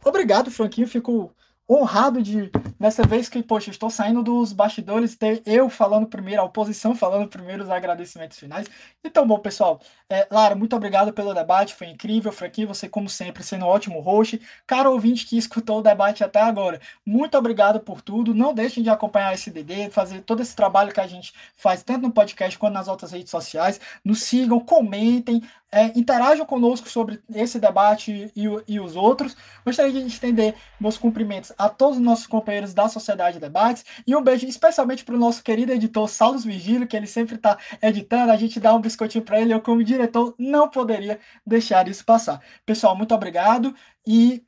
Obrigado, 0.05 0.51
Franquinho. 0.51 0.87
Fico 0.87 1.35
honrado 1.71 2.21
de, 2.21 2.51
nessa 2.79 3.05
vez 3.05 3.29
que, 3.29 3.41
poxa, 3.43 3.71
estou 3.71 3.89
saindo 3.89 4.25
dos 4.25 4.53
bastidores, 4.53 5.15
ter 5.15 5.41
eu 5.47 5.71
falando 5.71 6.07
primeiro, 6.07 6.43
a 6.43 6.45
oposição 6.45 6.97
falando 6.97 7.29
primeiro 7.29 7.63
os 7.63 7.71
agradecimentos 7.71 8.37
finais. 8.39 8.67
Então, 9.05 9.25
bom, 9.25 9.39
pessoal, 9.39 9.81
é, 10.09 10.27
Lara, 10.29 10.57
muito 10.57 10.75
obrigado 10.75 11.13
pelo 11.13 11.33
debate, 11.33 11.75
foi 11.75 11.87
incrível. 11.87 12.33
Franquinho, 12.33 12.67
você, 12.67 12.89
como 12.89 13.09
sempre, 13.09 13.45
sendo 13.45 13.65
um 13.65 13.69
ótimo 13.69 14.01
host. 14.01 14.41
Cara 14.67 14.91
ouvinte 14.91 15.25
que 15.25 15.39
escutou 15.39 15.79
o 15.79 15.83
debate 15.83 16.25
até 16.25 16.41
agora, 16.41 16.81
muito 17.07 17.39
obrigado 17.39 17.79
por 17.79 18.03
tudo. 18.03 18.35
Não 18.35 18.53
deixem 18.53 18.83
de 18.83 18.91
acompanhar 18.91 19.33
esse 19.33 19.51
DD, 19.51 19.91
fazer 19.91 20.23
todo 20.23 20.43
esse 20.43 20.57
trabalho 20.57 20.93
que 20.93 21.01
a 21.01 21.07
gente 21.07 21.33
faz, 21.55 21.85
tanto 21.85 22.03
no 22.03 22.13
podcast 22.13 22.59
quanto 22.59 22.75
nas 22.75 22.89
outras 22.89 23.13
redes 23.13 23.31
sociais. 23.31 23.81
Nos 24.05 24.25
sigam, 24.25 24.59
comentem, 24.59 25.41
é, 25.73 25.87
interajam 25.97 26.45
conosco 26.45 26.89
sobre 26.89 27.21
esse 27.33 27.61
debate 27.61 28.33
e, 28.35 28.45
e, 28.67 28.81
os 28.81 28.97
outros. 28.97 29.37
Gostaria 29.65 29.93
de 29.93 30.07
estender 30.07 30.55
meus 30.81 30.99
cumprimentos 30.99 31.53
a 31.61 31.69
todos 31.69 31.99
os 31.99 32.03
nossos 32.03 32.27
companheiros 32.27 32.73
da 32.73 32.89
Sociedade 32.89 33.35
de 33.35 33.41
Debates 33.41 33.85
e 34.07 34.17
um 34.17 34.23
beijo 34.23 34.47
especialmente 34.47 35.05
para 35.05 35.15
o 35.15 35.19
nosso 35.19 35.43
querido 35.43 35.73
editor 35.73 36.09
Saulos 36.09 36.45
Vigílio, 36.45 36.87
que 36.87 36.97
ele 36.97 37.07
sempre 37.07 37.35
está 37.35 37.59
editando. 37.83 38.33
A 38.33 38.37
gente 38.37 38.59
dá 38.59 38.75
um 38.75 38.81
biscoitinho 38.81 39.25
para 39.25 39.41
ele. 39.41 39.53
Eu, 39.53 39.61
como 39.61 39.85
diretor, 39.85 40.35
não 40.39 40.69
poderia 40.69 41.21
deixar 41.47 41.87
isso 41.87 42.05
passar. 42.05 42.41
Pessoal, 42.65 42.97
muito 42.97 43.15
obrigado 43.15 43.75
e 44.07 44.43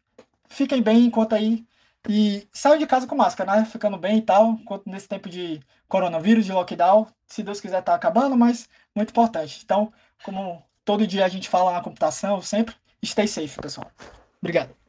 fiquem 0.48 0.82
bem 0.82 1.04
enquanto 1.06 1.34
aí 1.34 1.66
E 2.08 2.48
saiam 2.52 2.78
de 2.78 2.86
casa 2.86 3.06
com 3.06 3.14
máscara, 3.14 3.56
né? 3.56 3.64
Ficando 3.64 3.96
bem 3.96 4.18
e 4.18 4.22
tal, 4.22 4.52
enquanto 4.60 4.88
nesse 4.88 5.08
tempo 5.08 5.28
de 5.28 5.60
coronavírus, 5.88 6.44
de 6.44 6.52
lockdown, 6.52 7.06
se 7.26 7.42
Deus 7.42 7.60
quiser 7.60 7.82
tá 7.82 7.94
acabando, 7.94 8.36
mas 8.36 8.68
muito 8.94 9.10
importante. 9.10 9.60
Então, 9.64 9.92
como 10.24 10.62
todo 10.84 11.06
dia 11.06 11.24
a 11.24 11.28
gente 11.28 11.48
fala 11.48 11.72
na 11.72 11.80
computação, 11.82 12.42
sempre 12.42 12.74
stay 13.04 13.28
safe, 13.28 13.60
pessoal. 13.60 13.90
Obrigado. 14.40 14.81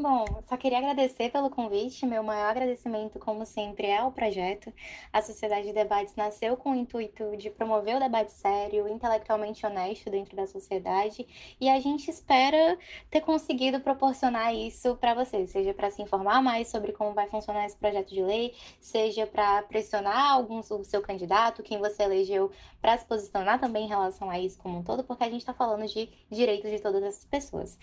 Bom, 0.00 0.24
só 0.48 0.56
queria 0.56 0.78
agradecer 0.78 1.30
pelo 1.30 1.50
convite. 1.50 2.06
Meu 2.06 2.22
maior 2.22 2.52
agradecimento, 2.52 3.18
como 3.18 3.44
sempre, 3.44 3.88
é 3.88 3.98
ao 3.98 4.10
projeto. 4.10 4.72
A 5.12 5.20
Sociedade 5.20 5.66
de 5.66 5.74
Debates 5.74 6.16
nasceu 6.16 6.56
com 6.56 6.70
o 6.70 6.74
intuito 6.74 7.36
de 7.36 7.50
promover 7.50 7.96
o 7.96 8.00
debate 8.00 8.32
sério, 8.32 8.88
intelectualmente 8.88 9.66
honesto 9.66 10.08
dentro 10.08 10.34
da 10.34 10.46
sociedade, 10.46 11.26
e 11.60 11.68
a 11.68 11.78
gente 11.80 12.10
espera 12.10 12.78
ter 13.10 13.20
conseguido 13.20 13.78
proporcionar 13.78 14.54
isso 14.54 14.96
para 14.96 15.12
vocês, 15.12 15.50
seja 15.50 15.74
para 15.74 15.90
se 15.90 16.00
informar 16.00 16.42
mais 16.42 16.68
sobre 16.68 16.92
como 16.92 17.12
vai 17.12 17.28
funcionar 17.28 17.66
esse 17.66 17.76
projeto 17.76 18.08
de 18.08 18.22
lei, 18.22 18.54
seja 18.80 19.26
para 19.26 19.62
pressionar 19.64 20.30
alguns, 20.32 20.70
o 20.70 20.82
seu 20.82 21.02
candidato, 21.02 21.62
quem 21.62 21.78
você 21.78 22.04
elegeu, 22.04 22.50
para 22.80 22.96
se 22.96 23.04
posicionar 23.04 23.60
também 23.60 23.84
em 23.84 23.88
relação 23.88 24.30
a 24.30 24.38
isso 24.38 24.56
como 24.56 24.78
um 24.78 24.82
todo, 24.82 25.04
porque 25.04 25.24
a 25.24 25.28
gente 25.28 25.42
está 25.42 25.52
falando 25.52 25.86
de 25.86 26.08
direitos 26.30 26.70
de 26.70 26.80
todas 26.80 27.02
essas 27.02 27.26
pessoas. 27.26 27.78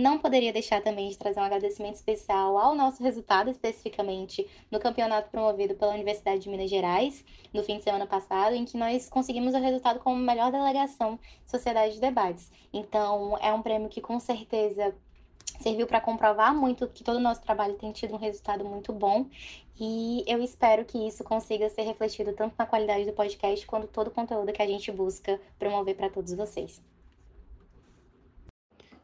Não 0.00 0.16
poderia 0.16 0.50
deixar 0.50 0.80
também 0.80 1.10
de 1.10 1.18
trazer 1.18 1.38
um 1.40 1.42
agradecimento 1.42 1.96
especial 1.96 2.56
ao 2.56 2.74
nosso 2.74 3.02
resultado, 3.02 3.50
especificamente 3.50 4.48
no 4.70 4.80
campeonato 4.80 5.28
promovido 5.28 5.74
pela 5.74 5.92
Universidade 5.92 6.40
de 6.40 6.48
Minas 6.48 6.70
Gerais, 6.70 7.22
no 7.52 7.62
fim 7.62 7.76
de 7.76 7.82
semana 7.82 8.06
passado, 8.06 8.54
em 8.54 8.64
que 8.64 8.78
nós 8.78 9.10
conseguimos 9.10 9.54
o 9.54 9.58
resultado 9.58 10.00
como 10.00 10.16
melhor 10.16 10.50
delegação 10.50 11.18
Sociedade 11.44 11.96
de 11.96 12.00
Debates. 12.00 12.50
Então, 12.72 13.36
é 13.42 13.52
um 13.52 13.60
prêmio 13.60 13.90
que 13.90 14.00
com 14.00 14.18
certeza 14.18 14.94
serviu 15.60 15.86
para 15.86 16.00
comprovar 16.00 16.54
muito 16.54 16.88
que 16.88 17.04
todo 17.04 17.16
o 17.16 17.20
nosso 17.20 17.42
trabalho 17.42 17.74
tem 17.74 17.92
tido 17.92 18.14
um 18.14 18.18
resultado 18.18 18.64
muito 18.64 18.94
bom 18.94 19.26
e 19.78 20.24
eu 20.26 20.42
espero 20.42 20.82
que 20.86 20.96
isso 20.96 21.22
consiga 21.22 21.68
ser 21.68 21.82
refletido 21.82 22.32
tanto 22.32 22.54
na 22.58 22.64
qualidade 22.64 23.04
do 23.04 23.12
podcast 23.12 23.66
quanto 23.66 23.86
todo 23.88 24.08
o 24.08 24.10
conteúdo 24.10 24.50
que 24.50 24.62
a 24.62 24.66
gente 24.66 24.90
busca 24.90 25.38
promover 25.58 25.94
para 25.94 26.08
todos 26.08 26.32
vocês. 26.32 26.80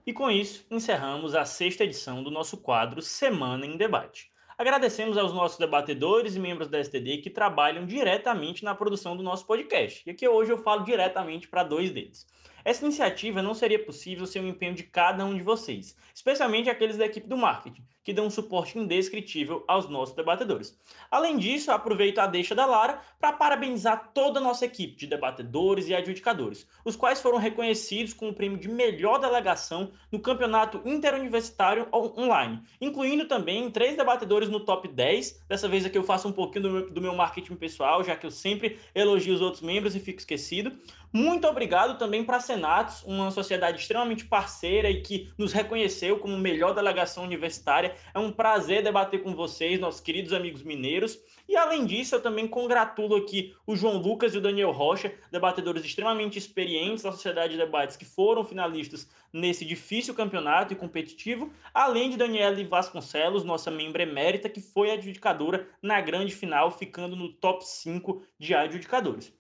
E 0.07 0.13
com 0.13 0.31
isso, 0.31 0.65
encerramos 0.71 1.35
a 1.35 1.45
sexta 1.45 1.83
edição 1.83 2.23
do 2.23 2.31
nosso 2.31 2.59
quadro 2.59 3.03
Semana 3.03 3.67
em 3.67 3.77
Debate. 3.77 4.31
Agradecemos 4.57 5.19
aos 5.19 5.33
nossos 5.33 5.59
debatedores 5.59 6.37
e 6.37 6.39
membros 6.39 6.69
da 6.69 6.79
STD 6.79 7.19
que 7.19 7.29
trabalham 7.29 7.85
diretamente 7.85 8.63
na 8.63 8.73
produção 8.73 9.17
do 9.17 9.23
nosso 9.25 9.45
podcast. 9.45 10.05
E 10.07 10.13
aqui 10.13 10.29
hoje 10.29 10.53
eu 10.53 10.59
falo 10.59 10.85
diretamente 10.85 11.49
para 11.49 11.65
dois 11.65 11.91
deles. 11.91 12.25
Essa 12.67 12.85
iniciativa 12.85 13.41
não 13.41 13.55
seria 13.55 13.79
possível 13.79 14.27
sem 14.27 14.43
o 14.43 14.49
empenho 14.49 14.75
de 14.75 14.83
cada 14.83 15.25
um 15.25 15.37
de 15.37 15.43
vocês, 15.45 15.97
especialmente 16.13 16.69
aqueles 16.69 16.97
da 16.97 17.07
equipe 17.07 17.29
do 17.29 17.37
marketing, 17.37 17.85
que 18.03 18.13
dão 18.13 18.27
um 18.27 18.31
suporte 18.31 18.77
indescritível 18.77 19.63
aos 19.69 19.89
nossos 19.89 20.17
debatedores. 20.17 20.77
Além 21.09 21.39
disso, 21.39 21.71
aproveito 21.71 22.19
a 22.19 22.27
deixa 22.27 22.57
da 22.57 22.67
Lara 22.67 23.01
para 23.21 23.33
parabenizar 23.33 24.11
toda 24.13 24.41
a 24.41 24.43
nossa 24.43 24.65
equipe 24.65 24.97
de 24.97 25.07
debatedores 25.07 25.87
e 25.87 25.95
adjudicadores, 25.95 26.67
os 26.85 26.97
quais 26.97 27.23
foram 27.23 27.39
reconhecidos 27.39 28.13
com 28.13 28.31
o 28.31 28.35
prêmio 28.35 28.59
de 28.59 28.69
melhor 28.69 29.21
delegação 29.21 29.93
no 30.11 30.19
Campeonato 30.19 30.83
Interuniversitário 30.85 31.87
Online, 31.93 32.61
incluindo 32.81 33.29
também 33.29 33.71
três 33.71 33.97
debatedores 33.97 34.49
no 34.49 34.59
top 34.59 34.89
10. 34.89 35.45
Dessa 35.49 35.69
vez 35.69 35.87
aqui 35.87 35.97
eu 35.97 36.03
faço 36.03 36.27
um 36.27 36.33
pouquinho 36.33 36.65
do 36.65 36.71
meu, 36.73 36.91
do 36.91 37.01
meu 37.01 37.15
marketing 37.15 37.55
pessoal, 37.55 38.03
já 38.03 38.17
que 38.17 38.27
eu 38.27 38.31
sempre 38.33 38.77
elogio 38.93 39.37
os 39.37 39.41
outros 39.41 39.63
membros 39.63 39.95
e 39.95 40.01
fico 40.01 40.19
esquecido. 40.19 40.73
Muito 41.13 41.47
obrigado 41.47 41.97
também 41.97 42.25
para 42.25 42.37
a 42.37 42.41
Senatos, 42.57 43.05
uma 43.05 43.31
sociedade 43.31 43.79
extremamente 43.79 44.25
parceira 44.25 44.89
e 44.89 45.03
que 45.03 45.31
nos 45.37 45.53
reconheceu 45.53 46.19
como 46.19 46.39
melhor 46.39 46.75
delegação 46.75 47.23
universitária. 47.23 47.95
É 48.15 48.19
um 48.19 48.33
prazer 48.33 48.83
debater 48.83 49.23
com 49.23 49.35
vocês, 49.35 49.79
nossos 49.79 50.01
queridos 50.01 50.33
amigos 50.33 50.63
mineiros. 50.63 51.21
E 51.47 51.55
além 51.55 51.85
disso, 51.85 52.15
eu 52.15 52.23
também 52.23 52.49
congratulo 52.49 53.15
aqui 53.17 53.55
o 53.67 53.77
João 53.77 53.99
Lucas 53.99 54.35
e 54.35 54.39
o 54.39 54.41
Daniel 54.41 54.73
Rocha, 54.73 55.13
debatedores 55.31 55.85
extremamente 55.85 56.39
experientes 56.39 57.05
da 57.05 57.13
Sociedade 57.13 57.53
de 57.53 57.59
Debates 57.59 57.95
que 57.95 58.07
foram 58.07 58.43
finalistas 58.43 59.07
nesse 59.31 59.63
difícil 59.63 60.15
campeonato 60.15 60.73
e 60.73 60.77
competitivo, 60.77 61.53
além 61.75 62.09
de 62.09 62.17
Daniela 62.17 62.57
Vasconcelos, 62.65 63.45
nossa 63.45 63.71
membro 63.71 64.01
emérita, 64.01 64.49
que 64.49 64.63
foi 64.63 64.91
adjudicadora 64.91 65.69
na 65.83 66.01
grande 66.01 66.35
final, 66.35 66.71
ficando 66.71 67.15
no 67.15 67.31
top 67.31 67.67
5 67.67 68.23
de 68.39 68.55
adjudicadores. 68.55 69.31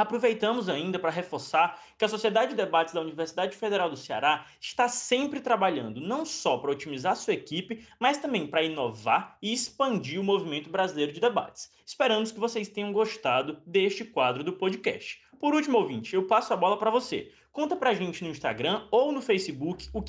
Aproveitamos 0.00 0.70
ainda 0.70 0.98
para 0.98 1.10
reforçar 1.10 1.78
que 1.98 2.06
a 2.06 2.08
Sociedade 2.08 2.52
de 2.52 2.56
Debates 2.56 2.94
da 2.94 3.02
Universidade 3.02 3.54
Federal 3.54 3.90
do 3.90 3.98
Ceará 3.98 4.46
está 4.58 4.88
sempre 4.88 5.40
trabalhando 5.40 6.00
não 6.00 6.24
só 6.24 6.56
para 6.56 6.70
otimizar 6.70 7.14
sua 7.14 7.34
equipe, 7.34 7.86
mas 7.98 8.16
também 8.16 8.46
para 8.46 8.62
inovar 8.62 9.36
e 9.42 9.52
expandir 9.52 10.18
o 10.18 10.24
movimento 10.24 10.70
brasileiro 10.70 11.12
de 11.12 11.20
debates. 11.20 11.70
Esperamos 11.84 12.32
que 12.32 12.40
vocês 12.40 12.66
tenham 12.66 12.94
gostado 12.94 13.58
deste 13.66 14.02
quadro 14.02 14.42
do 14.42 14.54
podcast. 14.54 15.20
Por 15.38 15.54
último, 15.54 15.76
ouvinte, 15.76 16.14
eu 16.14 16.26
passo 16.26 16.54
a 16.54 16.56
bola 16.56 16.78
para 16.78 16.90
você. 16.90 17.30
Conta 17.52 17.76
para 17.76 17.90
a 17.90 17.94
gente 17.94 18.24
no 18.24 18.30
Instagram 18.30 18.86
ou 18.90 19.12
no 19.12 19.20
Facebook 19.20 19.90
o 19.92 20.00
que 20.00 20.08